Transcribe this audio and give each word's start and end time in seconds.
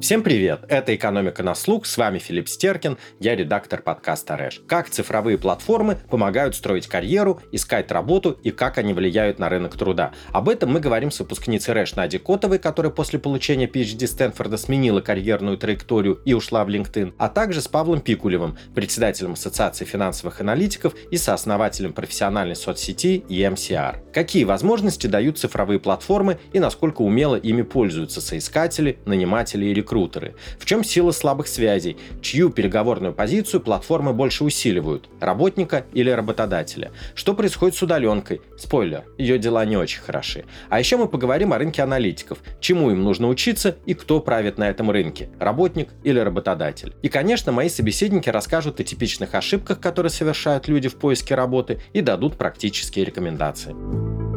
Всем 0.00 0.22
привет! 0.22 0.60
Это 0.68 0.94
«Экономика 0.94 1.42
на 1.42 1.54
слух», 1.54 1.84
с 1.84 1.98
вами 1.98 2.18
Филипп 2.18 2.48
Стеркин, 2.48 2.96
я 3.18 3.36
редактор 3.36 3.82
подкаста 3.82 4.38
«Рэш». 4.38 4.62
Как 4.66 4.88
цифровые 4.88 5.36
платформы 5.36 5.98
помогают 6.08 6.56
строить 6.56 6.86
карьеру, 6.86 7.42
искать 7.52 7.92
работу 7.92 8.30
и 8.42 8.50
как 8.50 8.78
они 8.78 8.94
влияют 8.94 9.38
на 9.38 9.50
рынок 9.50 9.76
труда. 9.76 10.12
Об 10.32 10.48
этом 10.48 10.72
мы 10.72 10.80
говорим 10.80 11.10
с 11.10 11.20
выпускницей 11.20 11.74
«Рэш» 11.74 11.96
Надей 11.96 12.18
Котовой, 12.18 12.58
которая 12.58 12.90
после 12.90 13.18
получения 13.18 13.66
PhD 13.66 14.06
Стэнфорда 14.06 14.56
сменила 14.56 15.02
карьерную 15.02 15.58
траекторию 15.58 16.18
и 16.24 16.32
ушла 16.32 16.64
в 16.64 16.70
LinkedIn, 16.70 17.12
а 17.18 17.28
также 17.28 17.60
с 17.60 17.68
Павлом 17.68 18.00
Пикулевым, 18.00 18.56
председателем 18.74 19.34
Ассоциации 19.34 19.84
финансовых 19.84 20.40
аналитиков 20.40 20.94
и 21.10 21.18
сооснователем 21.18 21.92
профессиональной 21.92 22.56
соцсети 22.56 23.22
EMCR. 23.28 24.12
Какие 24.14 24.44
возможности 24.44 25.06
дают 25.06 25.38
цифровые 25.38 25.78
платформы 25.78 26.38
и 26.54 26.58
насколько 26.58 27.02
умело 27.02 27.36
ими 27.36 27.60
пользуются 27.60 28.22
соискатели, 28.22 28.98
наниматели 29.04 29.66
и 29.66 29.74
рекрутеры? 29.74 29.89
Рекрутеры. 29.90 30.34
В 30.58 30.64
чем 30.64 30.84
сила 30.84 31.10
слабых 31.10 31.48
связей? 31.48 31.96
Чью 32.22 32.50
переговорную 32.50 33.12
позицию 33.12 33.60
платформы 33.60 34.12
больше 34.12 34.44
усиливают? 34.44 35.08
Работника 35.20 35.84
или 35.92 36.10
работодателя? 36.10 36.92
Что 37.14 37.34
происходит 37.34 37.74
с 37.74 37.82
удаленкой? 37.82 38.40
Спойлер, 38.56 39.04
ее 39.18 39.38
дела 39.38 39.64
не 39.64 39.76
очень 39.76 40.00
хороши. 40.00 40.44
А 40.68 40.78
еще 40.78 40.96
мы 40.96 41.08
поговорим 41.08 41.52
о 41.52 41.58
рынке 41.58 41.82
аналитиков. 41.82 42.38
Чему 42.60 42.90
им 42.90 43.02
нужно 43.02 43.28
учиться 43.28 43.76
и 43.86 43.94
кто 43.94 44.20
правит 44.20 44.58
на 44.58 44.68
этом 44.68 44.90
рынке? 44.90 45.28
Работник 45.40 45.88
или 46.04 46.18
работодатель? 46.18 46.94
И, 47.02 47.08
конечно, 47.08 47.52
мои 47.52 47.68
собеседники 47.68 48.28
расскажут 48.28 48.80
о 48.80 48.84
типичных 48.84 49.34
ошибках, 49.34 49.80
которые 49.80 50.10
совершают 50.10 50.68
люди 50.68 50.88
в 50.88 50.96
поиске 50.96 51.34
работы 51.34 51.80
и 51.92 52.00
дадут 52.00 52.36
практические 52.36 53.04
рекомендации. 53.04 54.29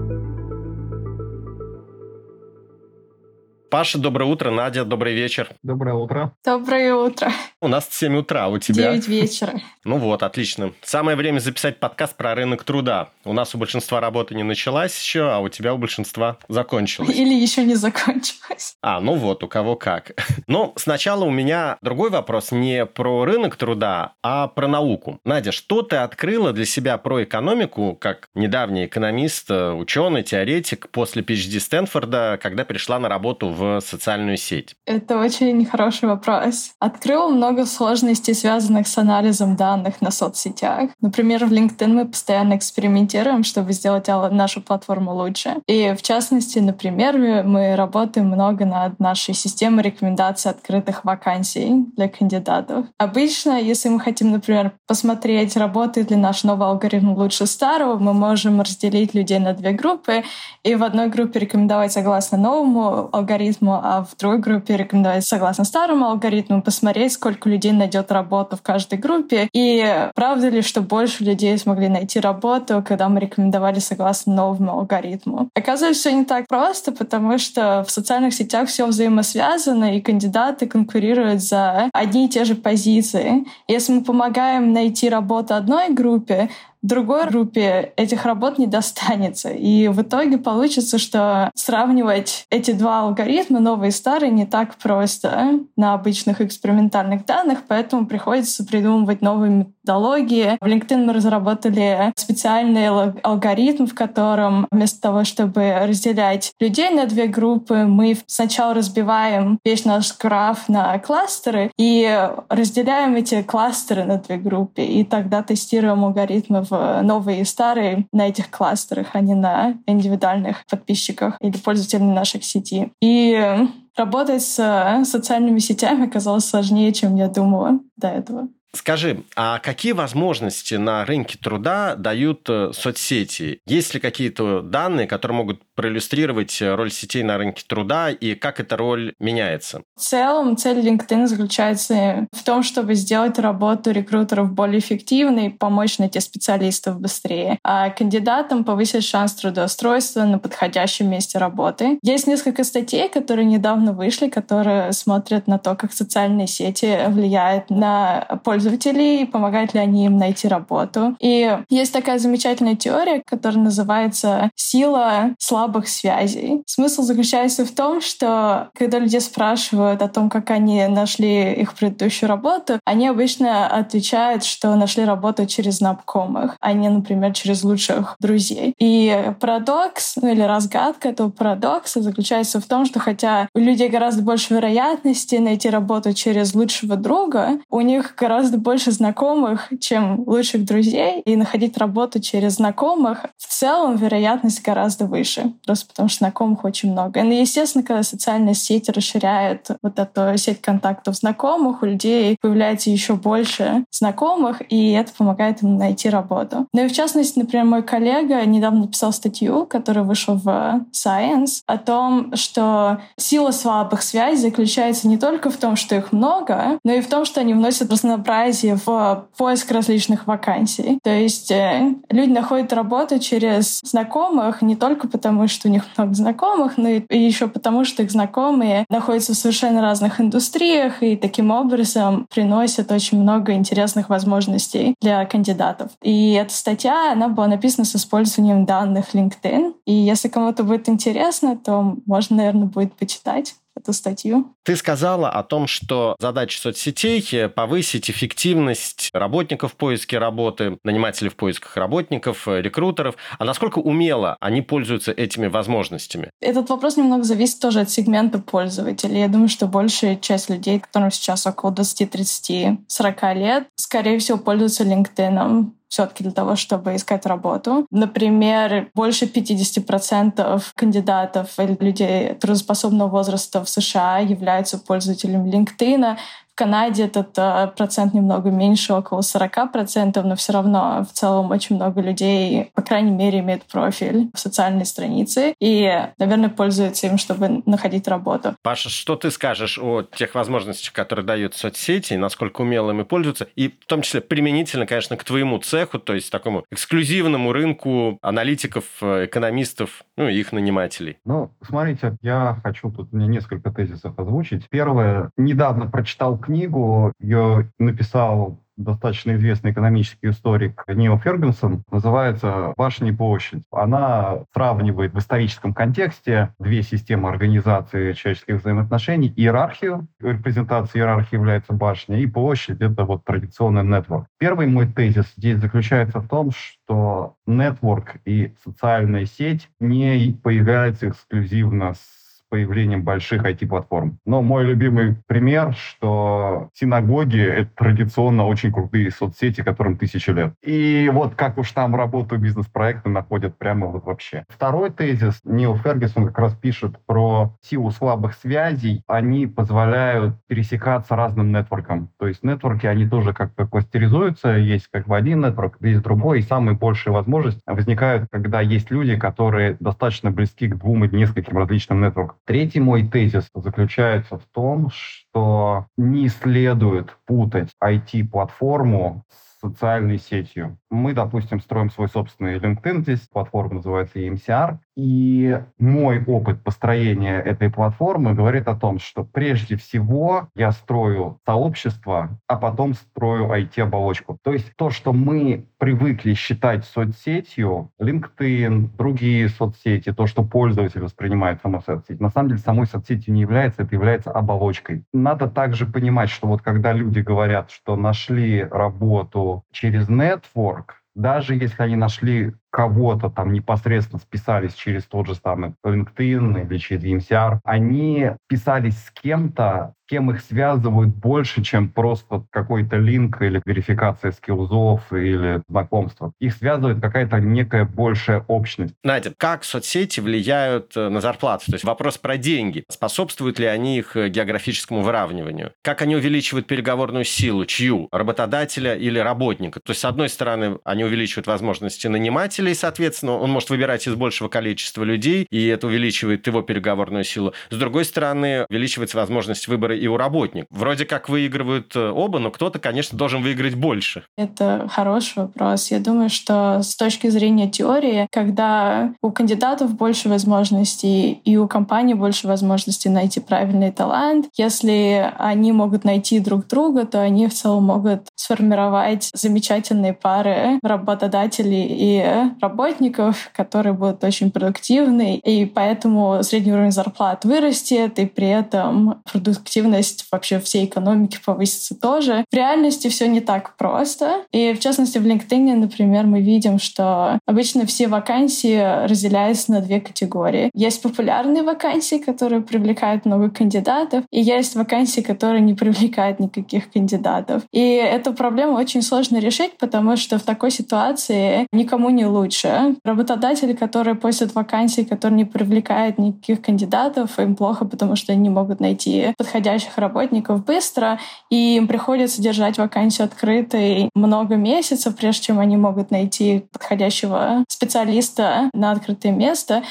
Паша, 3.74 3.98
доброе 3.98 4.26
утро. 4.26 4.52
Надя, 4.52 4.85
добрый 4.85 5.16
вечер. 5.16 5.49
Доброе 5.63 5.96
утро. 5.96 6.35
Доброе 6.46 6.93
утро. 6.93 7.32
У 7.60 7.68
нас 7.68 7.88
7 7.90 8.18
утра, 8.18 8.48
у 8.48 8.60
тебя? 8.60 8.91
9 8.91 9.07
вечера. 9.07 9.54
Ну 9.85 9.98
вот, 9.98 10.24
отлично. 10.24 10.71
Самое 10.82 11.18
время 11.18 11.40
записать 11.40 11.77
подкаст 11.77 12.15
про 12.15 12.35
рынок 12.35 12.63
труда. 12.63 13.10
У 13.26 13.34
нас 13.34 13.54
у 13.54 13.57
большинства 13.57 13.99
работа 13.99 14.34
не 14.34 14.43
началась 14.43 14.98
еще, 14.98 15.30
а 15.30 15.40
у 15.40 15.49
тебя 15.49 15.74
у 15.74 15.77
большинства 15.77 16.38
закончилась. 16.48 17.13
Или 17.13 17.34
еще 17.34 17.65
не 17.65 17.76
закончилась. 17.76 18.77
А, 18.82 19.02
ну 19.02 19.15
вот, 19.15 19.43
у 19.43 19.49
кого 19.49 19.76
как. 19.76 20.13
Но 20.48 20.71
сначала 20.77 21.26
у 21.26 21.32
меня 21.32 21.77
другой 21.82 22.12
вопрос 22.12 22.54
не 22.54 22.85
про 22.85 23.26
рынок 23.26 23.58
труда, 23.58 24.13
а 24.24 24.48
про 24.48 24.70
науку. 24.70 25.20
Надя, 25.26 25.52
что 25.52 25.82
ты 25.82 25.98
открыла 25.98 26.54
для 26.54 26.65
себя 26.65 26.98
про 26.98 27.26
экономику, 27.26 27.98
как 27.99 28.30
недавний 28.35 28.85
экономист, 28.85 29.52
ученый, 29.52 30.24
теоретик, 30.24 30.87
после 30.91 31.24
PhD 31.24 31.60
Стэнфорда, 31.60 32.40
когда 32.41 32.63
перешла 32.63 32.99
на 32.99 33.10
работу 33.10 33.49
в 33.49 33.62
социальную 33.81 34.37
сеть? 34.37 34.75
Это 34.85 35.17
очень 35.19 35.65
хороший 35.65 36.09
вопрос. 36.09 36.71
Открыл 36.79 37.29
много 37.29 37.65
сложностей, 37.65 38.33
связанных 38.33 38.87
с 38.87 38.97
анализом 38.97 39.55
данных 39.55 40.01
на 40.01 40.11
соцсетях. 40.11 40.89
Например, 41.01 41.45
в 41.45 41.51
LinkedIn 41.51 41.87
мы 41.87 42.05
постоянно 42.05 42.55
экспериментируем, 42.55 43.43
чтобы 43.43 43.73
сделать 43.73 44.07
нашу 44.07 44.61
платформу 44.61 45.13
лучше. 45.13 45.55
И 45.67 45.93
в 45.97 46.01
частности, 46.01 46.59
например, 46.59 47.17
мы 47.45 47.75
работаем 47.75 48.27
много 48.27 48.65
над 48.65 48.99
нашей 48.99 49.34
системой 49.34 49.84
рекомендаций 49.84 50.51
открытых 50.51 51.05
вакансий 51.05 51.85
для 51.95 52.09
кандидатов. 52.09 52.85
Обычно, 52.97 53.59
если 53.61 53.89
мы 53.89 53.99
хотим, 53.99 54.31
например, 54.31 54.73
посмотреть, 54.87 55.55
работает 55.57 56.11
ли 56.11 56.17
наш 56.17 56.43
новый 56.43 56.67
алгоритм 56.67 57.13
лучше 57.13 57.45
старого, 57.45 57.97
мы 57.97 58.13
можем 58.13 58.61
разделить 58.61 59.13
людей 59.13 59.39
на 59.39 59.53
две 59.53 59.71
группы 59.71 60.23
и 60.63 60.75
в 60.75 60.84
одной 60.84 61.09
группе 61.09 61.39
рекомендовать 61.39 61.91
согласно 61.91 62.37
новому 62.37 63.09
алгоритму, 63.11 63.43
алгоритму, 63.44 63.80
а 63.84 64.03
в 64.03 64.18
другой 64.18 64.40
группе 64.40 64.78
рекомендовать 64.78 65.26
согласно 65.26 65.64
старому 65.64 66.06
алгоритму, 66.06 66.62
посмотреть, 66.62 67.14
сколько 67.14 67.50
людей 67.50 67.72
найдет 67.72 68.12
работу 68.12 68.56
в 68.56 68.62
каждой 68.62 69.00
группе. 69.00 69.50
И 69.54 70.09
правда 70.16 70.50
ли, 70.50 70.62
что 70.62 70.81
больше 70.81 71.24
людей 71.24 71.58
смогли 71.58 71.90
найти 71.90 72.20
работу, 72.20 72.84
когда 72.88 73.09
мы 73.09 73.20
рекомендовали 73.20 73.80
согласно 73.80 74.34
новому 74.34 74.80
алгоритму? 74.80 75.50
Оказывается, 75.56 76.02
все 76.02 76.18
не 76.18 76.26
так 76.26 76.48
просто, 76.48 76.92
потому 76.92 77.38
что 77.38 77.84
в 77.88 77.92
социальных 77.92 78.34
сетях 78.34 78.70
все 78.70 78.86
взаимосвязано, 78.86 79.96
и 79.96 80.02
кандидаты 80.02 80.68
конкурируют 80.68 81.42
за 81.42 81.90
одни 81.94 82.26
и 82.26 82.30
те 82.30 82.46
же 82.46 82.56
позиции. 82.56 83.46
Если 83.68 83.94
мы 83.94 84.03
помогаем 84.03 84.74
найти 84.74 85.09
работу 85.09 85.53
одной 85.56 85.90
группе, 85.90 86.50
другой 86.84 87.28
группе 87.30 87.94
этих 87.96 88.26
работ 88.26 88.60
не 88.60 88.68
достанется. 88.68 89.50
И 89.50 89.88
в 89.88 90.02
итоге 90.02 90.38
получится, 90.38 91.00
что 91.00 91.50
сравнивать 91.56 92.46
эти 92.50 92.72
два 92.72 93.02
алгоритма, 93.02 93.60
новый 93.60 93.88
и 93.90 93.92
старый, 93.92 94.30
не 94.30 94.46
так 94.46 94.76
просто 94.76 95.62
на 95.76 95.94
обычных 95.94 96.42
экспериментальных 96.42 97.26
данных, 97.26 97.60
поэтому 97.68 98.06
приходится 98.06 98.66
придумывать 98.66 99.22
новые 99.22 99.68
методологии. 99.84 100.58
В 100.60 100.66
LinkedIn 100.66 101.06
мы 101.06 101.14
разработали 101.14 102.14
специальный 102.16 102.88
алгоритм, 102.88 103.86
в 103.86 103.94
котором 103.94 104.68
вместо 104.72 105.02
того, 105.02 105.24
чтобы 105.24 105.74
разделять 105.86 106.54
людей 106.60 106.90
на 106.90 107.06
две 107.06 107.28
группы, 107.28 107.86
мы 107.86 108.18
сначала 108.28 108.74
разбиваем 108.74 109.60
весь 109.64 109.86
наш 109.86 110.18
граф 110.18 110.70
на 110.70 110.98
кластеры 111.00 111.72
и 111.78 112.30
разделяем 112.50 113.16
эти 113.16 113.42
кластеры 113.44 114.06
на 114.06 114.18
две 114.18 114.38
группы. 114.38 114.82
И 114.82 115.04
тогда 115.04 115.44
тестируем 115.44 116.06
алгоритмы 116.06 116.62
в 116.62 117.02
новые 117.02 117.42
и 117.42 117.46
старые 117.46 118.08
на 118.12 118.28
этих 118.28 118.50
кластерах, 118.50 119.08
а 119.14 119.20
не 119.20 119.36
на 119.36 119.76
индивидуальных 119.86 120.66
подписчиках 120.70 121.36
или 121.42 121.58
пользователей 121.58 122.06
наших 122.06 122.44
сети. 122.44 122.92
И 123.02 123.68
работать 123.96 124.44
с 124.44 125.04
социальными 125.06 125.60
сетями 125.60 126.08
оказалось 126.08 126.46
сложнее, 126.46 126.92
чем 126.94 127.16
я 127.16 127.28
думала 127.28 127.80
до 127.98 128.08
этого. 128.08 128.48
Скажи, 128.75 129.22
а 129.35 129.59
какие 129.59 129.91
возможности 129.91 130.73
на 130.75 131.06
рынке 131.06 131.38
труда 131.38 131.95
дают 131.95 132.50
э, 132.50 132.72
соцсети? 132.73 133.61
Есть 133.67 133.94
ли 133.94 134.00
какие-то 134.00 134.61
данные, 134.61 135.06
которые 135.06 135.38
могут 135.38 135.61
проиллюстрировать 135.75 136.59
э, 136.59 136.73
роль 136.73 136.91
сетей 136.91 137.22
на 137.22 137.38
рынке 137.38 137.63
труда 137.67 138.09
и 138.09 138.34
как 138.34 138.59
эта 138.59 138.75
роль 138.75 139.13
меняется? 139.19 139.84
В 139.95 140.01
целом, 140.01 140.57
цель 140.57 140.79
LinkedIn 140.79 141.28
заключается 141.28 142.28
в 142.31 142.44
том, 142.44 142.63
чтобы 142.63 142.95
сделать 142.95 143.38
работу 143.38 143.91
рекрутеров 143.91 144.51
более 144.51 144.79
эффективной, 144.79 145.51
помочь 145.51 146.00
найти 146.00 146.19
специалистов 146.19 147.00
быстрее, 147.00 147.59
а 147.63 147.91
кандидатам 147.91 148.63
повысить 148.63 149.05
шанс 149.05 149.34
трудоустройства 149.34 150.23
на 150.23 150.40
подходящем 150.40 151.11
месте 151.11 151.38
работы. 151.38 152.00
Есть 152.01 152.25
несколько 152.25 152.63
статей, 152.63 153.07
которые 153.07 153.45
недавно 153.45 153.94
вышли, 153.94 154.29
которые 154.29 154.94
смотрят 154.94 155.45
на 155.45 155.59
то, 155.59 155.75
как 155.75 155.94
социальные 155.94 156.47
сети 156.47 157.07
влияют 157.09 157.69
на 157.69 158.40
пользователей 158.44 158.62
пользователей, 158.63 159.25
помогают 159.25 159.74
ли 159.74 159.79
они 159.79 160.06
им 160.06 160.18
найти 160.18 160.47
работу. 160.47 161.16
И 161.19 161.57
есть 161.69 161.91
такая 161.91 162.18
замечательная 162.18 162.75
теория, 162.75 163.22
которая 163.25 163.59
называется 163.59 164.50
«сила 164.56 165.31
слабых 165.38 165.88
связей». 165.88 166.63
Смысл 166.66 167.02
заключается 167.03 167.66
в 167.66 167.72
том, 167.72 168.02
что 168.02 168.69
когда 168.78 169.00
люди 169.00 169.18
спрашивают 169.18 170.02
о 170.02 170.07
том, 170.07 170.29
как 170.29 170.50
они 170.52 170.88
нашли 170.88 171.53
их 171.53 171.73
предыдущую 171.73 172.29
работу, 172.29 172.79
они 172.85 173.07
обычно 173.07 173.68
отвечают, 173.68 174.44
что 174.44 174.75
нашли 174.75 175.03
работу 175.03 175.46
через 175.46 175.78
знакомых, 175.78 176.56
а 176.62 176.73
не, 176.73 176.90
например, 176.90 177.34
через 177.34 177.63
лучших 177.63 178.16
друзей. 178.19 178.73
И 178.79 179.34
парадокс, 179.40 180.16
ну 180.22 180.31
или 180.31 180.41
разгадка 180.41 181.09
этого 181.09 181.29
парадокса 181.29 182.02
заключается 182.02 182.62
в 182.62 182.66
том, 182.66 182.85
что 182.85 183.00
хотя 183.00 183.47
у 183.53 183.59
людей 183.59 183.90
гораздо 183.90 184.22
больше 184.22 184.53
вероятности 184.53 185.35
найти 185.35 185.69
работу 185.69 186.13
через 186.13 186.53
лучшего 186.53 186.96
друга, 186.96 187.59
у 187.69 187.81
них 187.81 188.13
гораздо 188.18 188.53
гораздо 188.53 188.58
больше 188.58 188.91
знакомых, 188.91 189.69
чем 189.80 190.24
лучших 190.28 190.66
друзей, 190.66 191.22
и 191.25 191.36
находить 191.36 191.78
работу 191.78 192.19
через 192.19 192.53
знакомых 192.53 193.26
в 193.38 193.47
целом 193.47 193.96
вероятность 193.96 194.64
гораздо 194.64 195.05
выше, 195.05 195.53
просто 195.66 195.88
потому 195.88 196.09
что 196.09 196.20
знакомых 196.20 196.64
очень 196.64 196.91
много. 196.91 197.22
И, 197.22 197.35
естественно, 197.35 197.84
когда 197.84 198.03
социальные 198.03 198.55
сети 198.55 198.91
расширяют 198.91 199.70
вот 199.82 200.00
эту 200.00 200.38
сеть 200.38 200.61
контактов 200.61 201.16
знакомых, 201.16 201.84
у 201.84 201.85
людей 201.85 202.38
появляется 202.41 202.90
еще 202.90 203.16
больше 203.16 203.85
знакомых, 203.91 204.61
и 204.70 204.91
это 204.91 205.11
помогает 205.17 205.64
им 205.64 205.78
найти 205.78 206.09
работу. 206.09 206.67
Ну 206.73 206.84
и 206.84 206.88
в 206.88 206.94
частности, 206.94 207.40
например, 207.40 207.66
мой 207.66 207.84
коллега 207.84 208.46
недавно 208.46 208.82
написал 208.82 209.14
статью, 209.14 209.66
которая 209.66 210.03
вышла 210.03 210.34
в 210.34 210.85
Science, 210.91 211.61
о 211.67 211.78
том, 211.78 212.35
что 212.35 213.00
сила 213.17 213.52
слабых 213.52 214.02
связей 214.02 214.50
заключается 214.50 215.08
не 215.08 215.17
только 215.17 215.50
в 215.50 215.58
том, 215.58 215.76
что 215.76 215.96
их 215.96 216.11
много, 216.11 216.79
но 216.84 216.94
и 216.94 217.02
в 217.02 217.08
том, 217.08 217.26
что 217.26 217.41
они 217.41 217.53
вносят 217.53 217.91
разнообразие 217.91 218.42
связи, 218.51 218.78
в 218.85 219.28
поиск 219.37 219.72
различных 219.72 220.28
вакансий. 220.28 220.99
То 221.03 221.09
есть 221.09 221.51
э, 221.51 221.95
люди 222.09 222.31
находят 222.31 222.73
работу 222.73 223.19
через 223.19 223.79
знакомых 223.84 224.61
не 224.61 224.75
только 224.75 225.07
потому, 225.07 225.47
что 225.47 225.67
у 225.67 225.72
них 225.72 225.84
много 225.97 226.13
знакомых, 226.13 226.78
но 226.78 226.90
и 226.90 227.17
еще 227.17 227.47
потому, 227.47 227.85
что 227.85 228.03
их 228.03 228.11
знакомые 228.11 228.85
находятся 228.90 229.34
в 229.34 229.37
совершенно 229.37 229.81
разных 229.81 230.19
индустриях 230.19 231.01
и 231.01 231.16
таким 231.16 231.51
образом 231.51 232.28
приносят 232.34 232.91
очень 232.91 233.22
много 233.22 233.53
интересных 233.53 234.09
возможностей 234.09 234.95
для 235.01 235.25
кандидатов. 235.25 235.91
И 236.01 236.34
эта 236.34 236.53
статья, 236.53 237.11
она 237.11 237.28
была 237.29 237.47
написана 237.47 237.85
с 237.85 237.95
использованием 237.95 238.66
данных 238.66 239.13
LinkedIn. 239.13 239.73
И 239.85 239.93
если 239.93 240.28
кому-то 240.28 240.63
будет 240.63 240.90
интересно, 240.90 241.57
то 241.57 241.95
можно, 242.05 242.37
наверное, 242.37 242.67
будет 242.67 242.93
почитать 242.93 243.55
эту 243.75 243.93
статью. 243.93 244.55
Ты 244.64 244.75
сказала 244.75 245.29
о 245.29 245.43
том, 245.43 245.67
что 245.67 246.16
задача 246.20 246.59
соцсетей– 246.59 247.49
повысить 247.55 248.09
эффективность 248.09 249.09
работников 249.14 249.73
в 249.73 249.75
поиске 249.75 250.17
работы, 250.17 250.78
нанимателей 250.84 251.29
в 251.29 251.35
поисках 251.35 251.78
работников, 251.78 252.47
рекрутеров. 252.47 253.16
А 253.37 253.46
насколько 253.46 253.79
умело 253.79 254.37
они 254.40 254.61
пользуются 254.61 255.11
этими 255.11 255.47
возможностями? 255.47 256.29
Этот 256.39 256.69
вопрос 256.69 256.97
немного 256.97 257.23
зависит 257.23 257.59
тоже 257.59 257.81
от 257.81 257.89
сегмента 257.89 258.39
пользователей. 258.39 259.19
Я 259.19 259.27
думаю, 259.27 259.49
что 259.49 259.67
большая 259.67 260.15
часть 260.15 260.49
людей, 260.49 260.79
которым 260.79 261.11
сейчас 261.11 261.45
около 261.47 261.71
20, 261.71 262.11
30, 262.11 262.79
40 262.87 263.35
лет, 263.35 263.67
скорее 263.75 264.19
всего, 264.19 264.37
пользуются 264.37 264.83
LinkedIn 264.83 265.71
все-таки 265.93 266.23
для 266.23 266.31
того, 266.31 266.55
чтобы 266.55 266.95
искать 266.95 267.27
работу. 267.27 267.85
Например, 267.91 268.89
больше 268.95 269.25
50% 269.25 270.63
кандидатов 270.73 271.59
или 271.59 271.77
людей 271.79 272.33
трудоспособного 272.33 273.09
возраста 273.09 273.63
в 273.63 273.69
США 273.69 274.17
являются 274.17 274.79
пользователями 274.79 275.51
LinkedIn, 275.51 276.17
в 276.53 276.55
Канаде 276.55 277.05
этот 277.05 277.35
э, 277.38 277.71
процент 277.75 278.13
немного 278.13 278.51
меньше, 278.51 278.94
около 278.94 279.21
40%, 279.21 280.21
но 280.21 280.35
все 280.35 280.53
равно 280.53 281.03
в 281.03 281.11
целом 281.11 281.50
очень 281.50 281.77
много 281.77 282.00
людей, 282.00 282.69
по 282.75 282.83
крайней 282.83 283.09
мере, 283.09 283.39
имеют 283.39 283.63
профиль 283.63 284.29
в 284.35 284.39
социальной 284.39 284.85
странице 284.85 285.55
и, 285.59 285.89
наверное, 286.19 286.50
пользуются 286.50 287.07
им, 287.07 287.17
чтобы 287.17 287.63
находить 287.65 288.07
работу. 288.07 288.55
Паша, 288.61 288.89
что 288.89 289.15
ты 289.15 289.31
скажешь 289.31 289.79
о 289.79 290.03
тех 290.03 290.35
возможностях, 290.35 290.94
которые 290.94 291.25
дают 291.25 291.55
соцсети, 291.55 292.13
насколько 292.13 292.61
умело 292.61 292.91
ими 292.91 293.01
пользуются, 293.01 293.47
и 293.55 293.69
в 293.69 293.85
том 293.88 294.03
числе 294.03 294.21
применительно, 294.21 294.85
конечно, 294.85 295.17
к 295.17 295.23
твоему 295.23 295.57
цеху, 295.57 295.97
то 295.97 296.13
есть 296.13 296.31
такому 296.31 296.65
эксклюзивному 296.71 297.51
рынку 297.51 298.19
аналитиков, 298.21 298.85
э, 299.01 299.25
экономистов, 299.25 300.03
ну 300.17 300.27
и 300.27 300.39
их 300.39 300.51
нанимателей? 300.51 301.17
Ну, 301.25 301.51
смотрите, 301.65 302.15
я 302.21 302.59
хочу 302.63 302.91
тут 302.91 303.11
мне 303.11 303.25
несколько 303.25 303.71
тезисов 303.71 304.19
озвучить. 304.19 304.69
Первое, 304.69 305.31
недавно 305.35 305.89
прочитал 305.89 306.42
книгу, 306.45 307.13
ее 307.19 307.71
написал 307.79 308.59
достаточно 308.77 309.35
известный 309.35 309.71
экономический 309.71 310.29
историк 310.29 310.83
Нил 310.87 311.17
Фергюсон, 311.19 311.83
называется 311.91 312.73
«Башня 312.75 313.09
и 313.09 313.15
площадь». 313.15 313.63
Она 313.71 314.45
сравнивает 314.53 315.13
в 315.13 315.19
историческом 315.19 315.73
контексте 315.73 316.53
две 316.59 316.81
системы 316.81 317.29
организации 317.29 318.13
человеческих 318.13 318.61
взаимоотношений, 318.61 319.31
иерархию, 319.35 320.07
репрезентация 320.19 321.01
иерархии 321.01 321.35
является 321.35 321.73
башня, 321.73 322.19
и 322.19 322.25
площадь— 322.25 322.77
это 322.81 323.05
вот 323.05 323.23
традиционный 323.23 323.83
нетворк. 323.83 324.27
Первый 324.39 324.67
мой 324.67 324.87
тезис 324.87 325.33
здесь 325.37 325.59
заключается 325.59 326.19
в 326.19 326.27
том, 326.27 326.51
что 326.51 327.35
нетворк 327.45 328.15
и 328.25 328.53
социальная 328.63 329.25
сеть 329.25 329.69
не 329.79 330.37
появляются 330.43 331.09
эксклюзивно 331.09 331.93
с 331.93 332.22
появлением 332.53 333.01
больших 333.01 333.45
IT-платформ. 333.45 334.19
Но 334.27 334.44
мой 334.44 334.63
любимый 334.63 335.15
пример, 335.25 335.73
что 335.73 336.69
синагоги— 336.75 337.41
это 337.41 337.71
традиционно 337.75 338.45
очень 338.45 338.71
крутые 338.71 339.09
соцсети, 339.09 339.63
которым 339.63 339.97
тысячи 339.97 340.29
лет. 340.29 340.53
И 340.61 341.09
вот 341.11 341.33
как 341.33 341.57
уж 341.57 341.71
там 341.71 341.95
работают 341.95 342.44
бизнес-проекты 342.44 343.09
находят 343.09 343.57
прямо 343.57 343.88
вот 343.88 344.05
вообще. 344.05 344.44
Второй 344.50 344.91
тезис, 344.91 345.41
Нил 345.44 345.75
Фергюсон 345.77 346.27
как 346.27 346.38
раз 346.38 346.53
пишет 346.53 347.00
про 347.07 347.55
силу 347.63 347.89
слабых 347.89 348.35
связей. 348.35 349.01
Они 349.07 349.47
позволяют 349.47 350.35
пересекаться 350.45 351.15
разным 351.15 351.51
нетворкам. 351.51 352.09
То 352.19 352.27
есть 352.27 352.44
нетворки, 352.44 352.85
они 352.85 353.07
тоже 353.07 353.33
как-то 353.33 353.65
кластеризуются. 353.65 354.57
Есть 354.57 354.89
как 354.91 355.07
бы 355.07 355.17
один 355.17 355.41
нетворк, 355.41 355.77
есть 355.79 356.03
другой. 356.03 356.38
И 356.38 356.44
самые 356.44 356.77
большие 356.77 357.13
возможности 357.13 357.63
возникают, 357.65 358.27
когда 358.31 358.61
есть 358.61 358.91
люди, 358.91 359.17
которые 359.17 359.75
достаточно 359.79 360.29
близки 360.29 360.67
к 360.67 360.75
двум 360.75 361.05
или 361.05 361.15
нескольким 361.15 361.57
различным 361.57 362.00
нетворкам. 362.00 362.38
Третий 362.45 362.81
мой 362.81 363.07
тезис 363.07 363.49
заключается 363.53 364.37
в 364.37 364.43
том, 364.53 364.89
что 364.89 365.87
не 365.95 366.27
следует 366.27 367.17
путать 367.25 367.69
IT-платформу 367.81 369.23
с 369.29 369.61
социальной 369.61 370.17
сетью. 370.17 370.77
Мы, 370.91 371.13
допустим, 371.13 371.61
строим 371.61 371.89
свой 371.89 372.09
собственный 372.09 372.57
LinkedIn, 372.57 373.03
здесь 373.03 373.21
платформа 373.31 373.75
называется 373.75 374.19
EMCR, 374.19 374.77
и 374.95 375.59
мой 375.79 376.23
опыт 376.23 376.63
построения 376.63 377.39
этой 377.39 377.69
платформы 377.69 378.33
говорит 378.33 378.67
о 378.67 378.75
том, 378.75 378.99
что 378.99 379.23
прежде 379.23 379.75
всего 379.75 380.49
я 380.55 380.71
строю 380.71 381.39
сообщество, 381.45 382.39
а 382.47 382.55
потом 382.57 382.93
строю 382.93 383.45
IT-оболочку. 383.51 384.37
То 384.43 384.53
есть 384.53 384.73
то, 384.75 384.89
что 384.89 385.13
мы 385.13 385.65
привыкли 385.77 386.33
считать 386.33 386.85
соцсетью, 386.85 387.91
LinkedIn, 387.99 388.95
другие 388.97 389.49
соцсети, 389.49 390.13
то, 390.13 390.27
что 390.27 390.43
пользователь 390.43 391.01
воспринимает 391.01 391.61
саму 391.61 391.81
соцсеть, 391.81 392.19
на 392.19 392.29
самом 392.29 392.49
деле 392.49 392.59
самой 392.59 392.85
соцсетью 392.85 393.33
не 393.33 393.41
является, 393.41 393.83
это 393.83 393.95
является 393.95 394.31
оболочкой. 394.31 395.03
Надо 395.13 395.47
также 395.47 395.85
понимать, 395.85 396.29
что 396.29 396.47
вот 396.47 396.61
когда 396.61 396.93
люди 396.93 397.19
говорят, 397.19 397.71
что 397.71 397.95
нашли 397.95 398.63
работу 398.63 399.63
через 399.71 400.07
network, 400.07 400.91
даже 401.15 401.55
если 401.55 401.81
они 401.83 401.95
нашли 401.95 402.53
кого-то 402.73 403.29
там 403.29 403.53
непосредственно 403.53 404.19
списались 404.19 404.73
через 404.73 405.05
тот 405.05 405.27
же 405.27 405.35
самый 405.35 405.75
LinkedIn 405.85 406.65
или 406.65 406.77
через 406.79 407.03
EMCR, 407.03 407.59
они 407.63 408.31
писались 408.47 408.97
с 408.97 409.11
кем-то, 409.11 409.93
кем 410.07 410.31
их 410.31 410.41
связывают 410.41 411.09
больше, 411.09 411.63
чем 411.63 411.89
просто 411.89 412.45
какой-то 412.49 412.97
линк 412.97 413.41
или 413.41 413.61
верификация 413.65 414.31
скиллзов 414.31 415.01
или 415.11 415.61
знакомства. 415.69 416.33
Их 416.39 416.53
связывает 416.53 417.01
какая-то 417.01 417.39
некая 417.39 417.85
большая 417.85 418.43
общность. 418.47 418.93
Надя, 419.03 419.33
как 419.37 419.63
соцсети 419.63 420.19
влияют 420.19 420.95
э, 420.95 421.09
на 421.09 421.21
зарплату? 421.21 421.65
То 421.67 421.73
есть 421.73 421.83
вопрос 421.83 422.17
про 422.17 422.37
деньги. 422.37 422.83
Способствуют 422.89 423.59
ли 423.59 423.65
они 423.65 423.97
их 423.97 424.15
э, 424.15 424.29
географическому 424.29 425.01
выравниванию? 425.01 425.71
Как 425.81 426.01
они 426.01 426.15
увеличивают 426.15 426.67
переговорную 426.67 427.23
силу? 427.23 427.65
Чью? 427.65 428.07
Работодателя 428.11 428.95
или 428.95 429.19
работника? 429.19 429.79
То 429.79 429.91
есть, 429.91 430.01
с 430.01 430.05
одной 430.05 430.29
стороны, 430.29 430.79
они 430.83 431.03
увеличивают 431.03 431.47
возможности 431.47 432.07
нанимателя, 432.07 432.62
пользователей, 432.63 432.75
соответственно, 432.75 433.38
он 433.38 433.51
может 433.51 433.69
выбирать 433.69 434.07
из 434.07 434.15
большего 434.15 434.48
количества 434.48 435.04
людей, 435.04 435.48
и 435.50 435.68
это 435.68 435.88
увеличивает 435.88 436.48
его 436.48 436.62
переговорную 436.62 437.24
силу. 437.24 437.54
С 437.69 437.77
другой 437.77 438.06
стороны, 438.06 438.65
увеличивается 438.69 439.18
возможность 439.18 439.68
выбора 439.68 439.95
и 439.95 440.07
у 440.07 440.18
работников. 440.18 440.68
Вроде 440.71 441.06
как 441.06 441.30
выигрывают 441.30 441.95
э, 441.95 442.10
оба, 442.10 442.39
но 442.39 442.51
кто-то, 442.51 442.80
конечно, 442.80 443.18
должен 443.18 443.42
выиграть 443.42 443.75
больше. 443.75 444.24
Это 444.38 444.88
хороший 444.92 445.44
вопрос. 445.44 445.92
Я 445.92 446.00
думаю, 446.00 446.30
что 446.30 446.81
с 446.81 446.95
точки 446.95 447.30
зрения 447.30 447.69
теории, 447.69 448.27
когда 448.31 449.13
у 449.22 449.32
кандидатов 449.32 449.96
больше 449.96 450.29
возможностей 450.29 451.41
и 451.46 451.58
у 451.58 451.67
компании 451.67 452.13
больше 452.13 452.48
возможностей 452.48 453.10
найти 453.10 453.39
правильный 453.39 453.91
талант, 453.91 454.48
если 454.58 455.32
они 455.38 455.72
могут 455.72 456.03
найти 456.03 456.39
друг 456.39 456.67
друга, 456.67 457.05
то 457.05 457.22
они 457.22 457.48
в 457.48 457.53
целом 457.53 457.84
могут 457.84 458.27
сформировать 458.36 459.29
замечательные 459.34 460.13
пары 460.13 460.79
работодателей 460.84 461.88
и 461.89 462.24
работников, 462.62 463.50
которые 463.53 463.93
будут 463.93 464.24
очень 464.24 464.51
продуктивны, 464.51 465.38
и 465.38 465.65
поэтому 465.65 466.43
средний 466.43 466.74
уровень 466.74 466.91
зарплат 466.91 467.45
вырастет, 467.45 468.19
и 468.19 468.25
при 468.25 468.48
этом 468.48 469.22
продуктивность 469.31 470.25
вообще 470.31 470.60
всей 470.60 470.86
экономики 470.86 471.39
повысится 471.43 471.95
тоже. 472.00 472.45
В 472.51 472.55
реальности 472.55 473.07
все 473.07 473.27
не 473.27 473.41
так 473.41 473.75
просто. 473.77 474.43
И 474.51 474.74
в 474.74 474.79
частности 474.79 475.17
в 475.17 475.25
LinkedIn, 475.25 475.75
например, 475.75 476.25
мы 476.25 476.41
видим, 476.41 476.79
что 476.79 477.39
обычно 477.45 477.86
все 477.86 478.07
вакансии 478.07 479.07
разделяются 479.07 479.72
на 479.72 479.81
две 479.81 480.00
категории. 480.00 480.69
Есть 480.74 481.01
популярные 481.01 481.63
вакансии, 481.63 482.17
которые 482.17 482.62
привлекают 482.62 483.25
много 483.25 483.50
кандидатов, 483.50 484.24
и 484.31 484.41
есть 484.41 484.75
вакансии, 484.75 485.22
которые 485.22 485.62
не 485.62 485.74
привлекают 485.74 486.39
никаких 486.39 486.91
кандидатов. 486.91 487.63
И 487.72 487.79
эту 487.79 488.33
проблему 488.33 488.74
очень 488.74 489.01
сложно 489.01 489.38
решить, 489.38 489.77
потому 489.77 490.15
что 490.17 490.38
в 490.38 490.43
такой 490.43 490.72
ситуации 490.72 491.67
никому 491.72 492.10
не 492.10 492.25
лучше 492.25 492.42
лучше. 492.43 492.95
Работодатели, 493.03 493.73
которые 493.73 494.15
постят 494.15 494.53
вакансии, 494.53 495.01
которые 495.01 495.38
не 495.38 495.45
привлекают 495.45 496.17
никаких 496.17 496.62
кандидатов, 496.62 497.39
им 497.39 497.55
плохо, 497.55 497.85
потому 497.85 498.15
что 498.15 498.33
они 498.33 498.41
не 498.41 498.50
могут 498.50 498.79
найти 498.79 499.33
подходящих 499.38 499.97
работников 499.97 500.65
быстро, 500.65 501.19
и 501.50 501.77
им 501.77 501.88
приходится 501.88 502.41
держать 502.41 502.77
вакансию 502.77 503.25
открытой 503.25 504.09
много 504.15 504.55
месяцев, 504.55 505.15
прежде 505.15 505.43
чем 505.43 505.59
они 505.59 505.77
могут 505.77 506.12
найти 506.12 506.65
подходящего 506.71 507.63
специалиста 507.67 508.69
на 508.73 508.91
открытое 508.91 509.31
место. 509.31 509.83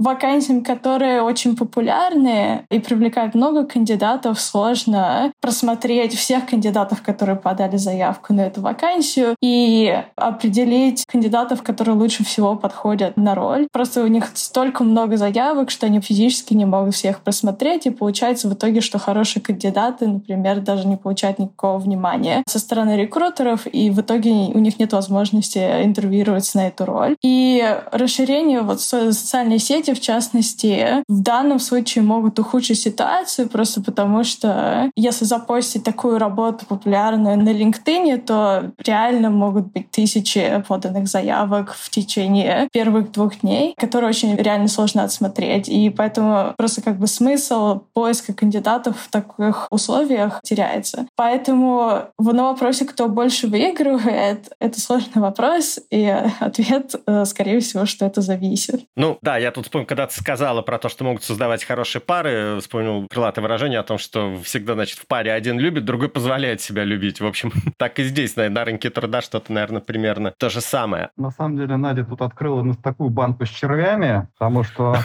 Вакансиям, 0.00 0.64
которые 0.64 1.22
очень 1.22 1.56
популярны 1.56 2.64
и 2.70 2.78
привлекают 2.78 3.34
много 3.34 3.66
кандидатов, 3.66 4.40
сложно 4.40 5.30
просмотреть 5.40 6.14
всех 6.14 6.46
кандидатов, 6.46 7.02
которые 7.02 7.36
подали 7.36 7.76
заявку 7.76 8.32
на 8.32 8.40
эту 8.40 8.62
вакансию 8.62 9.36
и 9.42 10.02
определить 10.16 11.04
кандидатов, 11.06 11.62
которые 11.62 11.94
лучше 11.96 12.24
всего 12.24 12.56
подходят 12.56 13.16
на 13.16 13.34
роль. 13.34 13.68
Просто 13.70 14.02
у 14.02 14.06
них 14.06 14.30
столько 14.34 14.84
много 14.84 15.18
заявок, 15.18 15.70
что 15.70 15.86
они 15.86 16.00
физически 16.00 16.54
не 16.54 16.64
могут 16.64 16.94
всех 16.94 17.20
просмотреть, 17.20 17.86
и 17.86 17.90
получается 17.90 18.48
в 18.48 18.54
итоге, 18.54 18.80
что 18.80 18.98
хорошие 18.98 19.42
кандидаты, 19.42 20.06
например, 20.06 20.60
даже 20.60 20.88
не 20.88 20.96
получают 20.96 21.38
никакого 21.38 21.78
внимания 21.78 22.42
со 22.48 22.58
стороны 22.58 22.96
рекрутеров, 22.96 23.66
и 23.66 23.90
в 23.90 24.00
итоге 24.00 24.30
у 24.30 24.58
них 24.58 24.78
нет 24.78 24.94
возможности 24.94 25.58
интервьюироваться 25.58 26.56
на 26.56 26.68
эту 26.68 26.86
роль. 26.86 27.16
И 27.22 27.62
расширение 27.92 28.62
вот 28.62 28.80
социальной 28.80 29.58
сети, 29.58 29.89
в 29.94 30.00
частности, 30.00 31.02
в 31.08 31.22
данном 31.22 31.58
случае 31.58 32.02
могут 32.02 32.38
ухудшить 32.38 32.80
ситуацию, 32.80 33.48
просто 33.48 33.82
потому 33.82 34.24
что 34.24 34.90
если 34.96 35.24
запостить 35.24 35.84
такую 35.84 36.18
работу 36.18 36.66
популярную 36.66 37.38
на 37.38 37.50
LinkedIn, 37.50 38.18
то 38.18 38.72
реально 38.84 39.30
могут 39.30 39.72
быть 39.72 39.90
тысячи 39.90 40.62
поданных 40.68 41.08
заявок 41.08 41.74
в 41.74 41.90
течение 41.90 42.68
первых 42.72 43.12
двух 43.12 43.40
дней, 43.40 43.74
которые 43.76 44.10
очень 44.10 44.36
реально 44.36 44.68
сложно 44.68 45.04
отсмотреть. 45.04 45.68
И 45.68 45.90
поэтому 45.90 46.54
просто 46.56 46.82
как 46.82 46.98
бы 46.98 47.06
смысл 47.06 47.80
поиска 47.92 48.32
кандидатов 48.32 48.96
в 48.98 49.10
таких 49.10 49.68
условиях 49.70 50.40
теряется. 50.42 51.06
Поэтому 51.16 52.04
на 52.18 52.44
вопросе, 52.44 52.84
кто 52.84 53.08
больше 53.08 53.46
выигрывает, 53.46 54.52
это 54.60 54.80
сложный 54.80 55.22
вопрос, 55.22 55.78
и 55.90 56.04
ответ, 56.40 56.94
э, 57.06 57.24
скорее 57.24 57.60
всего, 57.60 57.86
что 57.86 58.06
это 58.06 58.20
зависит. 58.20 58.84
Ну 58.96 59.18
да, 59.22 59.36
я 59.38 59.50
тут 59.50 59.68
вспомнил, 59.80 59.86
когда 59.86 60.06
ты 60.06 60.14
сказала 60.14 60.62
про 60.62 60.78
то, 60.78 60.88
что 60.88 61.04
могут 61.04 61.22
создавать 61.22 61.64
хорошие 61.64 62.00
пары, 62.00 62.58
вспомнил 62.60 63.06
крылатое 63.08 63.42
выражение 63.42 63.78
о 63.78 63.82
том, 63.82 63.98
что 63.98 64.38
всегда, 64.42 64.74
значит, 64.74 64.98
в 64.98 65.06
паре 65.06 65.32
один 65.32 65.58
любит, 65.58 65.84
другой 65.84 66.08
позволяет 66.08 66.60
себя 66.60 66.84
любить. 66.84 67.20
В 67.20 67.26
общем, 67.26 67.52
так 67.76 67.98
и 67.98 68.04
здесь, 68.04 68.36
на 68.36 68.64
рынке 68.64 68.90
труда 68.90 69.20
что-то, 69.20 69.52
наверное, 69.52 69.80
примерно 69.80 70.32
то 70.38 70.48
же 70.48 70.60
самое. 70.60 71.10
На 71.16 71.30
самом 71.30 71.56
деле, 71.56 71.76
Надя 71.76 72.04
тут 72.04 72.22
открыла 72.22 72.62
нас 72.62 72.76
такую 72.76 73.10
банку 73.10 73.46
с 73.46 73.48
червями, 73.48 74.28
потому 74.38 74.64
что 74.64 74.96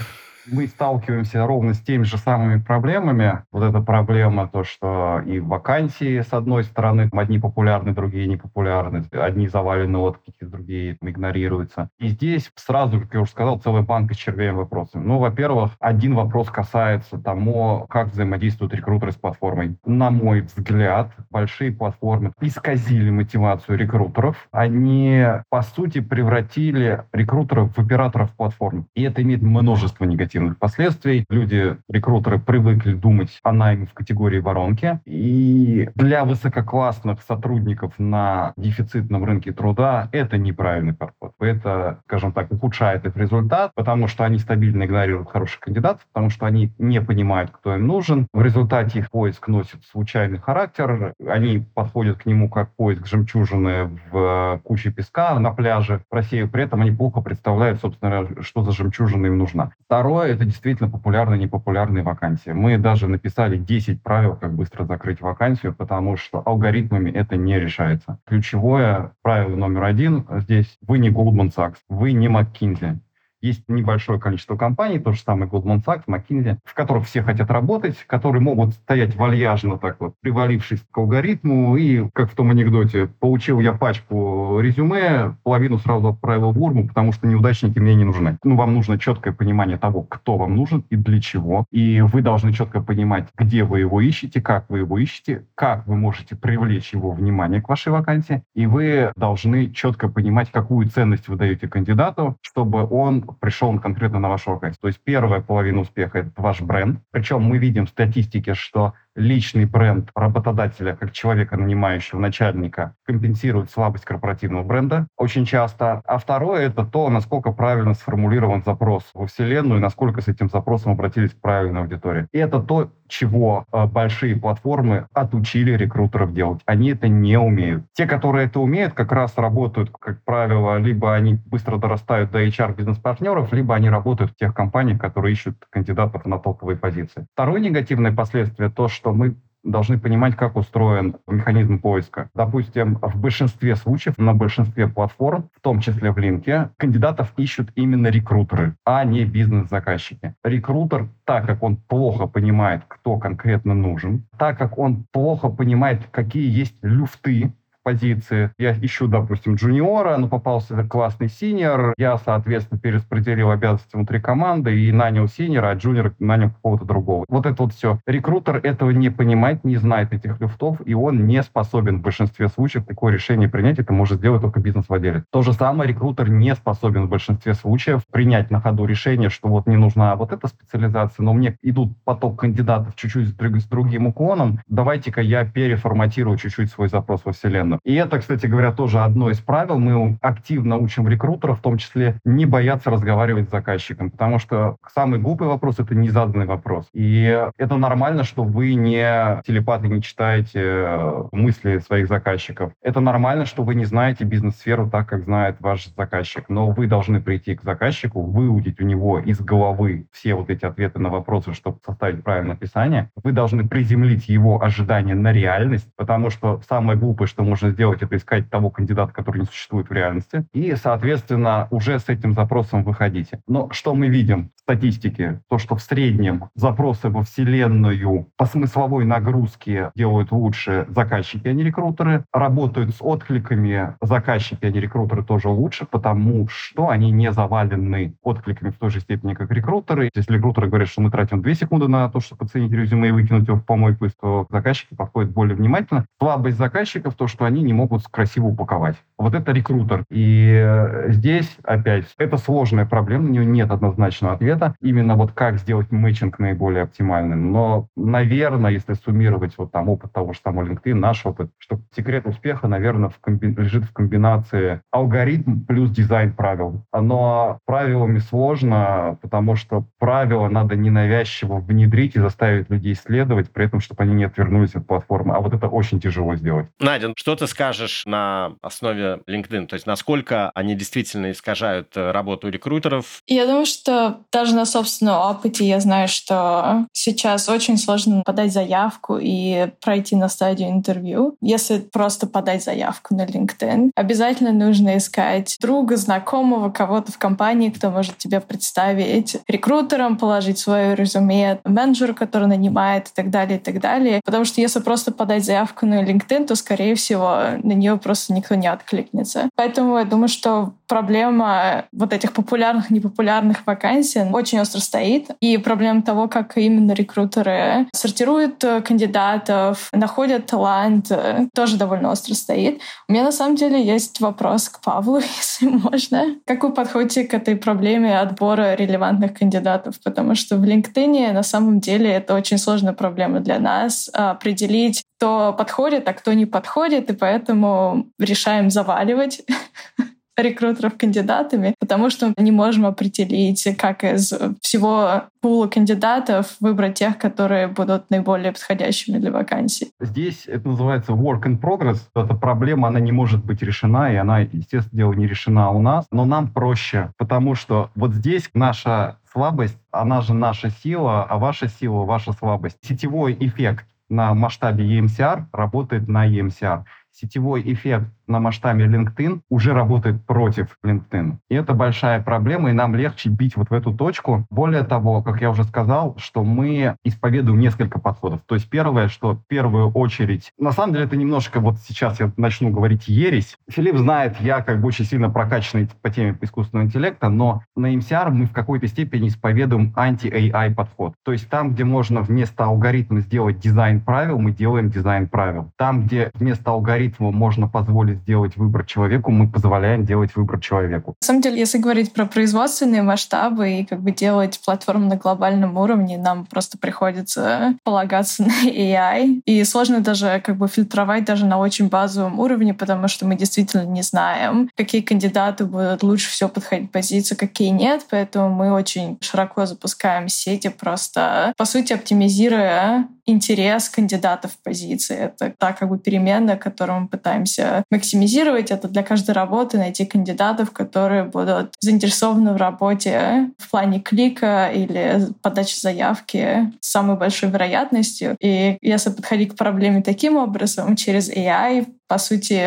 мы 0.51 0.67
сталкиваемся 0.67 1.45
ровно 1.45 1.73
с 1.73 1.79
теми 1.79 2.03
же 2.03 2.17
самыми 2.17 2.61
проблемами. 2.61 3.43
Вот 3.51 3.63
эта 3.63 3.81
проблема, 3.81 4.47
то, 4.47 4.63
что 4.63 5.21
и 5.25 5.39
вакансии, 5.39 6.21
с 6.21 6.33
одной 6.33 6.63
стороны, 6.63 7.09
одни 7.11 7.39
популярны, 7.39 7.93
другие 7.93 8.27
не 8.27 8.37
популярны, 8.37 9.03
одни 9.11 9.47
завалены 9.47 9.97
отклики, 9.97 10.43
другие 10.43 10.97
игнорируются. 11.01 11.89
И 11.99 12.09
здесь 12.09 12.51
сразу, 12.55 13.01
как 13.01 13.13
я 13.13 13.21
уже 13.21 13.31
сказал, 13.31 13.59
целая 13.59 13.83
банка 13.83 14.15
червей 14.15 14.51
вопросов. 14.51 15.01
Ну, 15.03 15.19
во-первых, 15.19 15.71
один 15.79 16.15
вопрос 16.15 16.49
касается 16.49 17.17
тому, 17.17 17.85
как 17.89 18.07
взаимодействуют 18.07 18.73
рекрутеры 18.73 19.11
с 19.11 19.15
платформой. 19.15 19.77
На 19.85 20.11
мой 20.11 20.41
взгляд, 20.41 21.11
большие 21.29 21.71
платформы 21.71 22.33
исказили 22.41 23.09
мотивацию 23.09 23.77
рекрутеров. 23.77 24.47
Они, 24.51 25.23
по 25.49 25.61
сути, 25.61 26.01
превратили 26.01 27.03
рекрутеров 27.11 27.75
в 27.75 27.79
операторов 27.79 28.31
платформ. 28.35 28.87
И 28.95 29.03
это 29.03 29.21
имеет 29.21 29.41
множество 29.41 30.05
негативных 30.05 30.34
негативных 30.35 30.57
последствий. 30.57 31.25
Люди, 31.29 31.77
рекрутеры 31.89 32.39
привыкли 32.39 32.93
думать 32.93 33.39
о 33.43 33.51
найме 33.51 33.85
в 33.85 33.93
категории 33.93 34.39
воронки. 34.39 34.99
И 35.05 35.89
для 35.95 36.25
высококлассных 36.25 37.21
сотрудников 37.21 37.93
на 37.97 38.53
дефицитном 38.57 39.23
рынке 39.23 39.53
труда 39.53 40.09
это 40.11 40.37
неправильный 40.37 40.93
подход. 40.93 41.33
Это, 41.39 41.99
скажем 42.05 42.31
так, 42.33 42.51
ухудшает 42.51 43.05
их 43.05 43.15
результат, 43.15 43.71
потому 43.75 44.07
что 44.07 44.25
они 44.25 44.37
стабильно 44.39 44.83
игнорируют 44.83 45.29
хороших 45.29 45.61
кандидатов, 45.61 46.05
потому 46.13 46.29
что 46.29 46.45
они 46.45 46.71
не 46.77 47.01
понимают, 47.01 47.51
кто 47.51 47.75
им 47.75 47.87
нужен. 47.87 48.27
В 48.33 48.41
результате 48.41 48.99
их 48.99 49.11
поиск 49.11 49.47
носит 49.47 49.83
случайный 49.91 50.39
характер. 50.39 51.13
Они 51.25 51.65
подходят 51.73 52.17
к 52.17 52.25
нему 52.25 52.49
как 52.49 52.69
поиск 52.75 53.07
жемчужины 53.07 53.99
в 54.11 54.59
куче 54.63 54.91
песка 54.91 55.39
на 55.39 55.51
пляже 55.51 56.01
в 56.09 56.13
России. 56.13 56.43
При 56.43 56.63
этом 56.63 56.81
они 56.81 56.91
плохо 56.91 57.21
представляют, 57.21 57.79
собственно, 57.79 58.27
что 58.41 58.63
за 58.63 58.71
жемчужина 58.71 59.27
им 59.27 59.37
нужна. 59.37 59.71
Второе 59.85 60.24
это 60.25 60.45
действительно 60.45 60.89
популярные, 60.89 61.39
непопулярные 61.39 62.03
вакансии. 62.03 62.51
Мы 62.51 62.77
даже 62.77 63.07
написали 63.07 63.57
10 63.57 64.01
правил, 64.03 64.35
как 64.35 64.53
быстро 64.53 64.85
закрыть 64.85 65.21
вакансию, 65.21 65.73
потому 65.73 66.17
что 66.17 66.41
алгоритмами 66.45 67.09
это 67.09 67.35
не 67.37 67.59
решается. 67.59 68.19
Ключевое 68.25 69.13
правило 69.21 69.55
номер 69.55 69.83
один 69.83 70.27
здесь– 70.41 70.77
вы 70.87 70.99
не 70.99 71.09
Goldman 71.09 71.53
Sachs, 71.55 71.77
вы 71.89 72.13
не 72.13 72.27
McKinsey. 72.27 72.99
Есть 73.45 73.61
небольшое 73.67 74.19
количество 74.19 74.57
компаний, 74.57 74.97
то 74.97 75.11
же 75.11 75.21
самое 75.21 75.47
Goldman 75.47 75.83
Sachs, 75.85 76.05
McKinsey, 76.07 76.57
в 76.65 76.73
которых 76.73 77.05
все 77.05 77.21
хотят 77.21 77.51
работать, 77.51 77.95
которые 78.07 78.41
могут 78.41 78.73
стоять 78.73 79.15
вальяжно 79.15 79.77
так 79.77 79.97
вот, 79.99 80.15
привалившись 80.19 80.83
к 80.89 80.97
алгоритму, 80.97 81.77
и, 81.77 82.09
как 82.13 82.31
в 82.31 82.35
том 82.35 82.49
анекдоте, 82.49 83.05
получил 83.19 83.59
я 83.59 83.73
пачку 83.73 84.59
резюме, 84.59 85.35
половину 85.43 85.77
сразу 85.77 86.07
отправил 86.07 86.53
в 86.53 86.63
урму, 86.63 86.87
потому 86.87 87.11
что 87.11 87.27
неудачники 87.27 87.77
мне 87.77 87.93
не 87.93 88.03
нужны. 88.03 88.39
Ну, 88.43 88.55
вам 88.55 88.73
нужно 88.73 88.97
четкое 88.97 89.31
понимание 89.31 89.77
того, 89.77 90.01
кто 90.01 90.37
вам 90.37 90.55
нужен 90.55 90.83
и 90.89 90.95
для 90.95 91.21
чего. 91.21 91.65
И 91.69 92.01
вы 92.01 92.23
должны 92.23 92.51
четко 92.51 92.81
понимать, 92.81 93.27
где 93.37 93.63
вы 93.63 93.81
его 93.81 94.01
ищете, 94.01 94.41
как 94.41 94.65
вы 94.69 94.79
его 94.79 94.97
ищете, 94.97 95.45
как 95.53 95.85
вы 95.85 95.97
можете 95.97 96.35
привлечь 96.35 96.93
его 96.93 97.11
внимание 97.11 97.61
к 97.61 97.69
вашей 97.69 97.91
вакансии, 97.91 98.41
и 98.55 98.65
вы 98.65 99.11
должны 99.15 99.69
четко 99.69 100.09
понимать, 100.09 100.49
какую 100.51 100.89
ценность 100.89 101.27
вы 101.27 101.35
даете 101.35 101.67
кандидату, 101.67 102.37
чтобы 102.41 102.87
он 102.89 103.21
пришел 103.39 103.77
конкретно 103.79 104.19
на 104.19 104.29
вашу 104.29 104.51
вакансию. 104.51 104.81
То 104.81 104.87
есть 104.87 104.99
первая 105.03 105.41
половина 105.41 105.81
успеха– 105.81 106.19
это 106.19 106.31
ваш 106.37 106.61
бренд. 106.61 107.01
Причем 107.11 107.41
мы 107.41 107.57
видим 107.57 107.85
в 107.85 107.89
статистике, 107.89 108.53
что 108.53 108.93
личный 109.15 109.65
бренд 109.65 110.09
работодателя, 110.15 110.95
как 110.95 111.11
человека, 111.11 111.57
нанимающего 111.57 112.19
начальника, 112.19 112.95
компенсирует 113.05 113.71
слабость 113.71 114.05
корпоративного 114.05 114.63
бренда 114.63 115.07
очень 115.17 115.45
часто. 115.45 116.01
А 116.05 116.17
второе— 116.17 116.67
это 116.67 116.85
то, 116.85 117.09
насколько 117.09 117.51
правильно 117.51 117.93
сформулирован 117.93 118.63
запрос 118.63 119.03
во 119.13 119.27
Вселенную, 119.27 119.79
и 119.79 119.83
насколько 119.83 120.21
с 120.21 120.27
этим 120.27 120.49
запросом 120.49 120.93
обратились 120.93 121.31
к 121.31 121.41
правильной 121.41 121.81
аудитории. 121.81 122.27
И 122.31 122.37
это 122.37 122.59
то, 122.59 122.91
чего 123.07 123.65
э, 123.71 123.85
большие 123.85 124.35
платформы 124.35 125.07
отучили 125.13 125.71
рекрутеров 125.71 126.33
делать. 126.33 126.61
Они 126.65 126.89
это 126.89 127.07
не 127.07 127.37
умеют. 127.37 127.85
Те, 127.93 128.07
которые 128.07 128.47
это 128.47 128.59
умеют, 128.59 128.93
как 128.93 129.11
раз 129.11 129.37
работают, 129.37 129.91
как 129.99 130.23
правило, 130.23 130.77
либо 130.77 131.13
они 131.13 131.39
быстро 131.45 131.77
дорастают 131.77 132.31
до 132.31 132.43
HR-бизнес-партнеров, 132.45 133.53
либо 133.53 133.75
они 133.75 133.89
работают 133.89 134.31
в 134.31 134.35
тех 134.35 134.53
компаниях, 134.53 134.99
которые 134.99 135.33
ищут 135.33 135.55
кандидатов 135.69 136.25
на 136.25 136.39
топовые 136.39 136.77
позиции. 136.77 137.25
Второе 137.33 137.61
негативное 137.61 138.11
последствие 138.11 138.69
то, 138.69 138.87
что 138.87 139.04
мы 139.13 139.35
должны 139.65 139.97
понимать, 139.97 140.35
как 140.35 140.55
устроен 140.55 141.15
механизм 141.27 141.79
поиска. 141.79 142.29
Допустим, 142.33 142.99
в 143.01 143.17
большинстве 143.19 143.75
случаев, 143.75 144.17
на 144.17 144.33
большинстве 144.33 144.87
платформ, 144.87 145.49
в 145.55 145.61
том 145.61 145.79
числе 145.79 146.11
в 146.11 146.17
Линке, 146.17 146.69
кандидатов 146.77 147.33
ищут 147.37 147.69
именно 147.75 148.07
рекрутеры, 148.07 148.75
а 148.85 149.03
не 149.03 149.25
бизнес-заказчики. 149.25 150.35
Рекрутер, 150.43 151.09
так 151.25 151.45
как 151.45 151.63
он 151.63 151.77
плохо 151.77 152.27
понимает, 152.27 152.83
кто 152.87 153.17
конкретно 153.17 153.73
нужен, 153.73 154.25
так 154.37 154.57
как 154.57 154.77
он 154.77 155.05
плохо 155.11 155.49
понимает, 155.49 156.03
какие 156.11 156.49
есть 156.49 156.75
люфты 156.81 157.51
позиции. 157.85 158.51
Я 158.57 158.73
ищу, 158.73 159.07
допустим, 159.07 159.55
джуниора, 159.55 160.17
но 160.17 160.27
попался 160.27 160.83
классный 160.85 161.29
синьор. 161.29 161.93
Я, 161.97 162.17
соответственно, 162.17 162.79
перераспределил 162.79 163.51
обязанности 163.51 163.95
внутри 163.95 164.19
команды 164.19 164.77
и 164.77 164.91
нанял 164.91 165.27
синьора, 165.27 165.69
а 165.69 165.75
джуниор 165.75 166.15
нанял 166.17 166.49
какого-то 166.49 166.83
другого. 166.83 167.25
Вот 167.29 167.45
это 167.45 167.61
вот 167.61 167.73
все. 167.73 167.99
Рекрутер 168.07 168.57
этого 168.57 168.89
не 168.89 169.11
понимает, 169.11 169.63
не 169.63 169.77
знает 169.77 170.13
этих 170.13 170.41
люфтов, 170.41 170.81
и 170.83 170.95
он 170.95 171.27
не 171.27 171.43
способен 171.43 171.99
в 171.99 172.01
большинстве 172.01 172.47
случаев 172.47 172.85
такое 172.85 173.13
решение 173.13 173.47
принять. 173.47 173.77
Это 173.77 173.93
может 173.93 174.17
сделать 174.17 174.41
только 174.41 174.59
бизнес-владелец. 174.59 175.23
То 175.31 175.43
же 175.43 175.53
самое 175.53 175.87
рекрутер 175.87 176.27
не 176.29 176.55
способен 176.55 177.05
в 177.05 177.09
большинстве 177.09 177.53
случаев 177.53 178.01
принять 178.11 178.49
на 178.49 178.59
ходу 178.59 178.85
решение, 178.85 179.29
что 179.29 179.47
вот 179.47 179.67
не 179.67 179.77
нужна 179.77 180.15
вот 180.15 180.31
эта 180.31 180.47
специализация, 180.47 181.23
но 181.23 181.33
мне 181.33 181.55
идут 181.61 181.95
поток 182.03 182.39
кандидатов 182.39 182.95
чуть-чуть 182.95 183.29
с 183.29 183.67
другим 183.67 184.07
уклоном. 184.07 184.59
Давайте-ка 184.67 185.21
я 185.21 185.45
переформатирую 185.45 186.37
чуть-чуть 186.37 186.71
свой 186.71 186.87
запрос 186.87 187.21
во 187.25 187.31
вселенную 187.31 187.74
рекрутеров. 187.75 187.79
И 187.83 187.95
это, 187.95 188.19
кстати 188.19 188.45
говоря, 188.45 188.71
тоже 188.71 188.99
одно 188.99 189.29
из 189.29 189.39
правил. 189.39 189.79
Мы 189.79 190.17
активно 190.21 190.77
учим 190.77 191.07
рекрутеров, 191.07 191.59
в 191.59 191.61
том 191.61 191.77
числе 191.77 192.17
не 192.23 192.45
бояться 192.45 192.89
разговаривать 192.89 193.47
с 193.49 193.51
заказчиком, 193.51 194.11
потому 194.11 194.39
что 194.39 194.77
самый 194.93 195.19
глупый 195.19 195.47
вопрос— 195.47 195.79
это 195.79 195.95
незаданный 195.95 196.45
вопрос. 196.45 196.87
И 196.93 197.49
это 197.57 197.77
нормально, 197.77 198.23
что 198.23 198.43
вы 198.43 198.73
не 198.73 199.41
телепаты, 199.45 199.87
не 199.87 200.01
читаете 200.01 200.61
э, 200.63 201.23
мысли 201.31 201.79
своих 201.79 202.07
заказчиков. 202.07 202.71
Это 202.81 202.99
нормально, 202.99 203.45
что 203.45 203.63
вы 203.63 203.75
не 203.75 203.85
знаете 203.85 204.23
бизнес-сферу 204.23 204.89
так, 204.89 205.07
как 205.07 205.23
знает 205.23 205.57
ваш 205.59 205.87
заказчик. 205.95 206.45
Но 206.49 206.69
вы 206.69 206.87
должны 206.87 207.21
прийти 207.21 207.55
к 207.55 207.63
заказчику, 207.63 208.21
выудить 208.21 208.79
у 208.79 208.85
него 208.85 209.19
из 209.19 209.39
головы 209.39 210.07
все 210.11 210.35
вот 210.35 210.49
эти 210.49 210.65
ответы 210.65 210.99
на 210.99 211.09
вопросы, 211.09 211.53
чтобы 211.53 211.79
составить 211.85 212.23
правильное 212.23 212.55
описание. 212.55 213.09
Вы 213.23 213.31
должны 213.31 213.67
приземлить 213.67 214.27
его 214.29 214.61
ожидания 214.63 215.15
на 215.15 215.31
реальность, 215.31 215.87
потому 215.95 216.29
что 216.29 216.61
самое 216.67 216.97
глупое, 216.97 217.27
что 217.27 217.43
можно 217.43 217.64
нужно 217.65 217.71
сделать, 217.71 218.01
это 218.01 218.15
искать 218.15 218.49
того 218.49 218.69
кандидата, 218.69 219.11
который 219.11 219.39
не 219.39 219.45
существует 219.45 219.89
в 219.89 219.93
реальности, 219.93 220.45
и, 220.53 220.75
соответственно, 220.75 221.67
уже 221.71 221.99
с 221.99 222.09
этим 222.09 222.33
запросом 222.33 222.83
выходите. 222.83 223.41
Но 223.47 223.69
что 223.71 223.93
мы 223.95 224.07
видим? 224.07 224.51
статистики, 224.65 225.39
то, 225.47 225.59
что 225.59 225.75
в 225.75 225.81
среднем 225.81 226.49
запросы 226.55 227.09
во 227.09 227.21
Вселенную 227.21 228.27
по 228.35 228.45
смысловой 228.45 229.05
нагрузке 229.05 229.91
делают 229.95 230.31
лучше 230.31 230.87
заказчики, 230.89 231.47
а 231.47 231.53
не 231.53 231.63
рекрутеры. 231.63 232.25
Работают 232.33 232.95
с 232.95 232.97
откликами 232.99 233.95
заказчики, 234.01 234.65
а 234.65 234.71
не 234.71 234.79
рекрутеры 234.79 235.23
тоже 235.23 235.49
лучше, 235.49 235.85
потому 235.85 236.47
что 236.47 236.89
они 236.89 237.11
не 237.11 237.31
завалены 237.31 238.15
откликами 238.23 238.71
в 238.71 238.77
той 238.77 238.89
же 238.89 239.01
степени, 239.01 239.35
как 239.35 239.51
рекрутеры. 239.51 240.09
Если 240.15 240.33
рекрутеры 240.33 240.67
говорят, 240.67 240.89
что 240.89 241.01
мы 241.01 241.11
тратим 241.11 241.43
2 241.43 241.53
секунды 241.53 241.87
на 241.87 242.09
то, 242.09 242.19
чтобы 242.19 242.45
оценить 242.45 242.71
резюме 242.71 243.09
и 243.09 243.11
выкинуть 243.11 243.47
его 243.47 243.57
в 243.57 243.63
помойку, 243.63 244.07
то 244.19 244.47
заказчики 244.49 244.95
подходят 244.95 245.31
более 245.31 245.55
внимательно. 245.55 246.05
Слабость 246.19 246.57
заказчиков 246.57 247.13
то, 247.13 247.27
что 247.27 247.45
они 247.45 247.54
не 247.61 247.73
могут 247.73 248.03
красиво 248.07 248.47
упаковать. 248.47 248.95
Вот 249.17 249.33
это 249.33 249.51
рекрутер. 249.51 250.03
И 250.09 250.51
э, 250.53 251.11
здесь, 251.11 251.57
опять, 251.63 252.05
это 252.17 252.37
сложная 252.37 252.85
проблема, 252.85 253.25
на 253.25 253.29
нее 253.29 253.45
нет 253.45 253.71
однозначного 253.71 254.33
ответа. 254.33 254.75
Именно 254.81 255.15
вот 255.15 255.31
как 255.31 255.57
сделать 255.57 255.91
мэтчинг 255.91 256.39
наиболее 256.39 256.83
оптимальным. 256.83 257.51
Но, 257.51 257.87
наверное, 257.95 258.71
если 258.71 258.93
суммировать 258.93 259.53
вот 259.57 259.71
там 259.71 259.89
опыт 259.89 260.11
того 260.11 260.33
же 260.33 260.39
самого 260.43 260.65
LinkedIn, 260.65 260.95
наш 260.95 261.25
опыт, 261.25 261.49
что 261.57 261.79
секрет 261.95 262.25
успеха, 262.25 262.67
наверное, 262.67 263.09
в 263.09 263.19
комби... 263.19 263.47
лежит 263.47 263.85
в 263.85 263.93
комбинации 263.93 264.81
алгоритм 264.91 265.61
плюс 265.61 265.91
дизайн 265.91 266.33
правил. 266.33 266.83
Но 266.93 267.59
правилами 267.65 268.19
сложно, 268.19 269.17
потому 269.21 269.55
что 269.55 269.85
правила 269.97 270.49
надо 270.49 270.75
ненавязчиво 270.75 271.59
внедрить 271.59 272.15
и 272.15 272.19
заставить 272.19 272.69
людей 272.69 272.95
следовать, 272.95 273.49
при 273.51 273.65
этом, 273.65 273.79
чтобы 273.79 274.03
они 274.03 274.13
не 274.13 274.25
отвернулись 274.25 274.75
от 274.75 274.85
платформы. 274.85 275.35
А 275.35 275.39
вот 275.39 275.53
это 275.53 275.67
очень 275.67 275.99
тяжело 275.99 276.35
сделать. 276.35 276.67
Надя, 276.79 277.13
что 277.15 277.34
ты 277.35 277.47
скажешь 277.47 278.03
на 278.05 278.53
основе 278.61 279.21
LinkedIn? 279.27 279.67
То 279.67 279.75
есть 279.75 279.85
насколько 279.85 280.51
они 280.55 280.75
действительно 280.75 281.31
искажают 281.31 281.95
э, 281.95 282.11
работу 282.11 282.49
рекрутеров? 282.49 283.21
Я 283.27 283.45
думаю, 283.45 283.65
что 283.65 284.19
даже 284.31 284.55
на 284.55 284.65
собственном 284.65 285.19
опыте 285.19 285.65
я 285.65 285.79
знаю, 285.79 286.07
что 286.07 286.85
сейчас 286.93 287.49
очень 287.49 287.77
сложно 287.77 288.23
подать 288.25 288.53
заявку 288.53 289.17
и 289.21 289.69
пройти 289.81 290.15
на 290.15 290.29
стадию 290.29 290.69
интервью. 290.69 291.37
Если 291.41 291.79
просто 291.79 292.27
подать 292.27 292.63
заявку 292.63 293.15
на 293.15 293.25
LinkedIn, 293.25 293.91
обязательно 293.95 294.51
нужно 294.51 294.97
искать 294.97 295.57
друга, 295.59 295.97
знакомого, 295.97 296.69
кого-то 296.69 297.11
в 297.11 297.17
компании, 297.17 297.69
кто 297.69 297.89
может 297.89 298.17
тебе 298.17 298.39
представить 298.41 299.37
рекрутером, 299.47 300.17
положить 300.17 300.59
свое 300.59 300.95
резюме, 300.95 301.59
менеджеру, 301.63 302.13
который 302.13 302.47
нанимает 302.47 303.07
и 303.07 303.11
так 303.13 303.29
далее, 303.29 303.57
и 303.57 303.61
так 303.61 303.79
далее. 303.79 304.21
Потому 304.23 304.45
что 304.45 304.61
если 304.61 304.79
просто 304.79 305.11
подать 305.11 305.45
заявку 305.45 305.85
на 305.85 306.03
LinkedIn, 306.03 306.47
то, 306.47 306.55
скорее 306.55 306.95
всего, 306.95 307.24
на 307.25 307.73
нее 307.73 307.97
просто 307.97 308.33
никто 308.33 308.55
не 308.55 308.67
откликнется. 308.67 309.49
Поэтому 309.55 309.97
я 309.97 310.05
думаю, 310.05 310.27
что 310.27 310.73
проблема 310.87 311.85
вот 311.91 312.13
этих 312.13 312.33
популярных, 312.33 312.89
непопулярных 312.89 313.65
вакансий 313.65 314.21
очень 314.31 314.59
остро 314.59 314.79
стоит. 314.79 315.29
И 315.39 315.57
проблема 315.57 316.01
того, 316.01 316.27
как 316.27 316.57
именно 316.57 316.91
рекрутеры 316.93 317.87
сортируют 317.93 318.63
кандидатов, 318.85 319.89
находят 319.91 320.45
талант, 320.45 321.11
тоже 321.53 321.77
довольно 321.77 322.11
остро 322.11 322.33
стоит. 322.33 322.81
У 323.07 323.13
меня 323.13 323.23
на 323.23 323.31
самом 323.31 323.55
деле 323.55 323.83
есть 323.83 324.19
вопрос 324.21 324.69
к 324.69 324.81
Павлу, 324.81 325.17
если 325.37 325.67
можно. 325.67 326.35
Как 326.45 326.63
вы 326.63 326.73
подходите 326.73 327.23
к 327.23 327.33
этой 327.33 327.55
проблеме 327.55 328.19
отбора 328.19 328.75
релевантных 328.75 329.33
кандидатов? 329.33 329.95
Потому 330.03 330.35
что 330.35 330.57
в 330.57 330.63
LinkedIn 330.63 331.31
на 331.31 331.43
самом 331.43 331.79
деле 331.79 332.11
это 332.11 332.35
очень 332.35 332.57
сложная 332.57 332.93
проблема 332.93 333.39
для 333.39 333.59
нас 333.59 334.09
определить, 334.13 335.03
кто 335.25 335.53
подходит, 335.53 336.07
а 336.07 336.13
кто 336.13 336.33
не 336.33 336.45
подходит, 336.45 337.09
и 337.09 337.15
поэтому 337.15 338.05
решаем 338.19 338.69
заваливать 338.69 339.41
рекрутеров 340.37 340.97
кандидатами, 340.97 341.73
потому 341.79 342.11
что 342.11 342.27
мы 342.27 342.43
не 342.43 342.51
можем 342.51 342.85
определить, 342.85 343.67
как 343.75 344.03
из 344.03 344.31
всего 344.61 345.23
пула 345.41 345.65
кандидатов 345.65 346.57
выбрать 346.59 346.93
тех, 346.93 347.17
которые 347.17 347.67
будут 347.67 348.11
наиболее 348.11 348.51
подходящими 348.51 349.17
для 349.17 349.31
вакансий. 349.31 349.89
Здесь 349.99 350.43
это 350.45 350.67
называется 350.67 351.13
work 351.13 351.45
in 351.45 351.59
progress. 351.59 352.01
Эта 352.13 352.35
проблема, 352.35 352.89
она 352.89 352.99
не 352.99 353.11
может 353.11 353.43
быть 353.43 353.63
решена, 353.63 354.13
и 354.13 354.17
она, 354.17 354.41
естественно, 354.41 354.95
дело 354.99 355.13
не 355.13 355.25
решена 355.25 355.71
у 355.71 355.81
нас, 355.81 356.05
но 356.11 356.25
нам 356.25 356.49
проще, 356.51 357.09
потому 357.17 357.55
что 357.55 357.89
вот 357.95 358.13
здесь 358.13 358.47
наша 358.53 359.17
слабость, 359.33 359.77
она 359.91 360.21
же 360.21 360.35
наша 360.35 360.69
сила, 360.69 361.23
а 361.23 361.37
ваша 361.39 361.67
сила, 361.67 362.03
ваша 362.03 362.31
слабость. 362.31 362.77
Сетевой 362.83 363.35
эффект 363.39 363.85
на 364.15 364.33
масштабе 364.33 364.85
EMCR 364.97 365.45
работает 365.51 366.07
на 366.07 366.27
EMCR. 366.27 366.85
Сетевой 367.11 367.61
эффект 367.73 368.07
на 368.27 368.39
масштабе 368.39 368.85
LinkedIn 368.85 369.41
уже 369.49 369.73
работает 369.73 370.25
против 370.25 370.77
LinkedIn. 370.83 371.37
И 371.49 371.55
это 371.55 371.73
большая 371.73 372.21
проблема, 372.21 372.69
и 372.69 372.73
нам 372.73 372.95
легче 372.95 373.29
бить 373.29 373.55
вот 373.55 373.69
в 373.69 373.73
эту 373.73 373.93
точку. 373.93 374.45
Более 374.49 374.83
того, 374.83 375.21
как 375.21 375.41
я 375.41 375.49
уже 375.49 375.63
сказал, 375.63 376.15
что 376.17 376.43
мы 376.43 376.95
исповедуем 377.03 377.59
несколько 377.59 377.99
подходов. 377.99 378.41
То 378.45 378.55
есть 378.55 378.69
первое, 378.69 379.07
что 379.07 379.35
в 379.35 379.47
первую 379.47 379.91
очередь... 379.91 380.51
На 380.57 380.71
самом 380.71 380.93
деле 380.93 381.05
это 381.05 381.15
немножко, 381.15 381.59
вот 381.59 381.77
сейчас 381.79 382.19
я 382.19 382.31
начну 382.37 382.69
говорить 382.69 383.07
ересь. 383.07 383.57
Филипп 383.69 383.97
знает, 383.97 384.39
я 384.39 384.61
как 384.61 384.81
бы 384.81 384.87
очень 384.87 385.05
сильно 385.05 385.29
прокачанный 385.29 385.89
по 386.01 386.09
теме 386.09 386.37
искусственного 386.41 386.85
интеллекта, 386.85 387.29
но 387.29 387.63
на 387.75 387.93
MCR 387.93 388.29
мы 388.31 388.45
в 388.45 388.51
какой-то 388.51 388.87
степени 388.87 389.27
исповедуем 389.27 389.93
анти-AI 389.95 390.73
подход. 390.73 391.13
То 391.23 391.31
есть 391.31 391.49
там, 391.49 391.73
где 391.73 391.83
можно 391.83 392.21
вместо 392.21 392.65
алгоритма 392.65 393.21
сделать 393.21 393.59
дизайн 393.59 394.01
правил, 394.01 394.39
мы 394.39 394.51
делаем 394.51 394.89
дизайн 394.89 395.27
правил. 395.27 395.71
Там, 395.77 396.05
где 396.05 396.31
вместо 396.33 396.71
алгоритма 396.71 397.31
можно 397.31 397.67
позволить 397.67 398.14
сделать 398.15 398.57
выбор 398.57 398.85
человеку, 398.85 399.31
мы 399.31 399.47
позволяем 399.49 400.05
делать 400.05 400.35
выбор 400.35 400.59
человеку. 400.59 401.15
На 401.21 401.25
самом 401.25 401.41
деле, 401.41 401.59
если 401.59 401.77
говорить 401.77 402.13
про 402.13 402.25
производственные 402.25 403.01
масштабы 403.01 403.79
и 403.79 403.85
как 403.85 404.01
бы 404.01 404.11
делать 404.11 404.59
платформу 404.63 405.07
на 405.07 405.15
глобальном 405.15 405.77
уровне, 405.77 406.17
нам 406.17 406.45
просто 406.45 406.77
приходится 406.77 407.75
полагаться 407.83 408.43
на 408.45 408.69
AI. 408.69 409.41
И 409.45 409.63
сложно 409.63 409.99
даже 409.99 410.41
как 410.43 410.57
бы 410.57 410.67
фильтровать 410.67 411.25
даже 411.25 411.45
на 411.45 411.57
очень 411.57 411.89
базовом 411.89 412.39
уровне, 412.39 412.73
потому 412.73 413.07
что 413.07 413.25
мы 413.25 413.35
действительно 413.35 413.85
не 413.85 414.01
знаем, 414.01 414.69
какие 414.75 415.01
кандидаты 415.01 415.65
будут 415.65 416.03
лучше 416.03 416.29
всего 416.29 416.49
подходить 416.49 416.91
позиции, 416.91 417.35
какие 417.35 417.69
нет. 417.69 418.05
Поэтому 418.09 418.49
мы 418.49 418.71
очень 418.71 419.17
широко 419.21 419.65
запускаем 419.65 420.27
сети, 420.29 420.69
просто, 420.69 421.53
по 421.57 421.65
сути, 421.65 421.93
оптимизируя 421.93 423.07
интерес 423.25 423.89
кандидатов 423.89 424.51
в 424.51 424.63
позиции. 424.63 425.17
Это 425.17 425.53
та 425.57 425.73
как 425.73 425.89
бы 425.89 425.97
переменная, 425.97 426.57
которую 426.57 427.01
мы 427.01 427.07
пытаемся 427.07 427.83
максимизировать. 427.89 428.71
Это 428.71 428.87
для 428.87 429.03
каждой 429.03 429.31
работы 429.31 429.77
найти 429.77 430.05
кандидатов, 430.05 430.71
которые 430.71 431.23
будут 431.23 431.73
заинтересованы 431.79 432.53
в 432.53 432.57
работе 432.57 433.51
в 433.57 433.69
плане 433.69 433.99
клика 433.99 434.71
или 434.73 435.27
подачи 435.41 435.79
заявки 435.79 436.71
с 436.81 436.91
самой 436.91 437.17
большой 437.17 437.49
вероятностью. 437.49 438.35
И 438.39 438.77
если 438.81 439.09
подходить 439.09 439.53
к 439.53 439.57
проблеме 439.57 440.01
таким 440.01 440.37
образом, 440.37 440.95
через 440.95 441.29
AI 441.29 441.87
по 442.07 442.17
сути, 442.17 442.61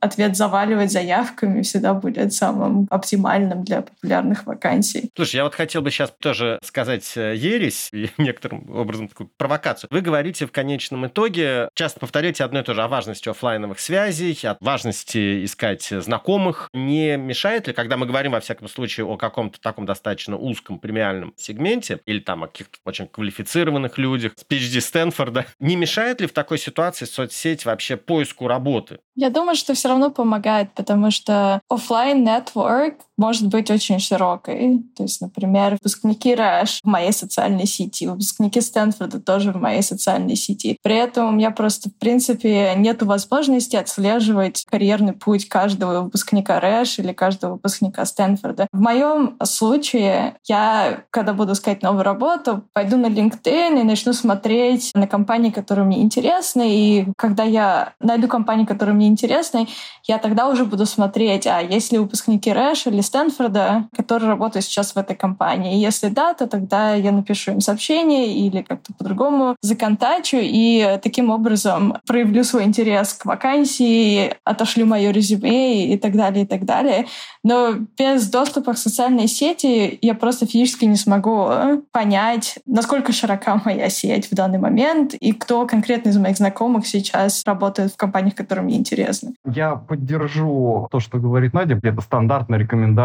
ответ 0.00 0.36
заваливать 0.36 0.90
заявками 0.90 1.62
всегда 1.62 1.94
будет 1.94 2.32
самым 2.32 2.86
оптимальным 2.90 3.64
для 3.64 3.82
популярных 3.82 4.46
вакансий. 4.46 5.10
Слушай, 5.14 5.36
я 5.36 5.44
вот 5.44 5.54
хотел 5.54 5.82
бы 5.82 5.90
сейчас 5.90 6.12
тоже 6.18 6.58
сказать 6.62 7.12
э, 7.16 7.34
ересь 7.36 7.88
и 7.92 8.10
некоторым 8.18 8.70
образом 8.70 9.08
такую 9.08 9.30
провокацию. 9.36 9.88
Вы 9.92 10.00
говорите 10.00 10.46
в 10.46 10.52
конечном 10.52 11.06
итоге, 11.06 11.68
часто 11.74 12.00
повторяете 12.00 12.44
одно 12.44 12.60
и 12.60 12.62
то 12.62 12.74
же 12.74 12.82
о 12.82 12.88
важности 12.88 13.28
офлайновых 13.28 13.78
связей, 13.78 14.36
о 14.44 14.56
важности 14.60 15.44
искать 15.44 15.86
знакомых. 15.88 16.68
Не 16.74 17.16
мешает 17.16 17.68
ли, 17.68 17.72
когда 17.72 17.96
мы 17.96 18.06
говорим, 18.06 18.32
во 18.32 18.40
всяком 18.40 18.68
случае, 18.68 19.06
о 19.06 19.16
каком-то 19.16 19.60
таком 19.60 19.86
достаточно 19.86 20.36
узком 20.36 20.78
премиальном 20.78 21.32
сегменте 21.36 22.00
или 22.06 22.18
там 22.18 22.44
о 22.44 22.48
каких-то 22.48 22.78
очень 22.84 23.06
квалифицированных 23.06 23.98
людях 23.98 24.32
с 24.36 24.44
PhD 24.44 24.80
Стэнфорда, 24.80 25.46
не 25.58 25.76
мешает 25.76 26.20
ли 26.20 26.26
в 26.26 26.32
такой 26.32 26.58
ситуации 26.58 27.04
соцсеть 27.04 27.64
вообще 27.64 27.96
поиску 27.96 28.48
работы? 28.48 28.79
Работы? 28.80 29.00
Я 29.14 29.30
думаю, 29.30 29.56
что 29.56 29.74
все 29.74 29.88
равно 29.88 30.10
помогает, 30.10 30.72
потому 30.74 31.10
что 31.10 31.60
офлайн 31.68 32.26
network 32.26 32.96
может 33.20 33.48
быть 33.48 33.70
очень 33.70 34.00
широкой. 34.00 34.82
То 34.96 35.02
есть, 35.02 35.20
например, 35.20 35.72
выпускники 35.72 36.32
Rush 36.32 36.78
в 36.82 36.86
моей 36.86 37.12
социальной 37.12 37.66
сети, 37.66 38.06
выпускники 38.06 38.62
Стэнфорда 38.62 39.20
тоже 39.20 39.52
в 39.52 39.56
моей 39.56 39.82
социальной 39.82 40.36
сети. 40.36 40.78
При 40.82 40.96
этом 40.96 41.28
у 41.28 41.32
меня 41.32 41.50
просто, 41.50 41.90
в 41.90 41.96
принципе, 41.96 42.72
нет 42.76 43.02
возможности 43.02 43.76
отслеживать 43.76 44.64
карьерный 44.70 45.12
путь 45.12 45.48
каждого 45.48 46.00
выпускника 46.00 46.58
Rush 46.58 47.02
или 47.02 47.12
каждого 47.12 47.52
выпускника 47.52 48.06
Стэнфорда. 48.06 48.66
В 48.72 48.80
моем 48.80 49.36
случае 49.44 50.36
я, 50.46 51.04
когда 51.10 51.34
буду 51.34 51.52
искать 51.52 51.82
новую 51.82 52.04
работу, 52.04 52.64
пойду 52.72 52.96
на 52.96 53.06
LinkedIn 53.06 53.80
и 53.80 53.84
начну 53.84 54.14
смотреть 54.14 54.92
на 54.94 55.06
компании, 55.06 55.50
которые 55.50 55.84
мне 55.84 56.00
интересны. 56.00 56.74
И 56.74 57.06
когда 57.18 57.42
я 57.42 57.92
найду 58.00 58.28
компанию, 58.28 58.66
которые 58.66 58.94
мне 58.94 59.08
интересны, 59.08 59.68
я 60.04 60.16
тогда 60.16 60.48
уже 60.48 60.64
буду 60.64 60.86
смотреть, 60.86 61.46
а 61.46 61.60
есть 61.60 61.92
ли 61.92 61.98
выпускники 61.98 62.50
Рэш 62.50 62.86
или 62.86 63.02
Стэнфорда, 63.10 63.88
который 63.96 64.28
работает 64.28 64.64
сейчас 64.64 64.94
в 64.94 64.96
этой 64.96 65.16
компании. 65.16 65.82
Если 65.82 66.10
да, 66.10 66.32
то 66.32 66.46
тогда 66.46 66.94
я 66.94 67.10
напишу 67.10 67.50
им 67.50 67.60
сообщение 67.60 68.36
или 68.36 68.62
как-то 68.62 68.92
по-другому 68.96 69.56
законтачу 69.62 70.36
и 70.40 71.00
таким 71.02 71.30
образом 71.30 71.96
проявлю 72.06 72.44
свой 72.44 72.64
интерес 72.64 73.14
к 73.14 73.26
вакансии, 73.26 74.32
отошлю 74.44 74.86
мое 74.86 75.10
резюме 75.10 75.92
и 75.92 75.98
так 75.98 76.12
далее, 76.12 76.44
и 76.44 76.46
так 76.46 76.64
далее. 76.64 77.06
Но 77.42 77.72
без 77.98 78.30
доступа 78.30 78.74
к 78.74 78.78
социальной 78.78 79.26
сети 79.26 79.98
я 80.00 80.14
просто 80.14 80.46
физически 80.46 80.84
не 80.84 80.96
смогу 80.96 81.48
понять, 81.90 82.60
насколько 82.64 83.12
широка 83.12 83.60
моя 83.64 83.88
сеть 83.88 84.30
в 84.30 84.34
данный 84.36 84.58
момент 84.58 85.14
и 85.14 85.32
кто 85.32 85.66
конкретно 85.66 86.10
из 86.10 86.16
моих 86.16 86.36
знакомых 86.36 86.86
сейчас 86.86 87.42
работает 87.44 87.92
в 87.92 87.96
компаниях, 87.96 88.36
которые 88.36 88.64
мне 88.64 88.76
интересны. 88.76 89.34
Я 89.44 89.74
поддержу 89.74 90.86
то, 90.92 91.00
что 91.00 91.18
говорит 91.18 91.54
Надя. 91.54 91.80
Это 91.82 92.00
стандартная 92.00 92.60
рекомендация 92.60 92.99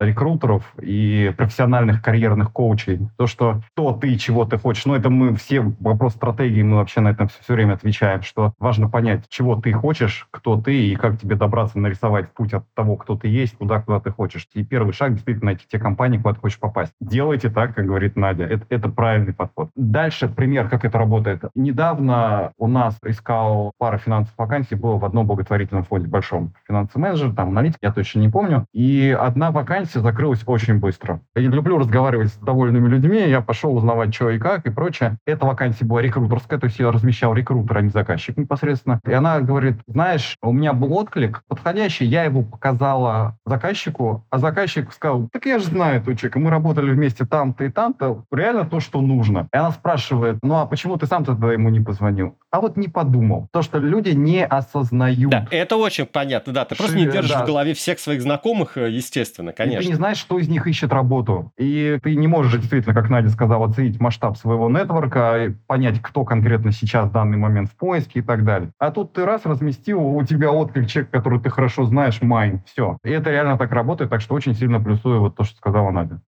рекрутеров 0.00 0.64
и 0.80 1.32
профессиональных 1.36 2.02
карьерных 2.02 2.52
коучей. 2.52 3.08
То, 3.16 3.26
что 3.26 3.60
кто 3.72 3.92
ты, 3.92 4.16
чего 4.16 4.44
ты 4.44 4.58
хочешь. 4.58 4.86
Ну, 4.86 4.94
это 4.94 5.10
мы 5.10 5.34
все, 5.36 5.60
вопрос 5.80 6.14
стратегии, 6.14 6.62
мы 6.62 6.76
вообще 6.76 7.00
на 7.00 7.08
этом 7.08 7.28
все, 7.28 7.42
все 7.42 7.54
время 7.54 7.74
отвечаем, 7.74 8.22
что 8.22 8.52
важно 8.58 8.88
понять, 8.88 9.24
чего 9.28 9.56
ты 9.56 9.72
хочешь, 9.72 10.26
кто 10.30 10.60
ты 10.60 10.88
и 10.88 10.96
как 10.96 11.18
тебе 11.20 11.36
добраться, 11.36 11.78
нарисовать 11.78 12.32
путь 12.32 12.54
от 12.54 12.64
того, 12.74 12.96
кто 12.96 13.16
ты 13.16 13.28
есть, 13.28 13.58
туда, 13.58 13.80
куда 13.80 14.00
ты 14.00 14.10
хочешь. 14.10 14.46
И 14.54 14.64
первый 14.64 14.92
шаг 14.92 15.14
действительно 15.14 15.46
найти 15.46 15.66
те 15.68 15.78
компании, 15.78 16.18
куда 16.18 16.34
ты 16.34 16.40
хочешь 16.40 16.58
попасть. 16.58 16.92
Делайте 17.00 17.50
так, 17.50 17.74
как 17.74 17.86
говорит 17.86 18.16
Надя. 18.16 18.44
Это, 18.44 18.66
это 18.68 18.88
правильный 18.88 19.34
подход. 19.34 19.70
Дальше 19.76 20.28
пример, 20.28 20.68
как 20.68 20.84
это 20.84 20.98
работает. 20.98 21.44
Недавно 21.54 22.52
у 22.58 22.66
нас 22.66 22.96
искал 23.04 23.72
пара 23.78 23.98
финансовых 23.98 24.38
вакансий, 24.38 24.74
было 24.74 24.96
в 24.96 25.04
одном 25.04 25.26
благотворительном 25.26 25.84
фонде 25.84 26.08
большом. 26.08 26.54
Финансовый 26.66 27.02
менеджер, 27.02 27.34
там 27.34 27.48
аналитик, 27.48 27.78
я 27.82 27.92
точно 27.92 28.20
не 28.20 28.28
помню. 28.28 28.66
И 28.72 29.16
одна 29.26 29.50
вакансия 29.50 30.00
закрылась 30.00 30.42
очень 30.46 30.78
быстро. 30.78 31.20
Я 31.34 31.42
люблю 31.42 31.78
разговаривать 31.78 32.28
с 32.28 32.36
довольными 32.36 32.88
людьми, 32.88 33.18
я 33.28 33.40
пошел 33.40 33.76
узнавать, 33.76 34.14
что 34.14 34.30
и 34.30 34.38
как, 34.38 34.66
и 34.66 34.70
прочее. 34.70 35.18
Эта 35.26 35.46
вакансия 35.46 35.84
была 35.84 36.00
рекрутерская, 36.00 36.58
то 36.58 36.66
есть 36.66 36.78
я 36.78 36.90
размещал 36.90 37.34
рекрутер, 37.34 37.78
а 37.78 37.82
не 37.82 37.88
заказчик 37.88 38.36
непосредственно. 38.36 39.00
И 39.06 39.12
она 39.12 39.40
говорит, 39.40 39.80
знаешь, 39.86 40.36
у 40.42 40.52
меня 40.52 40.72
был 40.72 40.92
отклик 40.94 41.42
подходящий, 41.48 42.04
я 42.04 42.24
его 42.24 42.42
показала 42.42 43.36
заказчику, 43.44 44.24
а 44.30 44.38
заказчик 44.38 44.92
сказал, 44.92 45.28
так 45.32 45.44
я 45.46 45.58
же 45.58 45.66
знаю 45.66 46.00
этого 46.00 46.16
человека, 46.16 46.38
мы 46.38 46.50
работали 46.50 46.90
вместе 46.90 47.26
там-то 47.26 47.64
и 47.64 47.68
там-то, 47.68 48.24
реально 48.30 48.64
то, 48.64 48.80
что 48.80 49.00
нужно. 49.00 49.48
И 49.52 49.56
она 49.56 49.72
спрашивает, 49.72 50.38
ну 50.42 50.54
а 50.56 50.66
почему 50.66 50.96
ты 50.96 51.06
сам 51.06 51.24
тогда 51.24 51.52
ему 51.52 51.68
не 51.68 51.80
позвонил? 51.80 52.36
А 52.56 52.60
вот 52.62 52.78
не 52.78 52.88
подумал. 52.88 53.50
То, 53.52 53.60
что 53.60 53.76
люди 53.76 54.12
не 54.12 54.42
осознают. 54.42 55.30
Да, 55.30 55.46
это 55.50 55.76
очень 55.76 56.06
понятно, 56.06 56.54
да. 56.54 56.64
Ты 56.64 56.74
Ши, 56.74 56.78
просто 56.78 56.96
не 56.96 57.04
держишь 57.04 57.32
да. 57.32 57.42
в 57.42 57.46
голове 57.46 57.74
всех 57.74 57.98
своих 57.98 58.22
знакомых, 58.22 58.78
э, 58.78 58.90
естественно, 58.90 59.52
конечно. 59.52 59.80
И 59.80 59.82
ты 59.82 59.88
не 59.90 59.94
знаешь, 59.94 60.16
что 60.16 60.38
из 60.38 60.48
них 60.48 60.66
ищет 60.66 60.90
работу. 60.90 61.52
И 61.58 61.98
ты 62.02 62.16
не 62.16 62.26
можешь 62.26 62.58
действительно, 62.58 62.94
как 62.94 63.10
Надя 63.10 63.28
сказала, 63.28 63.66
оценить 63.66 64.00
масштаб 64.00 64.38
своего 64.38 64.70
нетворка, 64.70 65.54
понять, 65.66 66.00
кто 66.00 66.24
конкретно 66.24 66.72
сейчас 66.72 67.10
в 67.10 67.12
данный 67.12 67.36
момент 67.36 67.68
в 67.68 67.76
поиске 67.76 68.20
и 68.20 68.22
так 68.22 68.42
далее. 68.42 68.70
А 68.78 68.90
тут 68.90 69.12
ты 69.12 69.26
раз 69.26 69.44
разместил, 69.44 70.00
у 70.00 70.24
тебя 70.24 70.50
отклик 70.50 70.88
человек, 70.88 71.10
который 71.10 71.38
ты 71.40 71.50
хорошо 71.50 71.84
знаешь, 71.84 72.22
майн, 72.22 72.62
все. 72.64 72.96
И 73.04 73.10
это 73.10 73.30
реально 73.30 73.58
так 73.58 73.70
работает, 73.70 74.08
так 74.08 74.22
что 74.22 74.34
очень 74.34 74.54
сильно 74.54 74.80
плюсую 74.80 75.20
вот 75.20 75.36
то, 75.36 75.44
что 75.44 75.58
сказала 75.58 75.90
Надя. 75.90 76.22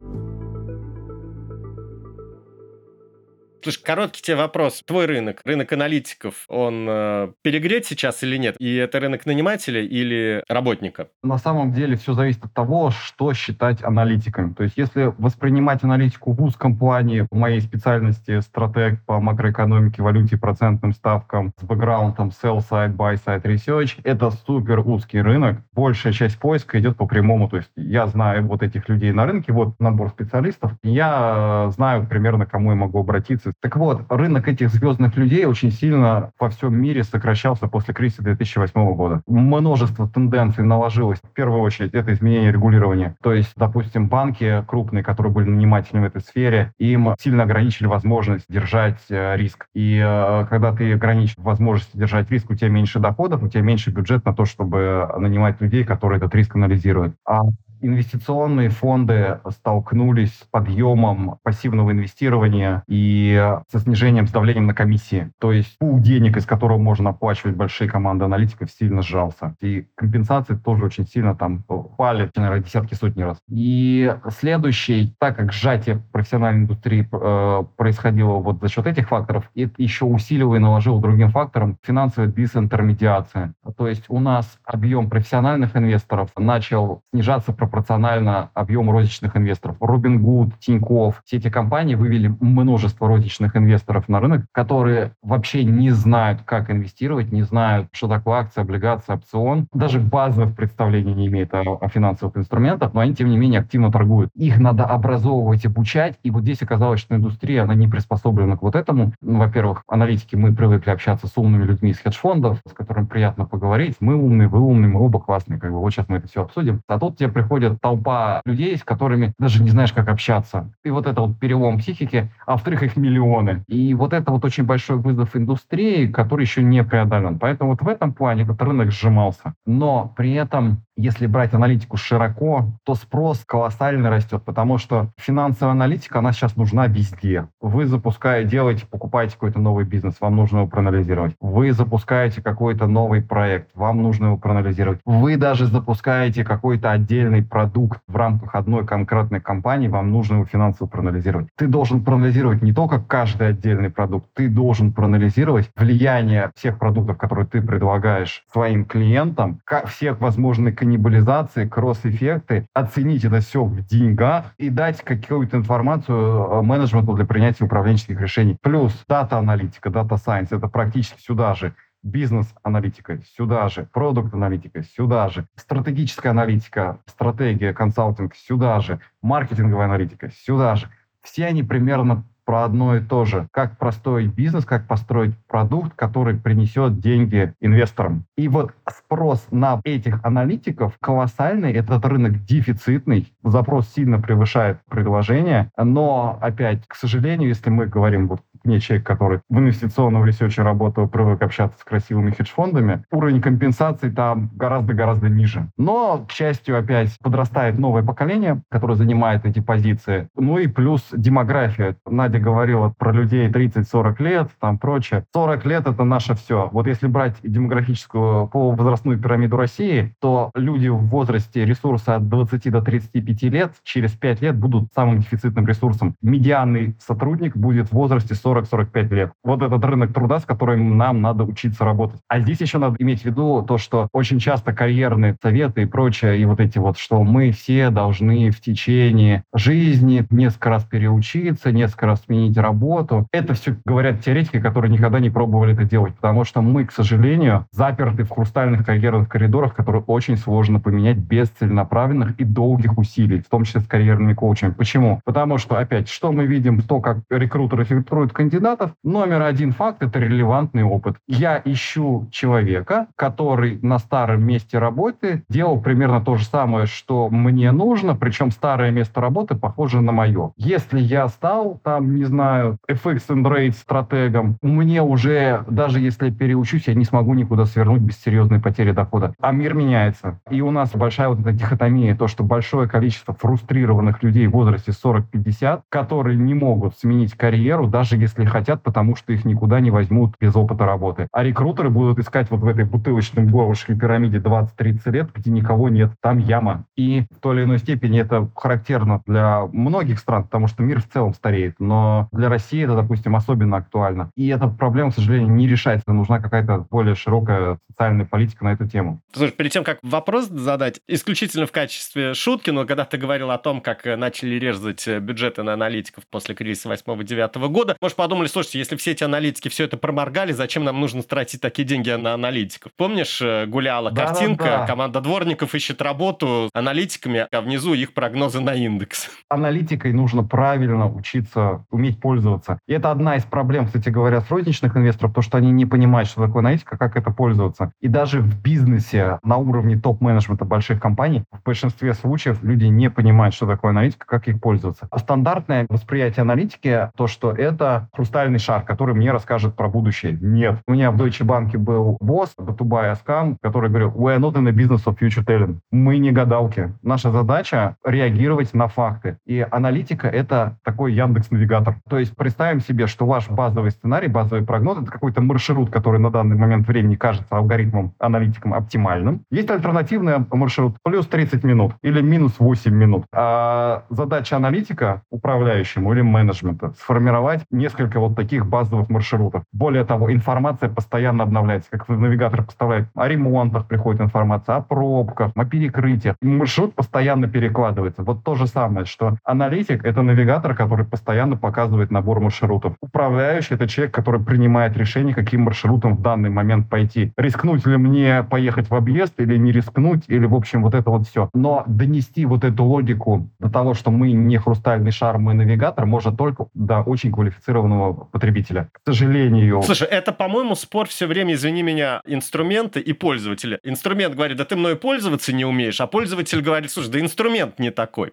Слушай, 3.66 3.82
короткий 3.82 4.22
тебе 4.22 4.36
вопрос. 4.36 4.80
Твой 4.86 5.06
рынок, 5.06 5.40
рынок 5.44 5.72
аналитиков, 5.72 6.44
он 6.46 6.86
э, 6.88 7.32
перегрет 7.42 7.84
сейчас 7.84 8.22
или 8.22 8.36
нет? 8.36 8.54
И 8.60 8.76
это 8.76 9.00
рынок 9.00 9.26
нанимателя 9.26 9.82
или 9.82 10.44
работника? 10.48 11.08
На 11.24 11.36
самом 11.36 11.72
деле 11.72 11.96
все 11.96 12.14
зависит 12.14 12.44
от 12.44 12.54
того, 12.54 12.92
что 12.92 13.34
считать 13.34 13.82
аналитиком. 13.82 14.54
То 14.54 14.62
есть 14.62 14.78
если 14.78 15.12
воспринимать 15.18 15.82
аналитику 15.82 16.30
в 16.30 16.40
узком 16.44 16.78
плане, 16.78 17.26
в 17.28 17.34
моей 17.34 17.60
специальности 17.60 18.38
стратег 18.38 19.04
по 19.04 19.18
макроэкономике, 19.18 20.00
валюте, 20.00 20.36
процентным 20.36 20.92
ставкам, 20.92 21.52
с 21.58 21.64
бэкграундом 21.64 22.28
sell 22.28 22.58
side, 22.58 22.94
buy 22.94 23.14
side 23.16 23.42
research, 23.42 23.98
это 24.04 24.30
супер 24.30 24.78
узкий 24.78 25.20
рынок. 25.20 25.56
Большая 25.72 26.12
часть 26.12 26.38
поиска 26.38 26.78
идет 26.78 26.96
по 26.96 27.08
прямому. 27.08 27.48
То 27.48 27.56
есть 27.56 27.70
я 27.74 28.06
знаю 28.06 28.46
вот 28.46 28.62
этих 28.62 28.88
людей 28.88 29.10
на 29.10 29.26
рынке, 29.26 29.52
вот 29.52 29.74
набор 29.80 30.10
специалистов, 30.10 30.70
я 30.84 31.66
э, 31.66 31.72
знаю 31.72 32.06
примерно, 32.06 32.46
к 32.46 32.50
кому 32.52 32.70
я 32.70 32.76
могу 32.76 33.00
обратиться 33.00 33.55
так 33.60 33.76
вот, 33.76 34.02
рынок 34.08 34.48
этих 34.48 34.70
звездных 34.70 35.16
людей 35.16 35.44
очень 35.46 35.70
сильно 35.70 36.30
во 36.38 36.50
всем 36.50 36.74
мире 36.74 37.02
сокращался 37.04 37.68
после 37.68 37.94
кризиса 37.94 38.22
2008 38.22 38.94
года. 38.94 39.22
Множество 39.26 40.08
тенденций 40.08 40.64
наложилось. 40.64 41.18
В 41.22 41.32
первую 41.32 41.60
очередь, 41.62 41.94
это 41.94 42.12
изменение 42.12 42.52
регулирования. 42.52 43.16
То 43.22 43.32
есть, 43.32 43.52
допустим, 43.56 44.08
банки 44.08 44.64
крупные, 44.66 45.02
которые 45.02 45.32
были 45.32 45.48
нанимателями 45.48 46.04
в 46.04 46.08
этой 46.08 46.20
сфере, 46.20 46.72
им 46.78 47.14
сильно 47.18 47.44
ограничили 47.44 47.86
возможность 47.86 48.44
держать 48.48 49.00
э, 49.08 49.36
риск. 49.36 49.66
И 49.74 50.00
э, 50.04 50.46
когда 50.48 50.72
ты 50.72 50.92
ограничишь 50.92 51.36
возможность 51.38 51.96
держать 51.96 52.30
риск, 52.30 52.50
у 52.50 52.54
тебя 52.54 52.68
меньше 52.68 53.00
доходов, 53.00 53.42
у 53.42 53.48
тебя 53.48 53.62
меньше 53.62 53.90
бюджет 53.90 54.24
на 54.24 54.34
то, 54.34 54.44
чтобы 54.44 55.08
нанимать 55.18 55.60
людей, 55.60 55.84
которые 55.84 56.18
этот 56.18 56.34
риск 56.34 56.54
анализируют. 56.56 57.14
А 57.26 57.40
инвестиционные 57.80 58.68
фонды 58.68 59.40
столкнулись 59.50 60.34
с 60.34 60.44
подъемом 60.50 61.38
пассивного 61.42 61.92
инвестирования 61.92 62.82
и 62.88 63.54
со 63.70 63.78
снижением 63.78 64.26
с 64.26 64.30
давлением 64.30 64.66
на 64.66 64.74
комиссии. 64.74 65.30
То 65.40 65.52
есть 65.52 65.78
пул 65.78 66.00
денег, 66.00 66.36
из 66.36 66.46
которого 66.46 66.78
можно 66.78 67.10
оплачивать 67.10 67.56
большие 67.56 67.88
команды 67.88 68.24
аналитиков, 68.24 68.70
сильно 68.70 69.02
сжался. 69.02 69.54
И 69.60 69.86
компенсации 69.94 70.54
тоже 70.54 70.84
очень 70.84 71.06
сильно 71.06 71.34
там 71.34 71.64
упали, 71.68 72.30
наверное, 72.36 72.62
десятки, 72.62 72.94
сотни 72.94 73.22
раз. 73.22 73.38
И 73.48 74.14
следующий, 74.30 75.14
так 75.18 75.36
как 75.36 75.52
сжатие 75.52 76.02
профессиональной 76.12 76.62
индустрии 76.62 77.08
э, 77.10 77.64
происходило 77.76 78.36
вот 78.36 78.60
за 78.60 78.68
счет 78.68 78.86
этих 78.86 79.08
факторов, 79.08 79.50
это 79.54 79.74
еще 79.78 80.04
усилило 80.04 80.54
и 80.56 80.58
наложило 80.58 81.00
другим 81.00 81.30
фактором 81.30 81.78
финансовая 81.82 82.28
дисинтермедиация. 82.28 83.54
То 83.76 83.88
есть 83.88 84.04
у 84.08 84.20
нас 84.20 84.58
объем 84.64 85.08
профессиональных 85.08 85.76
инвесторов 85.76 86.30
начал 86.36 87.02
снижаться 87.12 87.52
пропорционально 87.66 88.50
объему 88.54 88.92
розничных 88.92 89.36
инвесторов. 89.36 89.76
Robinhood, 89.80 90.52
Тинькофф, 90.58 91.22
все 91.24 91.36
эти 91.36 91.50
компании 91.50 91.94
вывели 91.94 92.34
множество 92.40 93.08
розничных 93.08 93.56
инвесторов 93.56 94.08
на 94.08 94.20
рынок, 94.20 94.46
которые 94.52 95.12
вообще 95.22 95.64
не 95.64 95.90
знают, 95.90 96.40
как 96.44 96.70
инвестировать, 96.70 97.32
не 97.32 97.42
знают, 97.42 97.88
что 97.92 98.08
такое 98.08 98.38
акция, 98.38 98.62
облигация, 98.62 99.16
опцион. 99.16 99.68
Даже 99.72 100.00
базовых 100.00 100.54
представлений 100.54 101.14
не 101.14 101.26
имеют 101.26 101.52
о, 101.54 101.78
о 101.80 101.88
финансовых 101.88 102.36
инструментах, 102.36 102.94
но 102.94 103.00
они, 103.00 103.14
тем 103.14 103.28
не 103.30 103.36
менее, 103.36 103.60
активно 103.60 103.90
торгуют. 103.90 104.30
Их 104.34 104.58
надо 104.58 104.84
образовывать, 104.84 105.66
обучать, 105.66 106.18
и 106.22 106.30
вот 106.30 106.42
здесь 106.42 106.62
оказалось, 106.62 107.00
что 107.00 107.14
индустрия, 107.14 107.62
она 107.62 107.74
не 107.74 107.88
приспособлена 107.88 108.56
к 108.56 108.62
вот 108.62 108.76
этому. 108.76 109.12
Ну, 109.20 109.38
во-первых, 109.38 109.82
аналитики, 109.88 110.36
мы 110.36 110.54
привыкли 110.54 110.90
общаться 110.90 111.26
с 111.26 111.36
умными 111.36 111.64
людьми 111.64 111.90
из 111.90 111.98
хедж-фондов, 111.98 112.58
с 112.68 112.72
которыми 112.72 113.06
приятно 113.06 113.46
поговорить. 113.46 113.96
Мы 114.00 114.14
умные, 114.14 114.48
вы 114.48 114.60
умные, 114.60 114.88
мы 114.88 115.00
оба 115.00 115.20
классные, 115.20 115.58
как 115.58 115.72
бы 115.72 115.78
вот 115.78 115.90
сейчас 115.90 116.08
мы 116.08 116.18
это 116.18 116.28
все 116.28 116.42
обсудим. 116.42 116.80
А 116.88 116.98
тут 116.98 117.18
тебе 117.18 117.28
приходит 117.28 117.55
приходит 117.56 117.80
толпа 117.80 118.42
людей, 118.44 118.76
с 118.76 118.84
которыми 118.84 119.32
даже 119.38 119.62
не 119.62 119.70
знаешь, 119.70 119.92
как 119.92 120.08
общаться. 120.08 120.70
И 120.84 120.90
вот 120.90 121.06
это 121.06 121.22
вот 121.22 121.38
перелом 121.38 121.78
психики, 121.78 122.30
а 122.46 122.52
во-вторых, 122.52 122.82
их 122.82 122.96
миллионы. 122.96 123.64
И 123.66 123.94
вот 123.94 124.12
это 124.12 124.30
вот 124.30 124.44
очень 124.44 124.64
большой 124.64 124.96
вызов 124.96 125.34
индустрии, 125.36 126.06
который 126.06 126.42
еще 126.42 126.62
не 126.62 126.84
преодолен. 126.84 127.38
Поэтому 127.38 127.70
вот 127.70 127.82
в 127.82 127.88
этом 127.88 128.12
плане 128.12 128.42
этот 128.42 128.60
рынок 128.62 128.92
сжимался. 128.92 129.54
Но 129.64 130.12
при 130.16 130.34
этом 130.34 130.82
если 130.98 131.26
брать 131.26 131.52
аналитику 131.52 131.98
широко, 131.98 132.72
то 132.84 132.94
спрос 132.94 133.44
колоссально 133.44 134.08
растет, 134.08 134.42
потому 134.44 134.78
что 134.78 135.10
финансовая 135.18 135.72
аналитика, 135.72 136.20
она 136.20 136.32
сейчас 136.32 136.56
нужна 136.56 136.86
везде. 136.86 137.48
Вы 137.60 137.84
запускаете, 137.84 138.48
делаете, 138.48 138.86
покупаете 138.90 139.34
какой-то 139.34 139.60
новый 139.60 139.84
бизнес, 139.84 140.14
вам 140.20 140.36
нужно 140.36 140.58
его 140.58 140.68
проанализировать. 140.68 141.34
Вы 141.38 141.72
запускаете 141.72 142.40
какой-то 142.40 142.86
новый 142.86 143.20
проект, 143.20 143.68
вам 143.74 144.02
нужно 144.02 144.26
его 144.26 144.36
проанализировать. 144.38 145.00
Вы 145.04 145.36
даже 145.36 145.66
запускаете 145.66 146.44
какой-то 146.44 146.90
отдельный 146.90 147.42
продукт 147.48 148.00
в 148.06 148.16
рамках 148.16 148.54
одной 148.54 148.86
конкретной 148.86 149.40
компании, 149.40 149.88
вам 149.88 150.10
нужно 150.10 150.36
его 150.36 150.44
финансово 150.44 150.88
проанализировать. 150.88 151.48
Ты 151.56 151.66
должен 151.66 152.04
проанализировать 152.04 152.62
не 152.62 152.72
только 152.72 153.00
каждый 153.00 153.48
отдельный 153.48 153.90
продукт, 153.90 154.28
ты 154.34 154.48
должен 154.48 154.92
проанализировать 154.92 155.70
влияние 155.76 156.50
всех 156.56 156.78
продуктов, 156.78 157.18
которые 157.18 157.46
ты 157.46 157.62
предлагаешь 157.62 158.44
своим 158.52 158.84
клиентам, 158.84 159.60
всех 159.86 160.20
возможных 160.20 160.76
каннибализации, 160.76 161.66
кросс-эффекты, 161.66 162.66
оценить 162.74 163.24
это 163.24 163.40
все 163.40 163.64
в 163.64 163.84
деньгах 163.86 164.54
и 164.58 164.70
дать 164.70 165.02
какую-то 165.02 165.56
информацию 165.56 166.16
э, 166.16 166.62
менеджменту 166.62 167.14
для 167.14 167.24
принятия 167.24 167.64
управленческих 167.64 168.20
решений. 168.20 168.56
Плюс 168.60 168.92
дата-аналитика, 169.08 169.90
data 169.90 170.11
science, 170.11 170.52
это 170.52 170.68
практически 170.68 171.20
сюда 171.20 171.54
же 171.54 171.74
бизнес-аналитика 172.06 173.20
сюда 173.36 173.68
же, 173.68 173.88
продукт-аналитика 173.92 174.82
сюда 174.84 175.28
же, 175.28 175.46
стратегическая 175.56 176.30
аналитика, 176.30 177.00
стратегия, 177.06 177.74
консалтинг 177.74 178.34
сюда 178.36 178.80
же, 178.80 179.00
маркетинговая 179.22 179.86
аналитика 179.86 180.30
сюда 180.30 180.76
же. 180.76 180.88
Все 181.22 181.46
они 181.46 181.64
примерно 181.64 182.24
про 182.46 182.64
одно 182.64 182.96
и 182.96 183.00
то 183.00 183.24
же. 183.24 183.48
Как 183.50 183.76
простой 183.76 184.28
бизнес, 184.28 184.64
как 184.64 184.86
построить 184.86 185.36
продукт, 185.48 185.92
который 185.94 186.36
принесет 186.36 187.00
деньги 187.00 187.52
инвесторам. 187.60 188.24
И 188.36 188.48
вот 188.48 188.72
спрос 188.88 189.46
на 189.50 189.80
этих 189.84 190.24
аналитиков 190.24 190.96
колоссальный, 191.00 191.72
этот 191.72 192.06
рынок 192.06 192.44
дефицитный, 192.44 193.32
запрос 193.42 193.88
сильно 193.88 194.20
превышает 194.20 194.78
предложение, 194.88 195.70
но 195.76 196.38
опять, 196.40 196.86
к 196.86 196.94
сожалению, 196.94 197.48
если 197.48 197.68
мы 197.68 197.86
говорим 197.86 198.28
вот 198.28 198.40
не 198.64 198.80
человек, 198.80 199.06
который 199.06 199.40
в 199.48 199.58
инвестиционном 199.58 200.24
research 200.24 200.58
е 200.58 200.62
работал, 200.62 201.08
привык 201.08 201.42
общаться 201.42 201.78
с 201.78 201.84
красивыми 201.84 202.30
хедж-фондами, 202.30 203.04
уровень 203.10 203.40
компенсации 203.40 204.10
там 204.10 204.50
гораздо-гораздо 204.54 205.28
ниже. 205.28 205.68
Но, 205.76 206.24
к 206.28 206.32
счастью, 206.32 206.78
опять 206.78 207.16
подрастает 207.22 207.78
новое 207.78 208.02
поколение, 208.02 208.62
которое 208.70 208.94
занимает 208.94 209.46
эти 209.46 209.60
позиции. 209.60 210.28
Ну 210.36 210.58
и 210.58 210.66
плюс 210.66 211.06
демография. 211.12 211.96
Надя 212.06 212.35
говорила 212.38 212.92
про 212.96 213.12
людей 213.12 213.48
30-40 213.48 214.22
лет, 214.22 214.50
там 214.60 214.78
прочее. 214.78 215.24
40 215.34 215.64
лет— 215.66 215.86
это 215.88 216.04
наше 216.04 216.34
все. 216.34 216.68
Вот 216.72 216.86
если 216.86 217.06
брать 217.06 217.36
демографическую 217.42 218.48
полувозрастную 218.48 219.18
пирамиду 219.18 219.56
России, 219.56 220.14
то 220.20 220.50
люди 220.54 220.88
в 220.88 221.06
возрасте 221.06 221.64
ресурса 221.64 222.16
от 222.16 222.28
20 222.28 222.70
до 222.70 222.82
35 222.82 223.42
лет 223.44 223.72
через 223.82 224.12
5 224.12 224.42
лет 224.42 224.56
будут 224.56 224.88
самым 224.94 225.20
дефицитным 225.20 225.66
ресурсом. 225.66 226.14
Медианный 226.22 226.96
сотрудник 226.98 227.56
будет 227.56 227.88
в 227.88 227.92
возрасте 227.92 228.34
40-45 228.34 229.14
лет. 229.14 229.32
Вот 229.44 229.62
этот 229.62 229.84
рынок 229.84 230.12
труда, 230.12 230.38
с 230.38 230.44
которым 230.44 230.96
нам 230.96 231.20
надо 231.22 231.44
учиться 231.44 231.84
работать. 231.84 232.20
А 232.28 232.40
здесь 232.40 232.60
еще 232.60 232.78
надо 232.78 232.96
иметь 232.98 233.22
в 233.22 233.24
виду 233.24 233.64
то, 233.66 233.78
что 233.78 234.08
очень 234.12 234.38
часто 234.38 234.72
карьерные 234.72 235.36
советы 235.42 235.82
и 235.82 235.86
прочее, 235.86 236.40
и 236.40 236.44
вот 236.44 236.60
эти 236.60 236.78
вот, 236.78 236.98
что 236.98 237.22
мы 237.22 237.50
все 237.50 237.90
должны 237.90 238.50
в 238.50 238.60
течение 238.60 239.44
жизни 239.54 240.26
несколько 240.30 240.70
раз 240.70 240.84
переучиться, 240.84 241.72
несколько 241.72 242.06
раз 242.06 242.22
сменить 242.26 242.56
работу. 242.58 243.26
Это 243.32 243.54
все 243.54 243.76
говорят 243.84 244.20
теоретики, 244.20 244.60
которые 244.60 244.90
никогда 244.90 245.20
не 245.20 245.30
пробовали 245.30 245.74
это 245.74 245.84
делать, 245.84 246.14
потому 246.14 246.44
что 246.44 246.60
мы, 246.62 246.84
к 246.84 246.92
сожалению, 246.92 247.66
заперты 247.72 248.24
в 248.24 248.30
хрустальных 248.30 248.84
карьерных 248.84 249.28
коридорах, 249.28 249.74
которые 249.74 250.02
очень 250.06 250.36
сложно 250.36 250.80
поменять 250.80 251.16
без 251.16 251.48
целенаправленных 251.48 252.38
и 252.38 252.44
долгих 252.44 252.98
усилий, 252.98 253.40
в 253.40 253.48
том 253.48 253.64
числе 253.64 253.80
с 253.80 253.86
карьерными 253.86 254.34
коучами. 254.34 254.72
Почему? 254.72 255.20
Потому 255.24 255.58
что, 255.58 255.78
опять, 255.78 256.08
что 256.08 256.32
мы 256.32 256.46
видим, 256.46 256.80
то, 256.80 257.00
как 257.00 257.18
рекрутеры 257.30 257.84
фильтруют 257.84 258.32
кандидатов, 258.32 258.92
номер 259.02 259.42
один 259.42 259.72
факт— 259.72 259.98
это 260.02 260.18
релевантный 260.18 260.82
опыт. 260.82 261.16
Я 261.28 261.60
ищу 261.64 262.28
человека, 262.30 263.06
который 263.16 263.78
на 263.82 263.98
старом 263.98 264.42
месте 264.44 264.78
работы 264.78 265.44
делал 265.48 265.80
примерно 265.80 266.20
то 266.20 266.36
же 266.36 266.44
самое, 266.44 266.86
что 266.86 267.28
мне 267.28 267.72
нужно, 267.72 268.14
причем 268.16 268.50
старое 268.50 268.90
место 268.90 269.20
работы 269.20 269.54
похоже 269.54 270.00
на 270.00 270.12
мое. 270.12 270.52
Если 270.56 271.00
я 271.00 271.28
стал, 271.28 271.80
там, 271.82 272.15
не 272.16 272.24
знаю, 272.24 272.78
FX 272.90 273.28
and 273.28 273.44
Rate 273.44 273.72
стратегом, 273.72 274.56
мне 274.62 275.02
уже, 275.02 275.64
даже 275.68 276.00
если 276.00 276.30
переучусь, 276.30 276.88
я 276.88 276.94
не 276.94 277.04
смогу 277.04 277.34
никуда 277.34 277.64
свернуть 277.66 278.02
без 278.02 278.18
серьезной 278.20 278.60
потери 278.60 278.92
дохода. 278.92 279.34
А 279.40 279.52
мир 279.52 279.74
меняется. 279.74 280.40
И 280.50 280.60
у 280.60 280.70
нас 280.70 280.90
большая 280.94 281.28
вот 281.28 281.40
эта 281.40 281.52
дихотомия, 281.52 282.16
то, 282.16 282.28
что 282.28 282.42
большое 282.42 282.88
количество 282.88 283.34
фрустрированных 283.34 284.22
людей 284.22 284.46
в 284.46 284.52
возрасте 284.52 284.92
40-50, 284.92 285.82
которые 285.88 286.36
не 286.36 286.54
могут 286.54 286.96
сменить 286.96 287.34
карьеру, 287.34 287.86
даже 287.86 288.16
если 288.16 288.44
хотят, 288.44 288.82
потому 288.82 289.16
что 289.16 289.32
их 289.32 289.44
никуда 289.44 289.80
не 289.80 289.90
возьмут 289.90 290.34
без 290.40 290.56
опыта 290.56 290.86
работы. 290.86 291.28
А 291.32 291.42
рекрутеры 291.42 291.90
будут 291.90 292.18
искать 292.18 292.50
вот 292.50 292.60
в 292.60 292.66
этой 292.66 292.84
бутылочной 292.84 293.44
горлышке 293.44 293.94
пирамиде 293.94 294.38
20-30 294.38 295.10
лет, 295.10 295.30
где 295.34 295.50
никого 295.50 295.88
нет. 295.88 296.12
Там 296.20 296.38
яма. 296.38 296.84
И 296.96 297.24
в 297.30 297.40
той 297.40 297.56
или 297.56 297.64
иной 297.64 297.78
степени 297.78 298.20
это 298.20 298.48
характерно 298.54 299.22
для 299.26 299.66
многих 299.72 300.18
стран, 300.18 300.44
потому 300.44 300.66
что 300.68 300.82
мир 300.82 301.00
в 301.00 301.08
целом 301.08 301.34
стареет. 301.34 301.76
Но 301.78 302.05
для 302.32 302.48
России 302.48 302.84
это, 302.84 302.94
допустим, 302.94 303.36
особенно 303.36 303.78
актуально. 303.78 304.30
И 304.36 304.48
эта 304.48 304.68
проблема, 304.68 305.10
к 305.10 305.14
сожалению, 305.14 305.50
не 305.50 305.68
решается. 305.68 306.12
Нужна 306.12 306.40
какая-то 306.40 306.86
более 306.90 307.14
широкая 307.14 307.78
социальная 307.88 308.26
политика 308.26 308.64
на 308.64 308.72
эту 308.72 308.86
тему. 308.88 309.20
Слушай, 309.32 309.52
перед 309.52 309.72
тем, 309.72 309.84
как 309.84 309.98
вопрос 310.02 310.46
задать, 310.48 311.00
исключительно 311.08 311.66
в 311.66 311.72
качестве 311.72 312.34
шутки, 312.34 312.70
но 312.70 312.84
когда 312.84 313.04
ты 313.04 313.16
говорил 313.16 313.50
о 313.50 313.58
том, 313.58 313.80
как 313.80 314.04
начали 314.04 314.56
резать 314.56 315.06
бюджеты 315.20 315.62
на 315.62 315.74
аналитиков 315.74 316.24
после 316.30 316.54
кризиса 316.54 316.92
8-9 316.92 317.68
года, 317.68 317.96
может, 318.00 318.16
подумали, 318.16 318.48
слушайте, 318.48 318.78
если 318.78 318.96
все 318.96 319.12
эти 319.12 319.24
аналитики 319.24 319.68
все 319.68 319.84
это 319.84 319.96
проморгали, 319.96 320.52
зачем 320.52 320.84
нам 320.84 321.00
нужно 321.00 321.22
тратить 321.22 321.60
такие 321.60 321.86
деньги 321.86 322.10
на 322.10 322.34
аналитиков? 322.34 322.92
Помнишь, 322.96 323.40
э, 323.42 323.66
гуляла 323.66 324.10
да, 324.10 324.26
картинка, 324.26 324.64
да, 324.64 324.78
да. 324.78 324.86
команда 324.86 325.20
дворников 325.20 325.74
ищет 325.74 326.02
работу 326.02 326.70
аналитиками, 326.72 327.46
а 327.50 327.60
внизу 327.60 327.94
их 327.94 328.14
прогнозы 328.14 328.60
на 328.60 328.74
индекс. 328.74 329.30
Аналитикой 329.48 330.12
нужно 330.12 330.42
правильно 330.42 331.12
учиться, 331.12 331.84
уметь 331.96 332.20
пользоваться. 332.20 332.78
И 332.86 332.92
это 332.92 333.10
одна 333.10 333.36
из 333.36 333.42
проблем, 333.42 333.86
кстати 333.86 334.08
говоря, 334.08 334.40
с 334.40 334.50
розничных 334.50 334.96
инвесторов, 334.96 335.34
то, 335.34 335.42
что 335.42 335.58
они 335.58 335.72
не 335.72 335.86
понимают, 335.86 336.28
что 336.28 336.46
такое 336.46 336.60
аналитика, 336.60 336.96
как 336.96 337.16
это 337.16 337.30
пользоваться. 337.30 337.90
И 338.00 338.08
даже 338.08 338.40
в 338.40 338.62
бизнесе 338.62 339.38
на 339.42 339.56
уровне 339.56 339.98
топ-менеджмента 339.98 340.64
больших 340.64 341.00
компаний 341.00 341.42
в 341.50 341.62
большинстве 341.64 342.14
случаев 342.14 342.62
люди 342.62 342.84
не 342.84 343.10
понимают, 343.10 343.54
что 343.54 343.66
такое 343.66 343.90
аналитика, 343.90 344.26
как 344.26 344.46
их 344.48 344.60
пользоваться. 344.60 345.08
А 345.10 345.18
стандартное 345.18 345.86
восприятие 345.88 346.42
аналитики, 346.42 347.10
то, 347.16 347.26
что 347.26 347.50
это 347.52 348.08
хрустальный 348.12 348.58
шар, 348.58 348.82
который 348.82 349.14
мне 349.14 349.32
расскажет 349.32 349.74
про 349.74 349.88
будущее. 349.88 350.36
Нет. 350.40 350.80
У 350.86 350.92
меня 350.92 351.10
в 351.10 351.16
Deutsche 351.16 351.44
Bank 351.44 351.76
был 351.78 352.16
босс, 352.20 352.54
Батубай 352.58 353.10
Аскан, 353.10 353.56
который 353.62 353.88
говорил, 353.88 354.10
we 354.10 354.36
are 354.36 354.38
not 354.38 354.54
in 354.54 354.64
the 354.64 354.72
business 354.72 355.04
of 355.06 355.18
future 355.18 355.44
telling. 355.44 355.78
Мы 355.90 356.18
не 356.18 356.32
гадалки. 356.32 356.92
Наша 357.02 357.30
задача 357.30 357.96
реагировать 358.04 358.74
на 358.74 358.88
факты. 358.88 359.38
И 359.46 359.66
аналитика— 359.70 360.28
это 360.28 360.76
такой 360.84 361.14
Яндекс-навигатор. 361.14 361.75
То 362.08 362.18
есть 362.18 362.36
представим 362.36 362.80
себе, 362.80 363.06
что 363.06 363.26
ваш 363.26 363.48
базовый 363.48 363.90
сценарий, 363.90 364.28
базовый 364.28 364.64
прогноз— 364.64 364.98
это 365.02 365.10
какой-то 365.10 365.40
маршрут, 365.40 365.90
который 365.90 366.20
на 366.20 366.30
данный 366.30 366.56
момент 366.56 366.86
времени 366.86 367.16
кажется 367.16 367.56
алгоритмом, 367.56 368.12
аналитиком 368.18 368.74
оптимальным. 368.74 369.42
Есть 369.50 369.70
альтернативный 369.70 370.46
маршрут 370.50 370.96
плюс 371.02 371.26
30 371.26 371.64
минут 371.64 371.94
или 372.02 372.20
минус 372.20 372.54
8 372.58 372.92
минут. 372.92 373.24
А 373.34 374.04
задача 374.10 374.56
аналитика 374.56 375.22
управляющему 375.30 376.12
или 376.12 376.22
менеджмента 376.22 376.92
сформировать 376.98 377.64
несколько 377.70 378.20
вот 378.20 378.36
таких 378.36 378.66
базовых 378.66 379.08
маршрутов. 379.08 379.64
Более 379.72 380.04
того, 380.04 380.32
информация 380.32 380.88
постоянно 380.88 381.44
обновляется. 381.44 381.90
Как 381.90 382.08
навигатор 382.08 382.62
поставляет 382.64 383.08
о 383.14 383.28
ремонтах 383.28 383.86
приходит 383.86 384.20
информация, 384.20 384.76
о 384.76 384.80
пробках, 384.80 385.52
о 385.54 385.64
перекрытиях. 385.64 386.36
Маршрут 386.40 386.94
постоянно 386.94 387.48
перекладывается. 387.48 388.22
Вот 388.22 388.44
то 388.44 388.54
же 388.54 388.66
самое, 388.66 389.06
что 389.06 389.36
аналитик— 389.44 390.04
это 390.04 390.22
навигатор, 390.22 390.74
который 390.74 391.04
постоянно 391.04 391.56
показывает 391.66 392.12
набор 392.12 392.38
маршрутов. 392.38 392.94
Управляющий— 393.00 393.74
это 393.76 393.88
человек, 393.88 394.14
который 394.14 394.40
принимает 394.40 394.96
решение, 394.96 395.34
каким 395.34 395.62
маршрутом 395.62 396.14
в 396.14 396.22
данный 396.22 396.48
момент 396.48 396.88
пойти. 396.88 397.32
Рискнуть 397.36 397.84
ли 397.84 397.96
мне 397.96 398.44
поехать 398.48 398.88
в 398.88 398.94
объезд 398.94 399.34
или 399.40 399.56
не 399.56 399.72
рискнуть, 399.72 400.22
или, 400.28 400.46
в 400.46 400.54
общем, 400.54 400.84
вот 400.84 400.94
это 400.94 401.10
вот 401.10 401.26
все. 401.26 401.50
Но 401.54 401.82
донести 401.88 402.46
вот 402.46 402.62
эту 402.62 402.84
логику 402.84 403.50
до 403.58 403.68
того, 403.68 403.94
что 403.94 404.12
мы 404.12 404.30
не 404.30 404.58
хрустальный 404.58 405.10
шар, 405.10 405.38
мы 405.38 405.54
навигатор, 405.54 406.06
может 406.06 406.36
только 406.36 406.66
до 406.72 407.00
очень 407.00 407.32
квалифицированного 407.32 408.12
потребителя. 408.12 408.88
К 408.92 409.00
сожалению. 409.04 409.82
Слушай, 409.82 410.06
это, 410.06 410.30
по-моему, 410.30 410.76
спор 410.76 411.08
все 411.08 411.26
время, 411.26 411.54
извини 411.54 411.82
меня, 411.82 412.20
инструменты 412.26 413.00
и 413.00 413.12
пользователя. 413.12 413.80
Инструмент 413.82 414.36
говорит, 414.36 414.56
да 414.56 414.64
ты 414.64 414.76
мной 414.76 414.94
пользоваться 414.94 415.52
не 415.52 415.64
умеешь, 415.64 416.00
а 416.00 416.06
пользователь 416.06 416.62
говорит, 416.62 416.92
слушай, 416.92 417.10
да 417.10 417.18
инструмент 417.18 417.80
не 417.80 417.90
такой. 417.90 418.32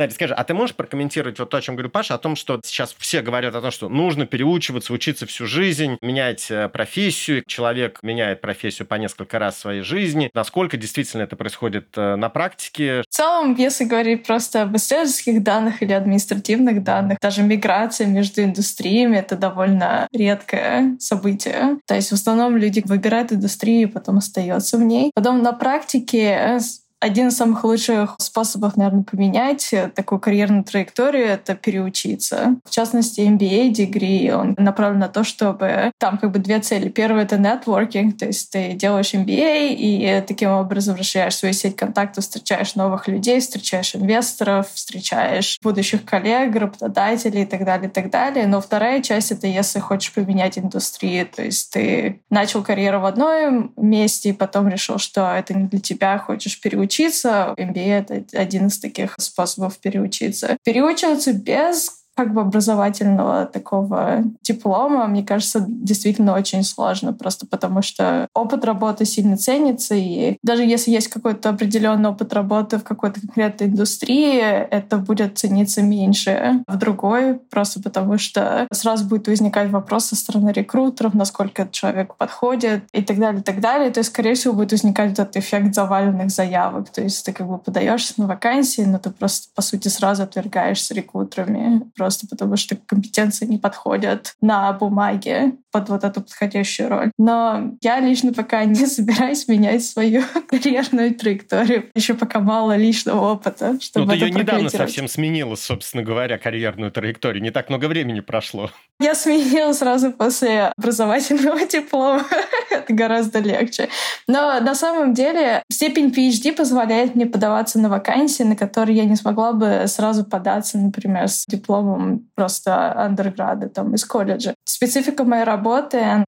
Надя, 0.00 0.14
скажи, 0.14 0.32
а 0.32 0.44
ты 0.44 0.54
можешь 0.54 0.74
прокомментировать 0.74 1.38
вот 1.38 1.50
то, 1.50 1.58
о 1.58 1.60
чем 1.60 1.76
говорю 1.76 1.90
Паша, 1.90 2.14
о 2.14 2.18
том, 2.18 2.34
что 2.34 2.58
сейчас 2.64 2.96
все 2.98 3.20
говорят 3.20 3.54
о 3.54 3.60
том, 3.60 3.70
что 3.70 3.90
нужно 3.90 4.24
переучиваться, 4.24 4.94
учиться 4.94 5.26
всю 5.26 5.44
жизнь, 5.44 5.98
менять 6.00 6.50
э, 6.50 6.70
профессию, 6.70 7.44
человек 7.46 7.98
меняет 8.02 8.40
профессию 8.40 8.88
по 8.88 8.94
несколько 8.94 9.38
раз 9.38 9.56
в 9.56 9.58
своей 9.58 9.82
жизни. 9.82 10.30
Насколько 10.32 10.78
действительно 10.78 11.20
это 11.20 11.36
происходит 11.36 11.88
э, 11.96 12.16
на 12.16 12.30
практике? 12.30 13.02
В 13.02 13.14
целом, 13.14 13.54
если 13.56 13.84
говорить 13.84 14.24
просто 14.24 14.62
об 14.62 14.74
исследовательских 14.74 15.42
данных 15.42 15.82
или 15.82 15.92
административных 15.92 16.82
данных, 16.82 17.18
даже 17.20 17.42
миграция 17.42 18.06
между 18.06 18.42
индустриями— 18.42 19.16
это 19.18 19.36
довольно 19.36 20.08
редкое 20.12 20.96
событие. 20.98 21.76
То 21.86 21.94
есть 21.94 22.08
в 22.08 22.14
основном 22.14 22.56
люди 22.56 22.82
выбирают 22.86 23.32
индустрию 23.32 23.82
и 23.82 23.92
потом 23.92 24.16
остаются 24.16 24.78
в 24.78 24.82
ней. 24.82 25.10
Потом 25.14 25.42
на 25.42 25.52
практике 25.52 26.58
один 27.00 27.28
из 27.28 27.36
самых 27.36 27.64
лучших 27.64 28.16
способов, 28.18 28.76
наверное, 28.76 29.04
поменять 29.04 29.74
такую 29.94 30.20
карьерную 30.20 30.64
траекторию— 30.64 31.26
это 31.28 31.54
переучиться. 31.54 32.56
В 32.64 32.70
частности, 32.70 33.20
MBA 33.20 33.72
degree, 33.72 34.30
он 34.30 34.54
направлен 34.58 34.98
на 34.98 35.08
то, 35.08 35.24
чтобы 35.24 35.92
там 35.98 36.18
как 36.18 36.30
бы 36.32 36.38
две 36.38 36.60
цели. 36.60 36.90
Первая— 36.90 37.24
это 37.24 37.36
networking, 37.36 38.12
то 38.12 38.26
есть 38.26 38.50
ты 38.50 38.74
делаешь 38.74 39.14
MBA 39.14 39.74
и 39.74 40.22
таким 40.26 40.50
образом 40.50 40.96
расширяешь 40.96 41.36
свою 41.36 41.54
сеть 41.54 41.74
контактов, 41.74 42.24
встречаешь 42.24 42.74
новых 42.74 43.08
людей, 43.08 43.40
встречаешь 43.40 43.96
инвесторов, 43.96 44.70
встречаешь 44.74 45.58
будущих 45.62 46.04
коллег, 46.04 46.54
работодателей 46.54 47.42
и 47.42 47.46
так 47.46 47.64
далее, 47.64 47.88
и 47.88 47.92
так 47.92 48.10
далее. 48.10 48.46
Но 48.46 48.60
вторая 48.60 49.00
часть— 49.00 49.32
это 49.32 49.46
если 49.46 49.78
хочешь 49.78 50.12
поменять 50.12 50.58
индустрию, 50.58 51.26
то 51.26 51.42
есть 51.42 51.72
ты 51.72 52.20
начал 52.28 52.62
карьеру 52.62 53.00
в 53.00 53.06
одном 53.06 53.72
месте 53.78 54.28
и 54.28 54.34
потом 54.34 54.68
решил, 54.68 54.98
что 54.98 55.32
это 55.34 55.54
не 55.54 55.64
для 55.64 55.80
тебя, 55.80 56.18
хочешь 56.18 56.60
переучиться 56.60 56.89
переучиться. 56.90 57.54
MBA— 57.56 58.06
это 58.08 58.38
один 58.38 58.66
из 58.66 58.78
таких 58.78 59.14
способов 59.18 59.78
переучиться. 59.78 60.56
Переучиваться 60.64 61.32
без 61.32 61.99
как 62.20 62.34
бы 62.34 62.42
образовательного 62.42 63.46
такого 63.46 64.22
диплома, 64.42 65.06
мне 65.06 65.22
кажется, 65.22 65.64
действительно 65.66 66.34
очень 66.34 66.62
сложно, 66.62 67.14
просто 67.14 67.46
потому 67.46 67.80
что 67.80 68.28
опыт 68.34 68.64
работы 68.64 69.06
сильно 69.06 69.38
ценится, 69.38 69.94
и 69.94 70.36
даже 70.42 70.64
если 70.64 70.90
есть 70.90 71.08
какой-то 71.08 71.48
определенный 71.48 72.10
опыт 72.10 72.34
работы 72.34 72.76
в 72.76 72.84
какой-то 72.84 73.20
конкретной 73.20 73.68
индустрии, 73.68 74.38
это 74.38 74.98
будет 74.98 75.38
цениться 75.38 75.80
меньше 75.80 76.62
в 76.66 76.76
другой, 76.76 77.38
просто 77.50 77.80
потому 77.80 78.18
что 78.18 78.66
сразу 78.70 79.06
будет 79.06 79.28
возникать 79.28 79.70
вопрос 79.70 80.06
со 80.06 80.16
стороны 80.16 80.50
рекрутеров, 80.50 81.14
насколько 81.14 81.62
этот 81.62 81.72
человек 81.72 82.16
подходит 82.16 82.82
и 82.92 83.02
так 83.02 83.18
далее, 83.18 83.40
и 83.40 83.44
так 83.44 83.60
далее. 83.60 83.90
То 83.90 84.00
есть, 84.00 84.10
скорее 84.10 84.34
всего, 84.34 84.52
будет 84.52 84.72
возникать 84.72 85.12
этот 85.12 85.36
эффект 85.36 85.74
заваленных 85.74 86.30
заявок. 86.30 86.90
То 86.90 87.00
есть 87.00 87.24
ты 87.24 87.32
как 87.32 87.48
бы 87.48 87.56
подаешься 87.56 88.14
на 88.18 88.26
вакансии, 88.26 88.82
но 88.82 88.98
ты 88.98 89.10
просто, 89.10 89.48
по 89.54 89.62
сути, 89.62 89.88
сразу 89.88 90.22
отвергаешься 90.24 90.94
рекрутерами. 90.94 91.82
Просто 91.96 92.09
просто 92.10 92.26
потому 92.26 92.56
что 92.56 92.74
компетенции 92.74 93.46
не 93.46 93.58
подходят 93.58 94.34
на 94.40 94.72
бумаге 94.72 95.52
под 95.70 95.88
вот 95.88 96.04
эту 96.04 96.20
подходящую 96.20 96.88
роль. 96.88 97.10
Но 97.18 97.72
я 97.80 98.00
лично 98.00 98.32
пока 98.32 98.64
не 98.64 98.86
собираюсь 98.86 99.48
менять 99.48 99.84
свою 99.84 100.22
карьерную 100.48 101.14
траекторию. 101.14 101.86
Еще 101.94 102.14
пока 102.14 102.40
мало 102.40 102.76
личного 102.76 103.32
опыта, 103.32 103.78
чтобы 103.80 104.06
Ну, 104.06 104.12
ты 104.12 104.18
ее 104.18 104.30
недавно 104.30 104.68
совсем 104.68 105.08
сменила, 105.08 105.54
собственно 105.54 106.02
говоря, 106.02 106.38
карьерную 106.38 106.90
траекторию. 106.90 107.42
Не 107.42 107.50
так 107.50 107.68
много 107.68 107.86
времени 107.86 108.20
прошло. 108.20 108.70
Я 109.00 109.14
сменила 109.14 109.72
сразу 109.72 110.12
после 110.12 110.72
образовательного 110.76 111.66
диплома. 111.70 112.24
Это 112.70 112.92
гораздо 112.92 113.38
легче. 113.38 113.88
Но 114.28 114.60
на 114.60 114.74
самом 114.74 115.14
деле 115.14 115.62
степень 115.70 116.08
PhD 116.08 116.52
позволяет 116.52 117.14
мне 117.14 117.26
подаваться 117.26 117.78
на 117.78 117.88
вакансии, 117.88 118.42
на 118.42 118.56
которые 118.56 118.96
я 118.96 119.04
не 119.04 119.16
смогла 119.16 119.52
бы 119.52 119.84
сразу 119.86 120.24
податься, 120.24 120.78
например, 120.78 121.28
с 121.28 121.46
дипломом 121.46 122.28
просто 122.34 122.92
андерграда 122.92 123.68
там 123.68 123.94
из 123.94 124.04
колледжа. 124.04 124.54
Специфика 124.64 125.24
моей 125.24 125.44
работы 125.44 125.59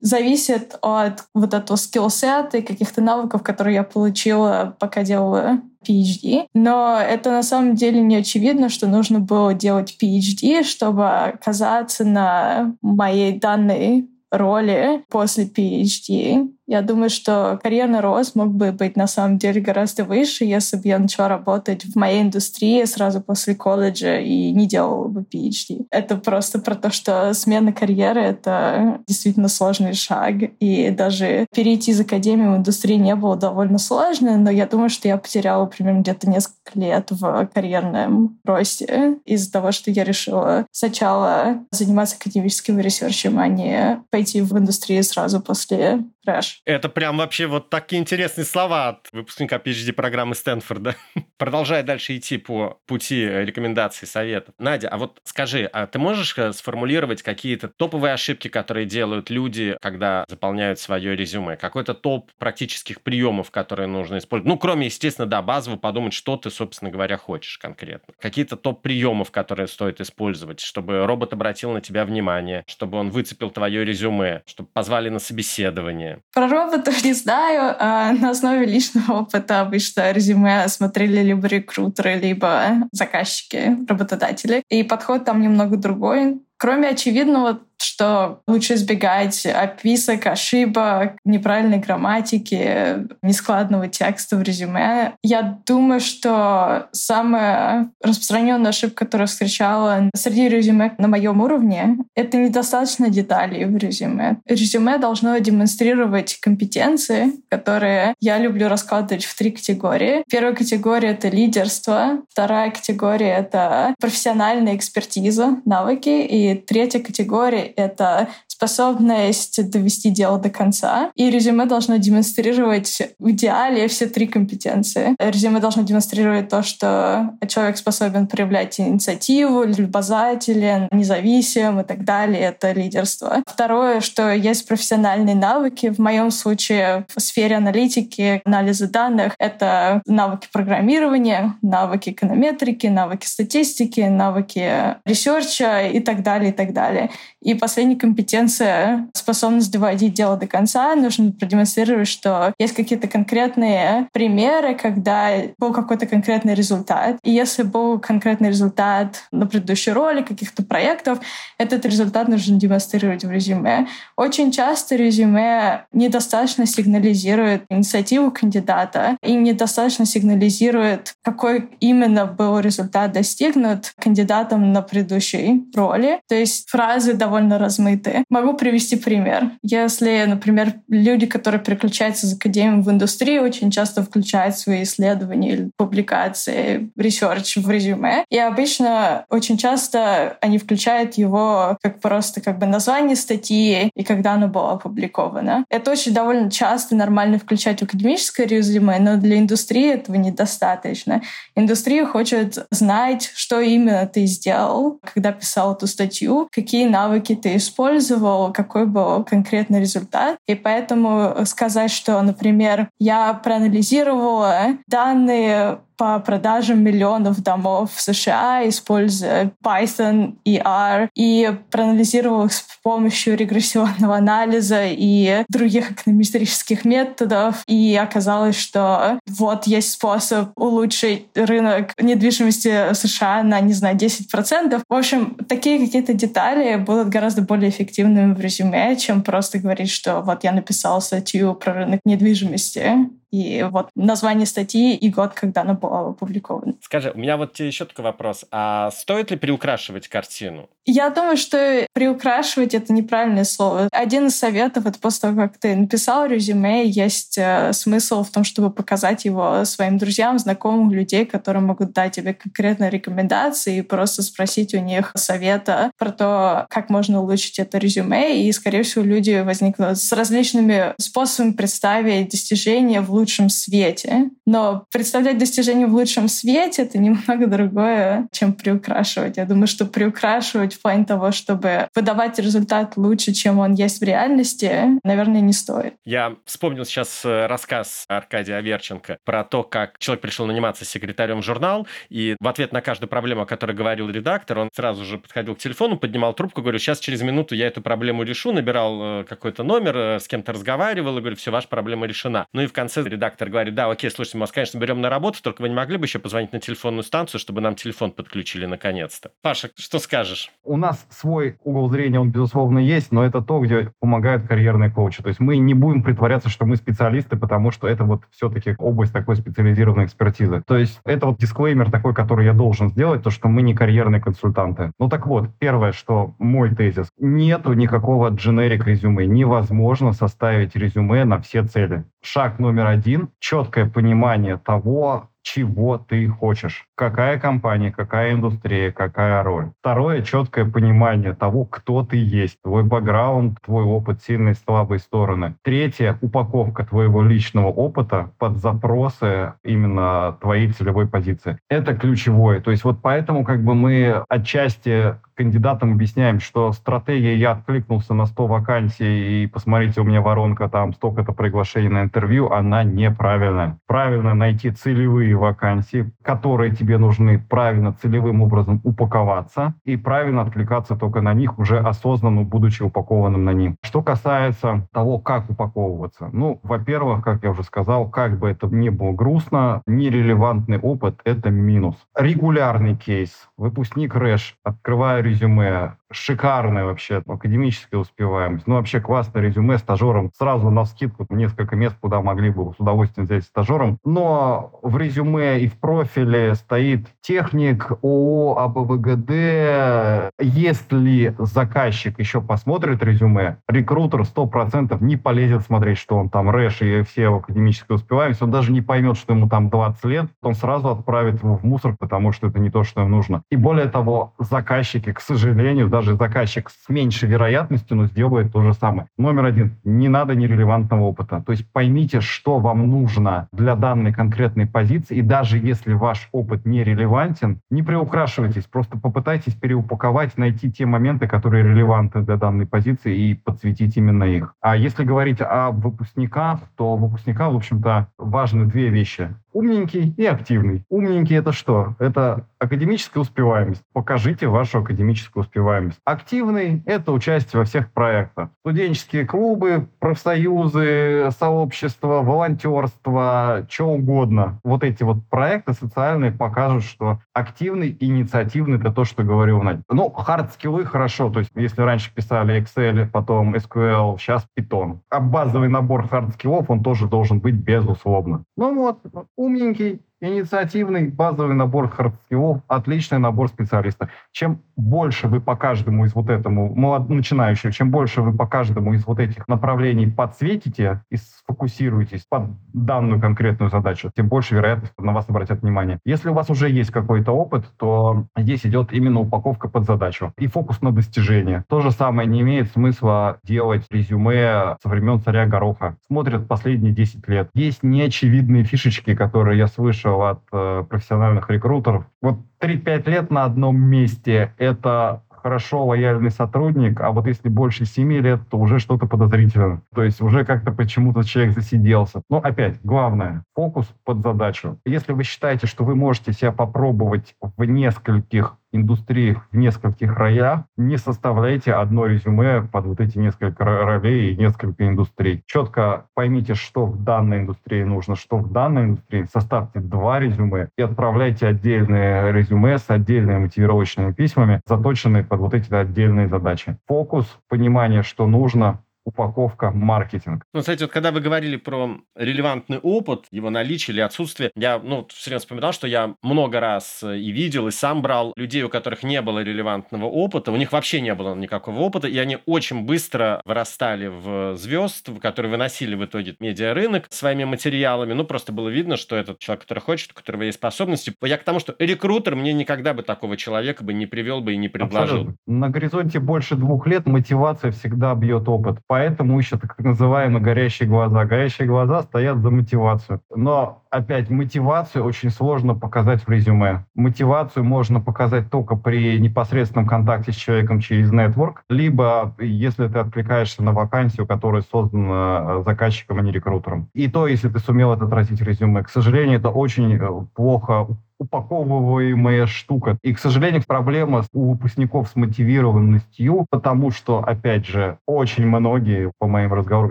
зависит 0.01 0.77
от 0.83 1.25
вот 1.35 1.55
этого 1.55 1.77
скиллсета 1.77 2.59
и 2.59 2.63
каких-то 2.63 3.01
навыков, 3.01 3.43
которые 3.43 3.77
я 3.77 3.83
получила, 3.83 4.77
пока 4.79 5.03
делала 5.03 5.61
PhD. 5.87 6.47
Но 6.55 6.99
это 7.01 7.31
на 7.31 7.43
самом 7.43 7.75
деле 7.75 8.01
не 8.01 8.17
очевидно, 8.17 8.69
что 8.69 8.87
нужно 8.87 9.21
было 9.21 9.55
делать 9.55 9.97
PhD, 10.01 10.63
чтобы 10.63 11.09
оказаться 11.09 12.05
на 12.05 12.75
моей 12.83 13.39
данной 13.39 14.09
роли 14.33 15.05
после 15.11 15.45
PhD. 15.45 16.49
Я 16.73 16.81
думаю, 16.81 17.11
что 17.11 17.61
карьерный 17.63 18.01
рост 18.01 18.35
мог 18.35 18.49
бы 18.49 18.73
быть 18.73 18.97
на 18.97 19.07
самом 19.07 19.37
деле 19.37 19.61
гораздо 19.61 20.05
выше, 20.05 20.47
если 20.47 20.79
бы 20.79 20.89
я 20.89 20.99
начала 20.99 21.29
работать 21.29 21.85
в 21.85 21.97
моей 21.97 22.23
индустрии 22.23 22.83
сразу 22.87 23.21
после 23.21 23.55
колледжа 23.55 24.19
и 24.19 24.53
не 24.53 24.67
делала 24.67 25.07
бы 25.07 25.21
PhD. 25.21 25.85
Это 25.91 26.17
просто 26.17 26.61
про 26.61 26.75
то, 26.75 26.91
что 26.91 27.35
смена 27.35 27.75
карьеры— 27.75 28.21
это 28.23 29.01
действительно 29.07 29.49
сложный 29.49 29.93
шаг. 29.93 30.35
И 30.61 30.89
даже 30.89 31.47
перейти 31.55 31.91
из 31.91 32.01
академии 32.01 32.49
в 32.49 32.57
индустрии 32.57 32.97
не 32.97 33.17
было 33.17 33.37
довольно 33.37 33.77
сложно, 33.77 34.39
но 34.39 34.51
я 34.51 34.67
думаю, 34.67 34.89
что 34.89 35.09
я 35.09 35.19
потеряла 35.19 35.67
примерно 35.67 36.01
где-то 36.01 36.27
несколько 36.27 36.79
лет 36.81 37.09
в 37.11 37.51
карьерном 37.53 38.39
росте 38.47 39.19
из-за 39.27 39.53
того, 39.53 39.73
что 39.73 39.91
я 39.91 40.05
решила 40.05 40.65
сначала 40.73 41.59
заниматься 41.71 42.17
академическим 42.17 42.79
ресерчем, 42.79 43.39
а 43.39 43.47
не 43.47 44.03
пойти 44.09 44.41
в 44.41 44.57
индустрию 44.57 45.05
сразу 45.05 45.39
после 45.39 46.05
Рэш. 46.25 46.63
Это 46.65 46.89
прям 46.89 47.19
вообще 47.19 47.47
вот 47.47 47.69
такие 47.69 48.01
интересные 48.01 48.45
слова 48.45 48.89
от 48.89 49.09
выпускника 49.13 49.57
PhD-программы 49.57 50.35
Стэнфорда. 50.37 50.95
Продолжая 51.37 51.83
дальше 51.83 52.17
идти 52.17 52.39
по 52.39 52.81
пути 52.87 53.27
рекомендаций, 53.27 54.07
советов. 54.07 54.55
Надя, 54.59 54.89
а 54.89 54.99
вот 54.99 55.21
скажи, 55.25 55.65
а 55.73 55.87
ты 55.87 55.99
можешь 55.99 56.39
э, 56.39 56.53
сформулировать 56.53 57.23
какие-то 57.23 57.69
топовые 57.69 58.15
ошибки, 58.15 58.47
которые 58.47 58.87
делают 58.87 59.31
люди, 59.31 59.77
когда 59.81 60.25
заполняют 60.29 60.79
свое 60.79 61.17
резюме? 61.17 61.57
Какой-то 61.57 61.95
топ 61.95 62.31
практических 62.39 63.03
приемов, 63.03 63.51
которые 63.51 63.89
нужно 63.89 64.19
использовать? 64.19 64.49
Ну, 64.49 64.59
кроме, 64.59 64.87
естественно, 64.87 65.27
да, 65.27 65.43
базово 65.43 65.77
подумать, 65.77 66.13
что 66.13 66.37
ты, 66.37 66.51
собственно 66.51 66.93
говоря, 66.93 67.17
хочешь 67.17 67.59
конкретно. 67.59 68.15
Какие-то 68.21 68.57
топ 68.57 68.83
приемов, 68.83 69.33
которые 69.33 69.67
стоит 69.67 70.01
использовать, 70.01 70.61
чтобы 70.61 71.05
робот 71.05 71.33
обратил 71.33 71.73
на 71.73 71.81
тебя 71.81 72.05
внимание, 72.05 72.63
чтобы 72.69 72.99
он 72.99 73.11
выцепил 73.11 73.51
твое 73.51 73.85
резюме, 73.85 74.43
чтобы 74.47 74.69
позвали 74.73 75.09
на 75.09 75.19
собеседование, 75.19 76.12
про 76.33 76.49
роботов 76.49 77.03
не 77.05 77.13
знаю. 77.13 77.77
А 77.79 78.13
на 78.13 78.31
основе 78.31 78.67
личного 78.67 79.21
опыта 79.21 79.61
обычно 79.61 80.13
резюме 80.13 80.69
смотрели 80.69 81.23
либо 81.23 81.47
рекрутеры, 81.47 82.15
либо 82.15 82.89
заказчики, 82.93 83.77
работодатели. 83.89 84.63
И 84.69 84.83
подход 84.83 85.25
там 85.25 85.41
немного 85.41 85.77
другой. 85.77 86.41
Кроме 86.57 86.89
очевидного, 86.89 87.61
что 87.83 88.41
лучше 88.47 88.75
избегать 88.75 89.45
описок, 89.47 90.27
ошибок, 90.27 91.17
неправильной 91.25 91.79
грамматики, 91.79 93.09
нескладного 93.23 93.89
текста 93.89 94.37
в 94.37 94.43
резюме. 94.43 95.15
Я 95.23 95.59
думаю, 95.67 96.01
что 96.01 96.89
самая 96.93 97.91
распространенная 98.03 98.71
ошибка, 98.71 99.05
которую 99.05 99.29
встречала 99.29 100.11
среди 100.15 100.49
резюме 100.49 100.95
на 100.99 101.09
моем 101.09 101.41
уровне, 101.41 101.99
это 102.15 102.37
недостаточно 102.37 103.11
деталей 103.11 103.65
в 103.65 103.77
резюме. 103.77 104.39
Резюме 104.47 104.99
должно 104.99 105.37
демонстрировать 105.39 106.39
компетенции, 106.41 107.33
которые 107.51 108.15
я 108.21 108.39
люблю 108.39 108.69
раскладывать 108.69 109.25
в 109.25 109.37
три 109.37 109.51
категории. 109.51 110.25
Первая 110.31 110.55
категория— 110.55 111.09
это 111.11 111.29
лидерство, 111.29 112.23
вторая 112.31 112.71
категория— 112.71 113.35
это 113.39 113.95
профессиональная 114.01 114.77
экспертиза, 114.77 115.61
навыки, 115.65 116.09
и 116.09 116.55
третья 116.55 117.01
категория 117.01 117.72
это 117.77 118.29
способность 118.47 119.71
довести 119.71 120.11
дело 120.11 120.39
до 120.39 120.49
конца. 120.49 121.11
И 121.17 121.31
резюме 121.31 121.67
должно 121.67 121.97
демонстрировать 121.97 123.03
в 123.19 123.31
идеале 123.31 123.89
все 123.89 124.07
три 124.07 124.27
компетенции. 124.27 125.17
Резюме 125.19 125.59
должно 125.59 125.83
демонстрировать 125.83 126.49
то, 126.49 126.63
что 126.63 127.35
человек 127.49 127.77
способен 127.77 128.29
проявлять 128.29 128.79
инициативу, 128.79 129.65
любознателен, 129.65 130.87
независим 130.93 131.81
и 131.81 131.85
так 131.85 132.05
далее. 132.05 132.43
Это 132.43 132.71
лидерство. 132.73 133.43
Второе, 133.47 134.01
что 134.01 134.33
есть 134.33 134.69
профессиональные 134.69 135.35
навыки. 135.35 135.91
В 135.91 135.99
моем 135.99 136.31
случае 136.31 137.07
в 137.15 137.21
сфере 137.21 137.57
аналитики, 137.57 138.43
анализа 138.45 138.89
данных— 138.89 139.35
это 139.39 140.03
навыки 140.07 140.49
программирования, 140.53 141.57
навыки 141.63 142.11
эконометрики, 142.11 142.87
навыки 142.87 143.27
статистики, 143.27 144.01
навыки 144.01 144.97
research 145.05 145.80
а 145.80 145.89
и 145.89 145.99
так 146.01 146.23
далее, 146.23 146.51
и 146.51 146.55
так 146.55 146.73
далее. 146.73 147.11
И 147.41 147.55
последняя 147.63 147.95
компетенция— 147.95 149.09
способность 149.15 149.71
доводить 149.71 150.15
дело 150.15 150.37
до 150.37 150.49
конца. 150.49 150.97
Нужно 150.97 151.31
продемонстрировать, 151.31 152.09
что 152.09 152.53
есть 152.59 152.75
какие-то 152.75 153.07
конкретные 153.07 154.09
примеры, 154.13 154.75
когда 154.75 155.29
был 155.59 155.73
какой-то 155.73 156.07
конкретный 156.07 156.55
результат. 156.55 157.19
И 157.23 157.31
если 157.31 157.63
был 157.63 158.01
конкретный 158.01 158.49
результат 158.49 159.23
на 159.31 159.47
предыдущей 159.47 159.93
роли, 159.93 160.23
каких-то 160.23 160.65
проектов, 160.65 161.21
этот 161.57 161.87
результат 161.87 162.27
нужно 162.27 162.59
демонстрировать 162.59 163.25
в 163.25 163.31
резюме. 163.31 163.87
Очень 164.17 164.51
часто 164.51 164.97
резюме 164.97 165.85
недостаточно 165.93 166.67
сигнализирует 166.67 167.63
инициативу 167.71 168.33
кандидата 168.33 169.17
и 169.23 169.35
недостаточно 169.35 170.05
сигнализирует, 170.05 171.15
какой 171.23 171.71
именно 171.79 172.27
был 172.27 172.59
результат 172.59 173.13
достигнут 173.13 173.93
кандидатом 174.01 174.73
на 174.73 174.83
предыдущей 174.83 175.63
роли. 175.77 176.21
То 176.27 176.35
есть 176.35 176.69
фразы 176.69 177.15
довольно 177.15 177.52
довольно 177.53 177.59
размытые. 177.59 178.25
Могу 178.29 178.55
привести 178.55 178.97
пример. 178.97 179.51
Если, 179.63 180.25
например, 180.27 180.75
люди, 180.89 181.27
которые 181.27 181.61
переключаются 181.61 182.27
из 182.27 182.35
академии 182.35 182.83
в 182.83 182.91
индустрию, 182.91 183.43
очень 183.43 183.71
часто 183.71 184.03
включают 184.03 184.57
свои 184.59 184.83
исследования 184.83 185.53
или 185.53 185.71
публикации, 185.77 186.91
research 186.97 187.57
в 187.57 187.71
резюме. 187.71 188.25
И 188.31 188.39
обычно 188.39 189.25
очень 189.29 189.59
часто 189.59 190.37
они 190.41 190.59
включают 190.59 191.15
его 191.15 191.77
как 191.83 192.01
просто 192.01 192.41
как 192.41 192.59
бы 192.59 192.67
название 192.67 193.17
статьи 193.17 193.91
и 193.95 194.05
когда 194.05 194.33
оно 194.33 194.49
было 194.49 194.73
опубликовано. 194.73 195.65
Это 195.69 195.91
очень 195.91 196.13
довольно 196.15 196.51
часто 196.51 196.97
нормально 196.97 197.39
включать 197.39 197.81
в 197.81 197.85
академическое 197.85 198.47
резюме, 198.47 198.99
но 198.99 199.17
для 199.17 199.39
индустрии 199.39 199.93
этого 199.93 200.17
недостаточно. 200.17 201.23
Индустрия 201.57 202.07
хочет 202.07 202.67
знать, 202.71 203.31
что 203.35 203.61
именно 203.61 204.07
ты 204.07 204.27
сделал, 204.27 204.99
когда 205.15 205.33
писал 205.33 205.75
эту 205.75 205.87
статью, 205.87 206.49
какие 206.51 206.87
навыки 206.87 207.35
ты 207.43 207.57
использовал, 207.57 208.53
какой 208.53 208.87
был 208.87 209.25
конкретный 209.25 209.81
результат. 209.81 210.37
И 210.47 210.55
поэтому 210.55 211.45
сказать, 211.45 211.91
что, 211.91 212.21
например, 212.23 212.89
я 212.99 213.35
проанализировала 213.35 214.79
данные 214.87 215.81
по 216.03 216.19
продажам 216.19 216.83
миллионов 216.83 217.45
домов 217.45 217.93
в 217.95 218.01
США, 218.01 218.69
используя 218.69 219.53
Python 219.65 220.35
и 220.45 220.61
R, 220.61 221.09
и 221.15 221.53
проанализировал 221.71 222.47
их 222.47 222.53
с 222.53 222.65
помощью 222.83 223.37
регрессионного 223.37 224.17
анализа 224.17 224.83
и 224.87 225.45
других 225.49 225.93
эконометрических 225.93 226.85
методов, 226.85 227.63
и 227.69 227.95
оказалось, 227.95 228.57
что 228.57 229.21
вот 229.29 229.69
есть 229.69 229.93
способ 229.93 230.49
улучшить 230.59 231.29
рынок 231.37 231.93
недвижимости 232.01 232.93
США 232.95 233.45
на, 233.45 233.61
не 233.61 233.73
знаю, 233.73 233.97
10%. 233.97 234.83
В 234.89 234.93
общем, 234.93 235.37
такие 235.49 235.79
какие-то 235.79 236.15
детали 236.15 236.75
будут 236.79 237.11
гораздо 237.11 237.43
более 237.43 237.71
эффективными 237.71 238.35
в 238.35 238.41
резюме, 238.41 238.97
чем 238.97 239.23
просто 239.23 239.61
говорить, 239.61 239.91
что 239.91 240.21
вот 240.21 240.43
я 240.43 240.51
написал 240.51 241.01
статью 241.01 241.55
про 241.55 241.75
рынок 241.75 242.01
недвижимости. 242.05 243.09
И 243.33 243.67
вот 243.71 243.89
название 243.97 244.47
статьи 244.47 244.95
и 244.95 245.11
год, 245.11 245.33
когда 245.33 245.63
она 245.63 245.73
была 245.73 246.11
опубликована. 246.11 246.75
Скажи, 246.83 247.11
у 247.15 247.19
меня 247.19 247.37
вот 247.39 247.59
еще 247.59 247.87
такой 247.87 248.05
вопрос. 248.05 248.45
А 248.51 248.91
стоит 248.91 249.31
ли 249.31 249.37
приукрашивать 249.39 250.09
картину? 250.09 250.69
Я 250.85 251.11
думаю, 251.11 251.37
что 251.37 251.87
приукрашивать— 251.93 252.75
это 252.75 252.93
неправильное 252.93 253.45
слово. 253.45 253.89
Один 253.93 254.27
из 254.27 254.37
советов— 254.37 254.85
это 254.87 254.99
после 254.99 255.21
того, 255.21 255.43
как 255.43 255.57
ты 255.57 255.77
написал 255.77 256.27
резюме, 256.27 256.87
есть 256.89 257.39
э, 257.39 257.73
смысл 257.73 258.25
в 258.25 258.31
том, 258.31 258.43
чтобы 258.43 258.71
показать 258.71 259.25
его 259.25 259.65
своим 259.65 259.97
друзьям, 259.97 260.41
знакомым, 260.41 260.91
людей, 260.91 261.25
которые 261.25 261.63
могут 261.63 261.93
дать 261.93 262.17
тебе 262.17 262.35
конкретные 262.35 262.91
рекомендации 262.91 263.79
и 263.79 263.83
просто 263.83 264.23
спросить 264.23 264.75
у 264.75 264.79
них 264.79 265.13
совета 265.15 265.93
про 265.97 266.11
то, 266.11 266.67
как 266.69 266.91
можно 266.91 267.23
улучшить 267.23 267.61
это 267.61 267.79
резюме. 267.79 268.43
И, 268.43 268.51
скорее 268.51 268.83
всего, 268.83 269.05
люди 269.05 269.41
возникнут 269.41 269.99
с 269.99 270.13
различными 270.13 270.95
способами 270.99 271.53
представить 271.53 272.31
достижения 272.31 273.01
в 273.01 273.13
лучшем 273.23 273.49
свете. 273.49 274.31
Но 274.47 274.85
представлять 274.91 275.39
достижения 275.39 275.87
в 275.87 275.95
лучшем 275.95 276.29
свете— 276.29 276.83
это 276.83 276.99
немного 276.99 277.47
другое, 277.47 278.29
чем 278.33 278.53
приукрашивать. 278.53 279.37
Я 279.37 279.47
думаю, 279.47 279.69
что 279.69 279.87
приукрашивать 279.87 280.75
в 280.75 280.83
плане 280.83 281.05
того, 281.05 281.31
чтобы 281.31 281.89
выдавать 281.95 282.39
результат 282.39 282.97
лучше, 282.97 283.33
чем 283.33 283.61
он 283.61 283.75
есть 283.75 284.01
в 284.01 284.05
реальности, 284.05 284.99
наверное, 285.05 285.41
не 285.41 285.53
стоит. 285.53 285.95
Я 286.05 286.35
вспомнил 286.45 286.85
сейчас 286.85 287.25
э, 287.25 287.47
рассказ 287.47 288.05
Аркадия 288.09 288.57
Аверченко 288.57 289.19
про 289.25 289.45
то, 289.45 289.63
как 289.63 289.99
человек 289.99 290.23
пришел 290.23 290.47
наниматься 290.47 290.85
секретарем 290.85 291.41
в 291.41 291.45
журнал, 291.45 291.87
и 292.09 292.37
в 292.41 292.49
ответ 292.49 292.73
на 292.73 292.81
каждую 292.81 293.09
проблему, 293.09 293.43
о 293.43 293.47
которой 293.47 293.77
говорил 293.77 294.11
редактор, 294.11 294.59
он 294.59 294.71
сразу 294.75 295.05
же 295.05 295.19
подходил 295.19 295.55
к 295.55 295.59
телефону, 295.59 295.97
поднимал 295.97 296.35
трубку, 296.35 296.63
говорю, 296.63 296.79
сейчас 296.79 296.99
через 296.99 297.23
минуту 297.23 297.55
я 297.55 297.69
эту 297.69 297.83
проблему 297.83 298.25
решу, 298.25 298.53
набирал 298.53 299.21
э, 299.21 299.25
какой-то 299.25 299.63
номер, 299.63 299.97
э, 299.97 300.21
с 300.21 300.27
кем-то 300.27 300.53
разговаривал 300.53 301.19
и 301.19 301.21
говорю, 301.21 301.37
все, 301.37 301.51
ваша 301.51 301.69
проблема 301.69 302.07
решена. 302.07 302.47
Ну 302.53 302.63
и 302.63 302.67
в 302.67 302.73
конце 302.73 303.03
редактор 303.13 303.49
говорит, 303.49 303.75
да, 303.75 303.91
окей, 303.91 304.11
слушайте, 304.11 304.39
мы 304.39 304.43
вас, 304.43 304.53
конечно, 304.53 304.79
берем 304.79 305.01
на 305.01 305.09
работу, 305.09 305.43
только 305.43 305.63
вы 305.63 305.69
не 305.69 305.75
могли 305.75 305.97
бы 305.97 306.07
еще 306.07 306.19
позвонить 306.19 306.53
на 306.53 306.61
телефонную 306.61 307.03
станцию, 307.03 307.41
чтобы 307.41 307.61
нам 307.61 307.75
телефон 307.75 308.11
подключили 308.11 308.67
наконец-то. 308.67 309.31
Паша, 309.43 309.71
что 309.77 309.99
скажешь? 309.99 310.51
У 310.65 310.77
нас 310.77 311.07
свой 311.11 311.57
угол 311.65 311.89
зрения, 311.91 312.19
он, 312.19 312.31
безусловно, 312.31 312.79
есть, 312.79 313.13
но 313.13 313.25
это 313.25 313.41
то, 313.41 313.61
где 313.61 313.93
помогают 314.01 314.47
карьерные 314.47 314.91
коучи. 314.91 315.23
То 315.23 315.29
есть 315.29 315.41
мы 315.41 315.59
не 315.59 315.75
будем 315.75 316.03
притворяться, 316.03 316.49
что 316.49 316.67
мы 316.67 316.77
специалисты, 316.77 317.37
потому 317.37 317.71
что 317.71 317.87
это 317.87 318.05
вот 318.05 318.23
все-таки 318.31 318.75
область 318.79 319.13
такой 319.13 319.37
специализированной 319.37 320.07
экспертизы. 320.07 320.63
То 320.67 320.77
есть 320.77 321.01
это 321.05 321.27
вот 321.27 321.39
дисклеймер 321.39 321.91
такой, 321.91 322.15
который 322.15 322.47
я 322.47 322.53
должен 322.53 322.89
сделать, 322.91 323.23
то, 323.23 323.31
что 323.31 323.49
мы 323.49 323.63
не 323.63 323.75
карьерные 323.75 324.21
консультанты. 324.21 324.93
Ну 324.99 325.09
так 325.09 325.27
вот, 325.27 325.51
первое, 325.59 325.93
что 325.93 326.35
мой 326.39 326.75
тезис. 326.75 327.09
Нету 327.19 327.73
никакого 327.75 328.29
дженерик 328.29 328.87
резюме. 328.87 329.27
Невозможно 329.27 330.13
составить 330.13 330.77
резюме 330.77 331.25
на 331.25 331.41
все 331.41 331.63
цели. 331.63 332.05
Шаг 332.23 332.59
номер 332.59 332.87
один– 332.87 333.02
четкое 333.41 333.89
понимание 333.89 334.57
того, 334.59 335.29
чего 335.43 335.99
ты 335.99 336.29
хочешь. 336.29 336.87
Какая 336.95 337.39
компания, 337.39 337.93
какая 337.93 338.33
индустрия, 338.33 338.93
какая 338.93 339.43
роль. 339.43 339.73
Второе, 339.81 340.23
четкое 340.23 340.65
понимание 340.65 341.35
того, 341.35 341.65
кто 341.65 342.05
ты 342.05 342.17
есть, 342.17 342.59
твой 342.63 342.85
бэкграунд, 342.85 343.59
твой 343.65 343.85
опыт, 343.85 344.23
сильные, 344.23 344.55
слабые 344.55 345.01
стороны. 345.01 345.57
Третье, 345.63 346.19
упаковка 346.21 346.87
твоего 346.87 347.23
личного 347.23 347.69
опыта 347.69 348.31
под 348.39 348.59
запросы 348.59 349.55
именно 349.65 350.37
твоей 350.41 350.69
целевой 350.73 351.09
позиции. 351.09 351.59
Это 351.69 351.95
ключевое. 351.95 352.61
То 352.61 352.71
есть 352.71 352.85
вот 352.85 353.01
поэтому 353.03 353.45
как 353.45 353.65
бы 353.65 353.75
мы 353.75 354.25
отчасти 354.29 355.17
кандидатам 355.43 355.95
объясняем, 355.95 356.39
что 356.39 356.71
стратегия 356.73 357.37
«я 357.37 357.53
откликнулся 357.53 358.15
на 358.15 358.27
100 358.27 358.47
вакансий 358.47 359.43
и 359.43 359.47
посмотрите, 359.49 360.01
у 360.01 360.05
меня 360.05 360.21
воронка, 360.21 360.69
там 360.69 360.93
столько-то 360.93 361.33
приглашений 361.33 361.89
на 361.89 362.03
интервью», 362.05 362.51
она 362.53 362.85
неправильная. 362.85 363.79
Правильно 363.89 364.35
найти 364.35 364.71
целевые 364.71 365.37
вакансии, 365.37 366.13
которые 366.23 366.71
тебе 366.77 366.97
нужны, 366.97 367.41
правильно 367.41 367.93
целевым 367.93 368.41
образом 368.41 368.81
упаковаться 368.85 369.75
и 369.85 369.97
правильно 369.97 370.43
откликаться 370.43 370.95
только 370.95 371.21
на 371.21 371.35
них, 371.35 371.59
уже 371.59 371.81
осознанно 371.81 372.43
будучи 372.43 372.85
упакованным 372.85 373.45
на 373.45 373.53
них. 373.53 373.73
Что 373.83 374.01
касается 374.01 374.87
того, 374.93 375.19
как 375.19 375.51
упаковываться. 375.51 376.31
Ну, 376.33 376.61
во-первых, 376.63 377.25
как 377.25 377.43
я 377.43 377.51
уже 377.51 377.65
сказал, 377.65 378.09
как 378.09 378.39
бы 378.39 378.49
это 378.49 378.69
ни 378.69 378.91
было 378.91 379.13
грустно, 379.13 379.83
нерелевантный 379.87 380.79
опыт— 380.79 381.21
это 381.25 381.51
минус. 381.51 381.97
Регулярный 382.17 382.95
кейс. 382.95 383.49
Выпускник 383.57 384.15
РЭШ, 384.15 384.55
открывая 384.63 385.21
резюме, 385.33 385.97
шикарная 386.13 386.85
вообще 386.85 387.23
академическая 387.27 388.01
успеваемость. 388.01 388.67
Ну, 388.67 388.77
вообще 388.77 389.01
классное 389.01 389.43
резюме 389.43 389.79
стажером. 389.79 390.31
Сразу 390.39 390.71
на 390.71 390.85
скидку 390.85 391.27
несколько 391.31 391.77
мест, 391.77 391.97
куда 392.01 392.21
могли 392.21 392.51
бы 392.51 392.73
с 392.73 392.81
удовольствием 392.81 393.27
взять 393.27 393.45
стажером. 393.45 393.99
Но 394.05 394.79
в 394.83 394.97
резюме 394.97 395.61
и 395.61 395.69
в 395.69 395.79
профиле 395.79 396.55
стоит 396.55 397.07
техник 397.21 397.91
ООО 398.03 398.59
АБВГД. 398.59 400.33
Если 400.41 401.35
заказчик 401.39 402.19
еще 402.19 402.41
посмотрит 402.41 403.03
резюме, 403.03 403.59
рекрутер 403.69 404.21
100% 404.21 405.03
не 405.03 405.17
полезет 405.17 405.63
смотреть, 405.63 405.99
что 405.99 406.17
он 406.17 406.29
там 406.29 406.51
рэш 406.51 406.83
и 406.83 407.03
все 407.03 407.29
академическая 407.29 407.97
успеваемость. 407.97 408.43
Он 408.43 408.51
даже 408.51 408.73
не 408.73 408.81
поймет, 408.81 409.17
что 409.17 409.35
ему 409.35 409.49
там 409.49 409.71
20 409.71 410.05
лет. 410.05 410.27
Он 410.43 410.55
сразу 410.55 410.91
отправит 410.91 411.43
его 411.43 411.57
в 411.57 411.65
мусор, 411.65 411.97
потому 411.99 412.33
что 412.33 412.49
это 412.49 412.59
не 412.59 412.71
то, 412.71 412.83
что 412.85 413.03
им 413.03 413.11
нужно. 413.11 413.43
И 413.51 413.57
более 413.57 413.87
того, 413.87 414.35
заказчики, 414.39 415.13
к 415.13 415.21
сожалению, 415.21 415.89
даже 415.89 416.02
даже 416.03 416.17
заказчик 416.17 416.69
с 416.69 416.89
меньшей 416.89 417.29
вероятностью, 417.29 417.97
но 417.97 418.07
сделает 418.07 418.53
то 418.53 418.63
же 418.63 418.75
самое. 418.75 419.07
Номер 419.17 419.45
один. 419.45 419.77
Не 419.85 420.09
надо 420.09 420.35
нерелевантного 420.35 421.03
опыта. 421.03 421.43
То 421.47 421.53
есть 421.53 421.71
поймите, 421.73 422.21
что 422.21 422.59
вам 422.59 422.89
нужно 422.89 423.49
для 423.53 423.77
данной 423.77 424.13
конкретной 424.13 424.67
позиции, 424.67 425.19
и 425.19 425.23
даже 425.23 425.59
если 425.59 425.93
ваш 425.93 426.29
опыт 426.33 426.67
не 426.67 426.83
релевантен, 426.83 427.61
не 427.71 427.83
приукрашивайтесь, 427.85 428.65
просто 428.65 428.99
попытайтесь 428.99 429.55
переупаковать, 429.55 430.37
найти 430.37 430.73
те 430.73 430.87
моменты, 430.87 431.29
которые 431.29 431.63
релевантны 431.63 432.23
для 432.23 432.37
данной 432.37 432.67
позиции 432.67 433.17
и 433.17 433.35
подсветить 433.35 433.97
именно 433.97 434.25
их. 434.25 434.55
А 434.61 434.77
если 434.77 435.05
говорить 435.05 435.41
о 435.41 435.71
выпускниках, 435.71 436.61
то 436.77 436.97
выпускникам, 436.97 437.55
в 437.55 437.57
общем-то, 437.59 438.09
важны 438.19 438.67
две 438.67 438.89
вещи 438.89 439.29
умненький 439.53 440.15
и 440.17 440.27
активный. 440.27 440.85
Умненький 440.89 441.37
это 441.37 441.53
что? 441.53 441.95
Это 441.99 442.47
академическая 442.59 443.21
успеваемость. 443.21 443.83
Покажите 443.93 444.47
вашу 444.47 444.79
академическую 444.79 445.43
успеваемость. 445.43 445.99
Активный– 446.05 446.83
это 446.87 447.13
участие 447.13 447.61
во 447.61 447.65
всех 447.65 447.91
проектах. 447.93 448.51
Студенческие 448.61 449.27
клубы, 449.27 449.89
профсоюзы, 449.99 451.31
сообщества, 451.39 452.23
волонтерство, 452.23 453.67
что 453.69 453.89
угодно. 453.89 454.61
Вот 454.63 454.85
эти 454.85 455.03
вот 455.03 455.19
проекты 455.29 455.73
социальные 455.73 456.31
покажут, 456.33 456.85
что 456.85 457.21
активный, 457.33 457.97
инициативный– 457.99 458.79
это 458.81 458.93
то, 458.93 459.05
что 459.05 459.25
говорил 459.25 459.61
Надя. 459.63 459.83
Ну, 459.91 460.09
хард-скиллы 460.09 460.85
хорошо. 460.85 461.31
То 461.31 461.41
есть, 461.41 461.51
если 461.55 461.83
раньше 461.83 462.15
писали 462.15 462.61
Excel, 462.63 463.09
потом 463.11 463.55
SQL, 463.55 464.19
сейчас 464.19 464.47
Python. 464.59 464.99
А 465.11 465.21
базовый 465.21 465.69
набор 465.69 466.07
хард-скиллов, 466.07 466.67
он 466.69 466.83
тоже 466.83 467.09
должен 467.09 467.41
быть 467.41 467.55
безусловно. 467.55 468.45
Ну 468.57 468.75
вот, 468.75 469.01
умненький, 469.43 470.01
инициативный 470.23 471.09
базовый 471.09 471.55
набор 471.55 471.89
хард-скиллов, 471.89 472.63
отличный 472.69 473.19
набор 473.19 473.49
специалистов. 473.49 474.09
Чем 474.31 474.63
больше 474.77 475.27
вы 475.27 475.41
по 475.41 475.57
каждому 475.57 476.05
из 476.05 476.15
вот 476.15 476.31
этому, 476.31 476.73
молод, 476.75 477.09
начинающего, 477.09 477.73
чем 477.73 477.91
больше 477.91 478.23
вы 478.23 478.33
по 478.35 478.47
каждому 478.47 478.95
из 478.95 479.05
вот 479.05 479.19
этих 479.19 479.49
направлений 479.49 480.07
подсветите 480.07 481.03
и 481.11 481.17
сфокусируетесь 481.17 482.25
под 482.29 482.51
данную 482.73 483.21
конкретную 483.21 483.71
задачу, 483.71 484.11
тем 484.15 484.29
больше 484.29 484.55
вероятность 484.55 484.95
на 484.97 485.13
вас 485.13 485.29
обратят 485.29 485.63
внимание. 485.63 485.99
Если 486.05 486.29
у 486.29 486.35
вас 486.35 486.49
уже 486.51 486.71
есть 486.71 486.93
какой-то 486.93 487.33
опыт, 487.33 487.67
то 487.77 488.27
здесь 488.37 488.65
идет 488.65 488.93
именно 488.93 489.21
упаковка 489.21 489.69
под 489.69 489.85
задачу 489.85 490.33
и 490.39 490.47
фокус 490.47 490.81
на 490.83 490.93
достижение. 490.93 491.65
То 491.69 491.81
же 491.81 491.91
самое 491.91 492.29
не 492.29 492.43
имеет 492.43 492.71
смысла 492.71 493.39
делать 493.43 493.85
резюме 493.91 494.77
со 494.81 494.89
времен 494.89 495.21
царя 495.21 495.47
Гороха. 495.47 495.97
Смотрят 496.07 496.47
последние 496.47 496.93
10 496.93 497.27
лет. 497.29 497.51
Есть 497.55 497.83
неочевидные 497.83 498.63
фишечки, 498.63 499.17
которые 499.17 499.59
я 499.59 499.67
слышал 499.67 500.12
от 500.21 500.41
э, 500.53 500.85
профессиональных 500.89 501.51
рекрутеров. 501.51 502.05
Вот 502.21 502.39
3-5 502.61 503.11
лет 503.11 503.31
на 503.31 503.45
одном 503.45 503.81
месте— 503.81 504.55
это 504.59 505.23
хорошо 505.43 505.85
лояльный 505.87 506.31
сотрудник, 506.31 507.01
а 507.01 507.11
вот 507.11 507.27
если 507.27 507.49
больше 507.49 507.85
7 507.85 508.13
лет, 508.13 508.49
то 508.49 508.59
уже 508.59 508.79
что-то 508.79 509.07
подозрительно. 509.07 509.83
То 509.95 510.05
есть 510.05 510.21
уже 510.21 510.45
как-то 510.45 510.71
почему-то 510.73 511.25
человек 511.25 511.55
засиделся. 511.55 512.23
Но 512.31 512.39
опять, 512.39 512.79
главное, 512.85 513.43
фокус 513.55 513.93
под 514.05 514.23
задачу. 514.23 514.79
Если 514.85 515.13
вы 515.13 515.25
считаете, 515.25 515.67
что 515.67 515.85
вы 515.85 515.97
можете 515.97 516.33
себя 516.33 516.53
попробовать 516.53 517.35
в 517.41 517.65
нескольких 517.65 518.57
индустриях 518.73 519.47
в 519.51 519.57
нескольких 519.57 520.17
роях, 520.17 520.65
не 520.77 520.97
составляйте 520.97 521.73
одно 521.73 522.07
резюме 522.07 522.63
под 522.63 522.87
вот 522.87 523.01
эти 523.01 523.19
несколько 523.19 523.65
ролей 523.65 524.33
и 524.33 524.37
несколько 524.37 524.87
индустрий. 524.89 525.43
Четко 525.47 526.07
поймите, 526.15 526.55
что 526.55 526.87
в 526.87 527.03
данной 527.03 527.39
индустрии 527.39 527.83
нужно, 527.83 528.17
что 528.17 528.39
в 528.39 528.51
данной 528.51 528.85
индустрии. 528.85 529.27
Составьте 529.33 529.81
два 529.81 530.19
резюме 530.19 530.69
и 530.77 530.83
отправляйте 530.83 531.47
отдельные 531.47 532.33
резюме 532.33 532.79
с 532.79 532.89
отдельными 532.89 533.39
мотивировочными 533.39 534.13
письмами, 534.13 534.61
заточенные 534.67 535.25
под 535.25 535.41
вот 535.41 535.55
эти 535.55 535.73
отдельные 535.73 536.29
задачи. 536.29 536.77
Фокус, 536.87 537.39
понимание, 537.49 538.03
что 538.03 538.27
нужно, 538.27 538.81
упаковка, 539.05 539.71
маркетинг. 539.71 540.45
Ну, 540.53 540.61
кстати, 540.61 540.83
вот 540.83 540.93
когда 540.93 541.11
вы 541.11 541.21
говорили 541.21 541.57
про 541.57 541.99
релевантный 542.15 542.79
опыт, 542.79 543.27
его 543.31 543.51
наличие 543.51 543.95
или 543.95 544.01
отсутствие, 544.01 544.51
я, 544.55 544.79
ну, 544.79 545.07
все 545.11 545.31
время 545.31 545.41
вспоминал, 545.41 545.73
что 545.73 545.87
я 545.87 546.15
много 546.23 546.61
раз 546.61 547.03
э, 547.03 547.19
и 547.19 547.31
видел, 547.31 547.69
и 547.69 547.71
сам 547.71 548.03
брал 548.03 548.33
людей, 548.37 548.63
у 548.63 548.69
которых 548.69 549.03
не 549.03 549.21
было 549.21 549.41
релевантного 549.41 550.07
опыта, 550.07 550.53
у 550.53 550.57
них 550.57 550.73
вообще 550.73 551.01
не 551.01 551.15
было 551.15 551.35
никакого 551.35 551.81
опыта, 551.81 552.09
и 552.09 552.17
они 552.19 552.39
очень 552.47 552.83
быстро 552.83 553.41
вырастали 553.45 554.07
в 554.07 554.57
звезд, 554.57 555.09
которые 555.21 555.51
выносили 555.51 555.95
в 555.95 556.05
итоге 556.05 556.37
медиарынок 556.41 557.07
своими 557.11 557.45
материалами. 557.45 558.13
Ну, 558.13 558.25
просто 558.25 558.53
было 558.53 558.69
видно, 558.69 558.97
что 558.97 559.17
этот 559.17 559.39
человек, 559.39 559.63
который 559.63 559.81
хочет, 559.81 560.13
у 560.13 560.15
которого 560.15 560.43
есть 560.43 560.59
способности. 560.59 561.15
Я 561.23 561.39
к 561.39 561.45
тому, 561.45 561.59
что 561.59 561.75
рекрутер 561.79 562.37
мне 562.37 562.53
никогда 562.53 562.95
бы 562.95 563.03
такого 563.03 563.37
человека 563.37 563.85
бы 563.85 563.93
не 563.93 564.07
привел 564.07 564.41
бы 564.41 564.55
и 564.55 564.57
не 564.57 564.69
предложил. 564.69 565.03
Абсолютно. 565.03 565.37
На 565.47 565.69
горизонте 565.71 566.21
больше 566.21 566.57
двух 566.57 566.87
лет 566.87 567.07
мотивация 567.07 567.71
всегда 567.73 568.15
бьет 568.15 568.49
опыт 568.49 568.79
поэтому 568.93 569.41
ищут 569.41 569.63
так 569.63 569.79
называемые 569.79 570.43
горящие 570.43 570.87
глаза. 570.87 571.25
Горящие 571.25 571.67
глаза 571.67 572.03
стоят 572.03 572.43
за 572.43 572.51
мотивацию. 572.51 573.23
Но, 573.35 573.85
опять, 573.89 574.29
мотивацию 574.29 575.03
очень 575.03 575.31
сложно 575.31 575.75
показать 575.75 576.21
в 576.21 576.29
резюме. 576.29 576.85
Мотивацию 576.95 577.65
можно 577.65 578.03
показать 578.03 578.51
только 578.51 578.77
при 578.77 579.19
непосредственном 579.19 579.89
контакте 579.89 580.33
с 580.33 580.35
человеком 580.35 580.81
через 580.81 581.11
нетворк, 581.11 581.65
либо 581.71 582.35
если 582.39 582.87
ты 582.87 582.99
откликаешься 582.99 583.63
на 583.63 583.73
вакансию, 583.73 584.27
которая 584.27 584.61
создана 584.61 585.41
э, 585.41 585.63
заказчиком, 585.65 586.19
а 586.19 586.21
не 586.21 586.31
рекрутером. 586.31 586.91
И 586.93 587.09
то, 587.09 587.27
если 587.27 587.49
ты 587.49 587.61
сумел 587.61 587.95
это 587.95 588.05
отразить 588.05 588.43
в 588.43 588.45
резюме. 588.45 588.83
К 588.83 588.91
сожалению, 588.91 589.39
это 589.39 589.49
очень 589.49 589.97
э, 589.97 590.27
плохо 590.35 590.87
упаковываемая 591.23 592.47
штука. 592.47 592.99
И, 593.03 593.13
к 593.15 593.19
сожалению, 593.19 593.63
проблема 593.67 594.25
у 594.33 594.53
выпускников 594.53 595.09
с 595.09 595.17
мотивированностью, 595.17 596.47
потому 596.51 596.91
что, 596.91 597.19
опять 597.19 597.67
же, 597.67 597.99
очень 598.07 598.47
многие, 598.47 599.13
по 599.19 599.27
моим 599.27 599.53
разговорам, 599.53 599.91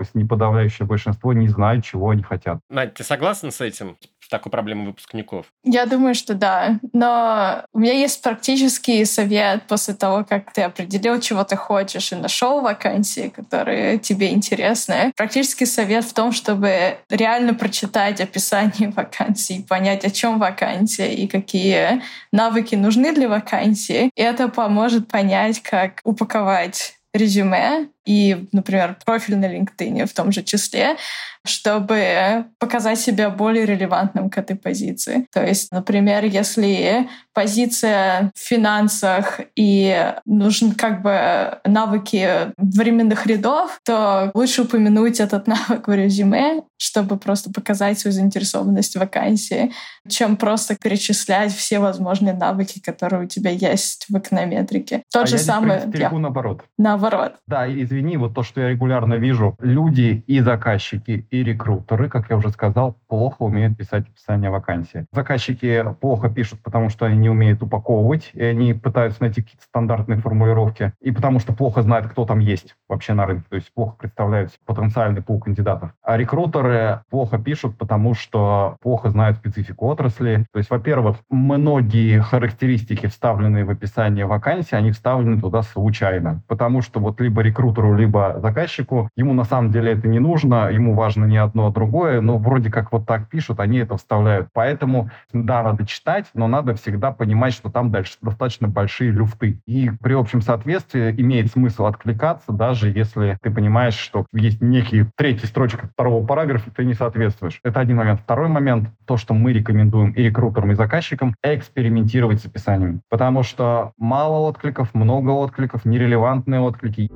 если 0.00 0.18
не 0.18 0.24
подавляющее 0.24 0.86
большинство, 0.86 1.32
не 1.32 1.48
знают, 1.48 1.84
чего 1.84 2.10
они 2.10 2.22
хотят. 2.22 2.60
Надь, 2.68 2.94
ты 2.94 3.04
согласна 3.04 3.50
с 3.50 3.60
этим? 3.60 3.96
Такой 4.32 4.50
проблемой 4.50 4.86
выпускников? 4.86 5.46
Я 5.62 5.86
думаю, 5.86 6.14
что 6.14 6.34
да. 6.34 6.80
Но 6.92 7.64
у 7.72 7.78
меня 7.78 7.92
есть 7.92 8.22
практический 8.22 9.04
совет 9.04 9.64
после 9.68 9.94
того, 9.94 10.24
как 10.28 10.52
ты 10.52 10.62
определил, 10.62 11.20
чего 11.20 11.44
ты 11.44 11.54
хочешь, 11.54 12.12
и 12.12 12.16
нашел 12.16 12.60
вакансии, 12.62 13.32
которые 13.34 13.98
тебе 13.98 14.32
интересны. 14.32 15.12
Практический 15.16 15.66
совет 15.66 16.04
в 16.04 16.14
том, 16.14 16.32
чтобы 16.32 16.96
реально 17.10 17.54
прочитать 17.54 18.20
описание 18.20 18.90
вакансии, 18.96 19.64
понять, 19.68 20.04
о 20.04 20.10
чем 20.10 20.38
вакансия 20.38 21.12
и 21.14 21.28
какие 21.28 22.02
навыки 22.32 22.74
нужны 22.74 23.14
для 23.14 23.28
вакансии. 23.28 24.10
И 24.16 24.22
это 24.22 24.48
поможет 24.48 25.08
понять, 25.08 25.62
как 25.62 26.00
упаковать 26.04 26.94
резюме 27.14 27.88
и, 28.04 28.48
например, 28.52 28.96
профиль 29.04 29.36
на 29.36 29.46
LinkedIn 29.46 30.06
в 30.06 30.12
том 30.12 30.32
же 30.32 30.42
числе, 30.42 30.96
чтобы 31.44 32.46
показать 32.58 33.00
себя 33.00 33.30
более 33.30 33.66
релевантным 33.66 34.30
к 34.30 34.38
этой 34.38 34.56
позиции. 34.56 35.26
То 35.32 35.44
есть, 35.44 35.72
например, 35.72 36.24
если 36.24 37.08
позиция 37.34 38.30
в 38.34 38.38
финансах 38.38 39.40
и 39.56 40.12
нужны 40.24 40.74
как 40.74 41.02
бы 41.02 41.58
навыки 41.64 42.52
временных 42.56 43.26
рядов, 43.26 43.80
то 43.84 44.30
лучше 44.34 44.62
упомянуть 44.62 45.20
этот 45.20 45.46
навык 45.48 45.88
в 45.88 45.92
резюме, 45.92 46.62
чтобы 46.76 47.16
просто 47.16 47.52
показать 47.52 47.98
свою 47.98 48.12
заинтересованность 48.14 48.94
в 48.94 49.00
вакансии, 49.00 49.72
чем 50.08 50.36
просто 50.36 50.76
перечислять 50.76 51.52
все 51.52 51.78
возможные 51.78 52.34
навыки, 52.34 52.80
которые 52.80 53.24
у 53.24 53.26
тебя 53.26 53.50
есть 53.50 54.06
в 54.08 54.16
эконометрике. 54.16 55.02
Тот 55.12 55.24
а 55.24 55.26
же 55.26 55.36
я 55.36 55.42
самый... 55.42 55.80
Я... 55.94 56.10
наоборот. 56.10 56.62
Наоборот. 56.78 57.34
Да, 57.46 57.66
извини, 57.92 58.16
вот 58.16 58.34
то, 58.34 58.42
что 58.42 58.60
я 58.60 58.70
регулярно 58.70 59.14
вижу, 59.14 59.56
люди 59.60 60.24
и 60.26 60.40
заказчики, 60.40 61.26
и 61.30 61.44
рекрутеры, 61.44 62.08
как 62.08 62.30
я 62.30 62.36
уже 62.36 62.50
сказал, 62.50 62.96
плохо 63.08 63.42
умеют 63.42 63.76
писать 63.76 64.06
описание 64.08 64.50
вакансии. 64.50 65.06
Заказчики 65.12 65.84
плохо 66.00 66.30
пишут, 66.30 66.60
потому 66.62 66.88
что 66.88 67.06
они 67.06 67.16
не 67.18 67.30
умеют 67.30 67.62
упаковывать, 67.62 68.30
и 68.32 68.42
они 68.42 68.74
пытаются 68.74 69.22
найти 69.22 69.42
какие-то 69.42 69.64
стандартные 69.64 70.18
формулировки, 70.18 70.92
и 71.00 71.10
потому 71.12 71.38
что 71.38 71.52
плохо 71.52 71.82
знают, 71.82 72.08
кто 72.08 72.24
там 72.24 72.38
есть 72.38 72.74
вообще 72.88 73.12
на 73.12 73.26
рынке, 73.26 73.44
то 73.48 73.56
есть 73.56 73.72
плохо 73.74 73.96
представляют 73.98 74.52
потенциальный 74.64 75.22
пул 75.22 75.40
кандидатов. 75.40 75.90
А 76.02 76.16
рекрутеры 76.16 77.00
плохо 77.10 77.38
пишут, 77.38 77.76
потому 77.76 78.14
что 78.14 78.76
плохо 78.80 79.10
знают 79.10 79.36
специфику 79.36 79.86
отрасли. 79.86 80.46
То 80.52 80.58
есть, 80.58 80.70
во-первых, 80.70 81.18
многие 81.30 82.20
характеристики, 82.20 83.06
вставленные 83.06 83.64
в 83.64 83.70
описание 83.70 84.26
вакансии, 84.26 84.74
они 84.74 84.92
вставлены 84.92 85.40
туда 85.40 85.62
случайно, 85.62 86.42
потому 86.48 86.82
что 86.82 87.00
вот 87.00 87.20
либо 87.20 87.42
рекрутеру, 87.82 87.94
либо 87.94 88.36
заказчику, 88.40 89.08
ему 89.16 89.34
на 89.34 89.44
самом 89.44 89.70
деле 89.70 89.92
это 89.92 90.08
не 90.08 90.18
нужно, 90.18 90.70
ему 90.70 90.94
важно 90.94 91.24
не 91.24 91.36
одно, 91.36 91.66
а 91.66 91.72
другое, 91.72 92.20
но 92.20 92.38
вроде 92.38 92.70
как 92.70 92.92
вот 92.92 93.06
так 93.06 93.28
пишут, 93.28 93.60
они 93.60 93.78
это 93.78 93.96
вставляют. 93.96 94.48
Поэтому, 94.52 95.10
да, 95.32 95.62
надо 95.62 95.86
читать, 95.86 96.26
но 96.34 96.48
надо 96.48 96.74
всегда 96.74 97.12
понимать, 97.12 97.52
что 97.52 97.70
там 97.70 97.90
дальше 97.90 98.16
достаточно 98.22 98.68
большие 98.68 99.10
люфты. 99.10 99.60
И 99.66 99.90
при 100.02 100.14
общем 100.14 100.40
соответствии 100.40 101.14
имеет 101.18 101.50
смысл 101.50 101.86
откликаться, 101.86 102.52
даже 102.52 102.88
если 102.88 103.38
ты 103.42 103.50
понимаешь, 103.50 103.94
что 103.94 104.26
есть 104.32 104.60
некий 104.60 105.06
третья 105.16 105.46
строчка 105.46 105.88
второго 105.88 106.24
параграфа, 106.24 106.70
ты 106.70 106.84
не 106.84 106.94
соответствуешь. 106.94 107.60
Это 107.64 107.80
один 107.80 107.96
момент. 107.96 108.20
Второй 108.20 108.48
момент, 108.48 108.88
то, 109.06 109.16
что 109.16 109.34
мы 109.34 109.52
рекомендуем 109.52 110.12
и 110.12 110.22
рекрутерам, 110.22 110.72
и 110.72 110.74
заказчикам, 110.74 111.34
экспериментировать 111.42 112.40
с 112.40 112.46
описанием. 112.46 113.00
Потому 113.10 113.42
что 113.42 113.92
мало 113.98 114.48
откликов, 114.48 114.94
много 114.94 115.30
откликов, 115.30 115.84
нерелевантные 115.84 116.60
отклики. 116.60 117.10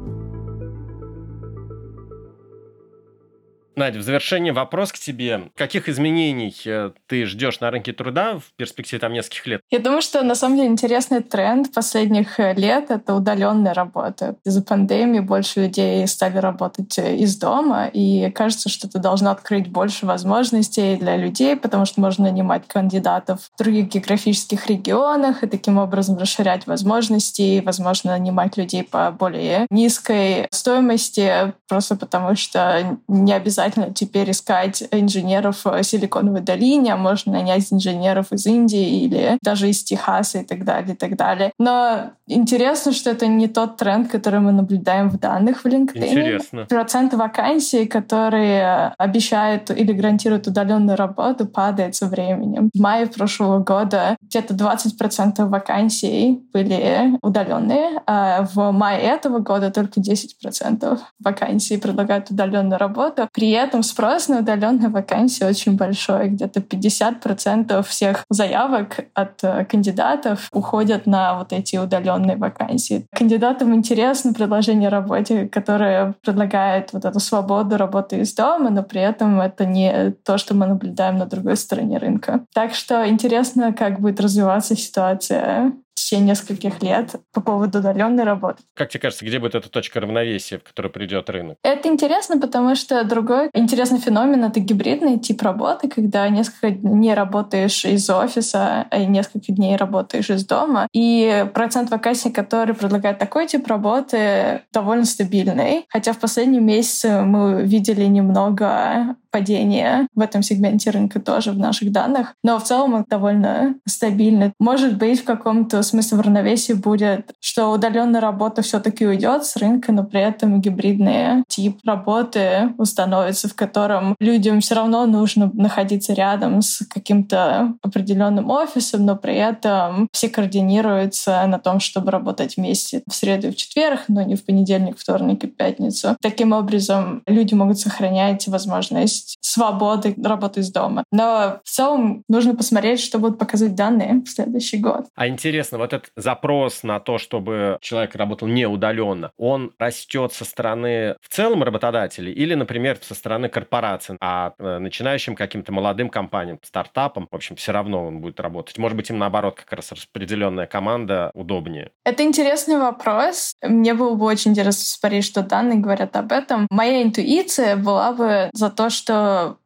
Надя, 3.76 3.98
в 3.98 4.02
завершение 4.02 4.54
вопрос 4.54 4.90
к 4.90 4.98
тебе. 4.98 5.50
Каких 5.54 5.90
изменений 5.90 6.56
э, 6.64 6.92
ты 7.06 7.26
ждешь 7.26 7.60
на 7.60 7.70
рынке 7.70 7.92
труда 7.92 8.38
в 8.38 8.56
перспективе 8.56 9.00
там 9.00 9.12
нескольких 9.12 9.46
лет? 9.46 9.60
Я 9.70 9.80
думаю, 9.80 10.00
что 10.00 10.22
на 10.22 10.34
самом 10.34 10.56
деле 10.56 10.68
интересный 10.68 11.22
тренд 11.22 11.74
последних 11.74 12.40
э, 12.40 12.54
лет— 12.54 12.86
это 12.90 13.14
удаленная 13.14 13.74
работа. 13.74 14.36
Из-за 14.46 14.62
пандемии 14.62 15.20
больше 15.20 15.64
людей 15.64 16.06
стали 16.06 16.38
работать 16.38 16.98
э, 16.98 17.16
из 17.16 17.36
дома, 17.36 17.88
и 17.92 18.30
кажется, 18.30 18.70
что 18.70 18.86
это 18.86 18.98
должно 18.98 19.30
открыть 19.30 19.68
больше 19.68 20.06
возможностей 20.06 20.96
для 20.96 21.18
людей, 21.18 21.54
потому 21.54 21.84
что 21.84 22.00
можно 22.00 22.24
нанимать 22.24 22.66
кандидатов 22.66 23.50
в 23.54 23.58
других 23.58 23.88
географических 23.88 24.68
регионах 24.68 25.44
и 25.44 25.46
таким 25.46 25.76
образом 25.76 26.16
расширять 26.16 26.66
возможности, 26.66 27.42
и, 27.42 27.60
возможно, 27.60 28.12
нанимать 28.12 28.56
людей 28.56 28.84
по 28.84 29.10
более 29.10 29.66
низкой 29.68 30.48
стоимости, 30.50 31.52
просто 31.68 31.94
потому 31.96 32.36
что 32.36 32.98
не 33.06 33.34
обязательно 33.34 33.65
обязательно 33.66 33.92
теперь 33.92 34.30
искать 34.30 34.84
инженеров 34.90 35.64
в 35.64 35.82
Силиконовой 35.82 36.40
долине, 36.40 36.94
а 36.94 36.96
можно 36.96 37.32
нанять 37.32 37.72
инженеров 37.72 38.32
из 38.32 38.46
Индии 38.46 39.04
или 39.04 39.38
даже 39.42 39.68
из 39.68 39.82
Техаса 39.82 40.38
и 40.38 40.44
так 40.44 40.64
далее, 40.64 40.94
и 40.94 40.96
так 40.96 41.16
далее. 41.16 41.52
Но 41.58 42.10
интересно, 42.26 42.92
что 42.92 43.10
это 43.10 43.26
не 43.26 43.48
тот 43.48 43.76
тренд, 43.76 44.10
который 44.10 44.40
мы 44.40 44.52
наблюдаем 44.52 45.10
в 45.10 45.18
данных 45.18 45.62
в 45.62 45.66
LinkedIn. 45.66 46.06
Интересно. 46.06 46.66
Процент 46.68 47.14
вакансий, 47.14 47.86
которые 47.86 48.94
обещают 48.98 49.70
или 49.70 49.92
гарантируют 49.92 50.46
удаленную 50.46 50.96
работу, 50.96 51.46
падает 51.46 51.94
со 51.94 52.06
временем. 52.06 52.70
В 52.74 52.80
мае 52.80 53.06
прошлого 53.06 53.58
года 53.58 54.16
где-то 54.22 54.54
20% 54.54 55.46
вакансий 55.46 56.42
были 56.52 57.16
удаленные, 57.22 58.02
а 58.06 58.42
в 58.42 58.72
мае 58.72 59.00
этого 59.00 59.38
года 59.38 59.70
только 59.70 60.00
10% 60.00 60.98
вакансий 61.20 61.76
предлагают 61.78 62.30
удаленную 62.30 62.78
работу. 62.78 63.28
При 63.32 63.50
этом 63.56 63.82
спрос 63.82 64.28
на 64.28 64.40
удаленные 64.40 64.88
вакансии 64.88 65.44
очень 65.44 65.76
большой. 65.76 66.28
Где-то 66.28 66.60
50% 66.60 67.82
всех 67.82 68.24
заявок 68.30 69.06
от 69.14 69.42
э, 69.42 69.64
кандидатов 69.64 70.48
уходят 70.52 71.06
на 71.06 71.38
вот 71.38 71.52
эти 71.52 71.76
удаленные 71.76 72.36
вакансии. 72.36 73.06
Кандидатам 73.14 73.74
интересно 73.74 74.32
предложение 74.32 74.88
работе, 74.88 75.48
которое 75.48 76.14
предлагает 76.22 76.92
вот 76.92 77.04
эту 77.04 77.20
свободу 77.20 77.76
работы 77.76 78.18
из 78.18 78.34
дома, 78.34 78.70
но 78.70 78.82
при 78.82 79.00
этом 79.00 79.40
это 79.40 79.64
не 79.64 80.12
то, 80.24 80.38
что 80.38 80.54
мы 80.54 80.66
наблюдаем 80.66 81.16
на 81.16 81.26
другой 81.26 81.56
стороне 81.56 81.98
рынка. 81.98 82.44
Так 82.54 82.74
что 82.74 83.08
интересно, 83.08 83.72
как 83.72 84.00
будет 84.00 84.20
развиваться 84.20 84.76
ситуация 84.76 85.72
течение 85.96 86.28
нескольких 86.28 86.82
лет 86.82 87.16
по 87.32 87.40
поводу 87.40 87.78
удаленной 87.78 88.24
работы. 88.24 88.62
Как 88.74 88.90
тебе 88.90 89.00
кажется, 89.00 89.24
где 89.24 89.38
будет 89.38 89.54
эта 89.54 89.68
точка 89.68 90.00
равновесия, 90.00 90.58
в 90.58 90.62
которой 90.62 90.88
придет 90.88 91.28
рынок? 91.30 91.56
Это 91.62 91.88
интересно, 91.88 92.38
потому 92.38 92.74
что 92.74 93.02
другой 93.04 93.50
интересный 93.54 93.98
феномен— 93.98 94.44
это 94.46 94.60
гибридный 94.60 95.18
тип 95.18 95.42
работы, 95.42 95.88
когда 95.88 96.28
несколько 96.28 96.70
дней 96.70 97.14
работаешь 97.14 97.84
из 97.84 98.08
офиса, 98.10 98.86
а 98.90 99.04
несколько 99.04 99.52
дней 99.52 99.76
работаешь 99.76 100.30
из 100.30 100.46
дома. 100.46 100.86
И 100.92 101.46
процент 101.54 101.90
вакансий, 101.90 102.30
который 102.30 102.74
предлагает 102.74 103.18
такой 103.18 103.46
тип 103.46 103.66
работы, 103.66 104.62
довольно 104.72 105.04
стабильный. 105.04 105.86
Хотя 105.88 106.12
в 106.12 106.18
последние 106.18 106.60
месяцы 106.60 107.22
мы 107.22 107.62
видели 107.62 108.04
немного 108.04 109.16
падения 109.36 110.08
в 110.14 110.20
этом 110.20 110.42
сегменте 110.42 110.88
рынка 110.90 111.20
тоже 111.20 111.52
в 111.52 111.58
наших 111.58 111.92
данных. 111.92 112.34
Но 112.42 112.58
в 112.58 112.64
целом 112.64 112.94
он 112.94 113.04
довольно 113.06 113.74
стабильный. 113.86 114.52
Может 114.58 114.96
быть, 114.96 115.20
в 115.20 115.24
каком-то 115.24 115.82
смысле 115.82 116.16
в 116.16 116.20
равновесии 116.22 116.72
будет, 116.72 117.32
что 117.40 117.68
удаленная 117.70 118.22
работа 118.22 118.62
все-таки 118.62 119.06
уйдет 119.06 119.44
с 119.44 119.56
рынка, 119.56 119.92
но 119.92 120.04
при 120.04 120.22
этом 120.22 120.62
гибридный 120.62 121.44
тип 121.48 121.80
работы 121.84 122.72
установится, 122.78 123.48
в 123.48 123.54
котором 123.54 124.16
людям 124.20 124.60
все 124.60 124.74
равно 124.74 125.04
нужно 125.04 125.50
находиться 125.52 126.14
рядом 126.14 126.62
с 126.62 126.86
каким-то 126.86 127.74
определенным 127.82 128.48
офисом, 128.48 129.04
но 129.04 129.16
при 129.16 129.34
этом 129.34 130.08
все 130.12 130.30
координируются 130.30 131.46
на 131.46 131.58
том, 131.58 131.80
чтобы 131.80 132.10
работать 132.10 132.56
вместе 132.56 133.02
в 133.06 133.14
среду 133.14 133.48
и 133.48 133.50
в 133.50 133.56
четверг, 133.56 134.04
но 134.08 134.22
не 134.22 134.34
в 134.34 134.46
понедельник, 134.46 134.98
вторник 134.98 135.44
и 135.44 135.46
пятницу. 135.46 136.16
Таким 136.22 136.52
образом, 136.52 137.22
люди 137.26 137.52
могут 137.52 137.78
сохранять 137.78 138.48
возможность 138.48 139.25
есть 139.26 139.38
свободы 139.40 140.14
работы 140.22 140.60
из 140.60 140.70
дома. 140.70 141.04
Но 141.10 141.60
в 141.64 141.68
целом 141.68 142.22
нужно 142.28 142.54
посмотреть, 142.54 143.00
что 143.00 143.18
будут 143.18 143.38
показывать 143.38 143.74
данные 143.74 144.22
в 144.24 144.28
следующий 144.28 144.78
год. 144.78 145.06
А 145.14 145.28
интересно, 145.28 145.78
вот 145.78 145.92
этот 145.92 146.10
запрос 146.16 146.82
на 146.82 147.00
то, 147.00 147.18
чтобы 147.18 147.78
человек 147.80 148.14
работал 148.14 148.48
не 148.48 148.66
удаленно, 148.66 149.30
он 149.36 149.72
растет 149.78 150.32
со 150.32 150.44
стороны 150.44 151.16
в 151.20 151.34
целом 151.34 151.62
работодателей 151.62 152.32
или, 152.32 152.54
например, 152.54 152.98
со 153.00 153.14
стороны 153.14 153.48
корпораций, 153.48 154.16
а 154.20 154.52
э, 154.58 154.78
начинающим 154.78 155.34
каким-то 155.34 155.72
молодым 155.72 156.08
компаниям, 156.08 156.58
стартапам, 156.62 157.28
в 157.30 157.34
общем, 157.34 157.56
все 157.56 157.72
равно 157.72 158.06
он 158.06 158.20
будет 158.20 158.40
работать. 158.40 158.78
Может 158.78 158.96
быть, 158.96 159.10
им 159.10 159.18
наоборот 159.18 159.56
как 159.56 159.72
раз 159.72 159.92
распределенная 159.92 160.66
команда 160.66 161.30
удобнее. 161.34 161.90
Это 162.04 162.22
интересный 162.22 162.78
вопрос. 162.78 163.54
Мне 163.62 163.94
было 163.94 164.14
бы 164.14 164.26
очень 164.26 164.52
интересно 164.52 164.84
смотреть, 164.84 165.24
что 165.24 165.42
данные 165.42 165.78
говорят 165.78 166.16
об 166.16 166.32
этом. 166.32 166.66
Моя 166.70 167.02
интуиция 167.02 167.76
была 167.76 168.12
бы 168.12 168.50
за 168.52 168.70
то, 168.70 168.90
что 168.90 169.15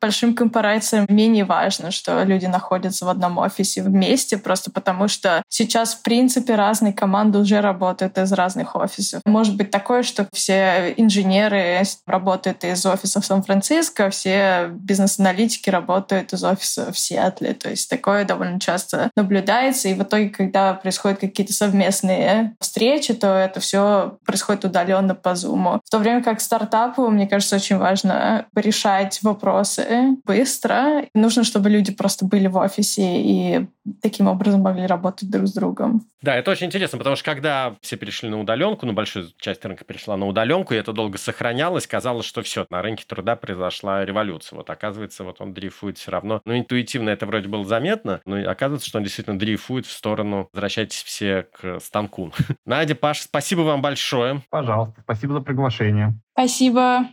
большим 0.00 0.34
корпорациям 0.34 1.06
менее 1.08 1.44
важно, 1.44 1.90
что 1.90 2.22
люди 2.22 2.46
находятся 2.46 3.04
в 3.04 3.08
одном 3.08 3.38
офисе 3.38 3.82
вместе, 3.82 4.38
просто 4.38 4.70
потому 4.70 5.08
что 5.08 5.42
сейчас, 5.48 5.94
в 5.94 6.02
принципе, 6.02 6.54
разные 6.54 6.92
команды 6.92 7.38
уже 7.38 7.60
работают 7.60 8.18
из 8.18 8.32
разных 8.32 8.76
офисов. 8.76 9.22
Может 9.24 9.56
быть 9.56 9.70
такое, 9.70 10.02
что 10.02 10.26
все 10.32 10.94
инженеры 10.96 11.82
работают 12.06 12.64
из 12.64 12.84
офиса 12.84 13.20
в 13.20 13.26
Сан-Франциско, 13.26 14.10
все 14.10 14.68
бизнес-аналитики 14.72 15.70
работают 15.70 16.32
из 16.32 16.44
офиса 16.44 16.92
в 16.92 16.98
Сиэтле. 16.98 17.54
То 17.54 17.70
есть 17.70 17.88
такое 17.88 18.24
довольно 18.24 18.60
часто 18.60 19.10
наблюдается, 19.16 19.88
и 19.88 19.94
в 19.94 20.02
итоге, 20.02 20.28
когда 20.28 20.74
происходят 20.74 21.20
какие-то 21.20 21.52
совместные 21.52 22.54
встречи, 22.60 23.14
то 23.14 23.28
это 23.28 23.60
все 23.60 24.18
происходит 24.24 24.64
удаленно 24.64 25.14
по 25.14 25.30
Zoom. 25.30 25.80
В 25.84 25.90
то 25.90 25.98
время 25.98 26.22
как 26.22 26.40
стартапу, 26.40 27.08
мне 27.08 27.26
кажется, 27.26 27.56
очень 27.56 27.78
важно 27.78 28.46
решать 28.54 29.20
вопросы 29.22 29.29
вопросы 29.32 30.16
быстро. 30.24 31.06
Нужно, 31.14 31.44
чтобы 31.44 31.70
люди 31.70 31.92
просто 31.92 32.24
были 32.24 32.46
в 32.46 32.56
офисе 32.56 33.20
и 33.22 33.66
таким 34.02 34.26
образом 34.26 34.60
могли 34.60 34.86
работать 34.86 35.30
друг 35.30 35.46
с 35.46 35.52
другом. 35.52 36.02
Да, 36.22 36.36
это 36.36 36.50
очень 36.50 36.66
интересно, 36.66 36.98
потому 36.98 37.16
что 37.16 37.24
когда 37.24 37.76
все 37.80 37.96
перешли 37.96 38.28
на 38.28 38.40
удаленку, 38.40 38.84
ну, 38.84 38.92
большая 38.92 39.26
часть 39.38 39.64
рынка 39.64 39.84
перешла 39.84 40.16
на 40.16 40.26
удаленку, 40.26 40.74
и 40.74 40.76
это 40.76 40.92
долго 40.92 41.16
сохранялось, 41.18 41.86
казалось, 41.86 42.26
что 42.26 42.42
все, 42.42 42.66
на 42.70 42.82
рынке 42.82 43.04
труда 43.06 43.36
произошла 43.36 44.04
революция. 44.04 44.56
Вот 44.56 44.68
оказывается, 44.68 45.24
вот 45.24 45.40
он 45.40 45.54
дрейфует 45.54 45.98
все 45.98 46.10
равно. 46.10 46.42
Ну, 46.44 46.58
интуитивно 46.58 47.10
это 47.10 47.26
вроде 47.26 47.48
было 47.48 47.64
заметно, 47.64 48.20
но 48.26 48.36
оказывается, 48.50 48.88
что 48.88 48.98
он 48.98 49.04
действительно 49.04 49.38
дрейфует 49.38 49.86
в 49.86 49.92
сторону 49.92 50.48
«возвращайтесь 50.52 51.02
все 51.02 51.46
к 51.52 51.80
станку». 51.80 52.32
Надя, 52.66 52.94
Паш, 52.94 53.20
спасибо 53.20 53.62
вам 53.62 53.80
большое. 53.80 54.42
Пожалуйста, 54.50 55.00
спасибо 55.02 55.34
за 55.34 55.40
приглашение. 55.40 56.14
Спасибо. 56.32 57.06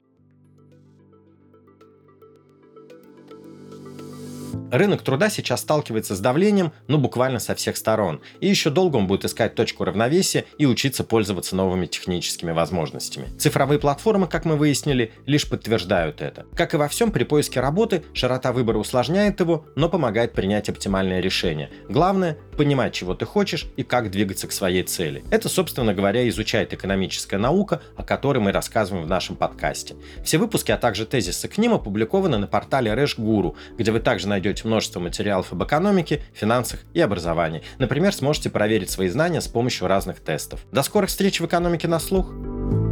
Рынок 4.71 5.01
труда 5.01 5.29
сейчас 5.29 5.61
сталкивается 5.61 6.15
с 6.15 6.19
давлением, 6.19 6.73
ну 6.87 6.97
буквально 6.97 7.39
со 7.39 7.55
всех 7.55 7.77
сторон. 7.77 8.21
И 8.41 8.47
еще 8.47 8.69
долго 8.69 8.97
он 8.97 9.07
будет 9.07 9.25
искать 9.25 9.55
точку 9.55 9.85
равновесия 9.85 10.45
и 10.57 10.65
учиться 10.65 11.03
пользоваться 11.03 11.55
новыми 11.55 11.85
техническими 11.85 12.51
возможностями. 12.51 13.29
Цифровые 13.37 13.79
платформы, 13.79 14.27
как 14.27 14.45
мы 14.45 14.57
выяснили, 14.57 15.13
лишь 15.25 15.49
подтверждают 15.49 16.21
это. 16.21 16.45
Как 16.55 16.73
и 16.73 16.77
во 16.77 16.87
всем, 16.87 17.11
при 17.11 17.23
поиске 17.23 17.59
работы 17.59 18.03
широта 18.13 18.51
выбора 18.51 18.77
усложняет 18.77 19.39
его, 19.39 19.65
но 19.75 19.89
помогает 19.89 20.33
принять 20.33 20.69
оптимальное 20.69 21.19
решение. 21.19 21.69
Главное– 21.89 22.37
понимать, 22.57 22.93
чего 22.93 23.13
ты 23.13 23.25
хочешь 23.25 23.67
и 23.77 23.83
как 23.83 24.11
двигаться 24.11 24.47
к 24.47 24.51
своей 24.51 24.83
цели. 24.83 25.23
Это, 25.29 25.47
собственно 25.47 25.93
говоря, 25.93 26.27
изучает 26.27 26.73
экономическая 26.73 27.37
наука, 27.37 27.81
о 27.95 28.03
которой 28.03 28.39
мы 28.39 28.51
рассказываем 28.51 29.05
в 29.05 29.09
нашем 29.09 29.35
подкасте. 29.35 29.95
Все 30.23 30.37
выпуски, 30.37 30.71
а 30.71 30.77
также 30.77 31.05
тезисы 31.05 31.47
к 31.47 31.57
ним 31.57 31.73
опубликованы 31.73 32.37
на 32.37 32.47
портале 32.47 32.93
Рэш 32.93 33.17
где 33.77 33.91
вы 33.91 33.99
также 33.99 34.27
найдете 34.27 34.67
множество 34.67 34.99
материалов 34.99 35.51
об 35.51 35.63
экономике, 35.63 36.23
финансах 36.33 36.79
и 36.93 36.99
образовании. 36.99 37.61
Например, 37.77 38.13
сможете 38.13 38.49
проверить 38.49 38.89
свои 38.89 39.07
знания 39.09 39.41
с 39.41 39.47
помощью 39.47 39.87
разных 39.87 40.19
тестов. 40.19 40.65
До 40.71 40.83
скорых 40.83 41.09
встреч 41.09 41.39
в 41.39 41.45
экономике 41.45 41.87
на 41.87 41.99
слух! 41.99 42.86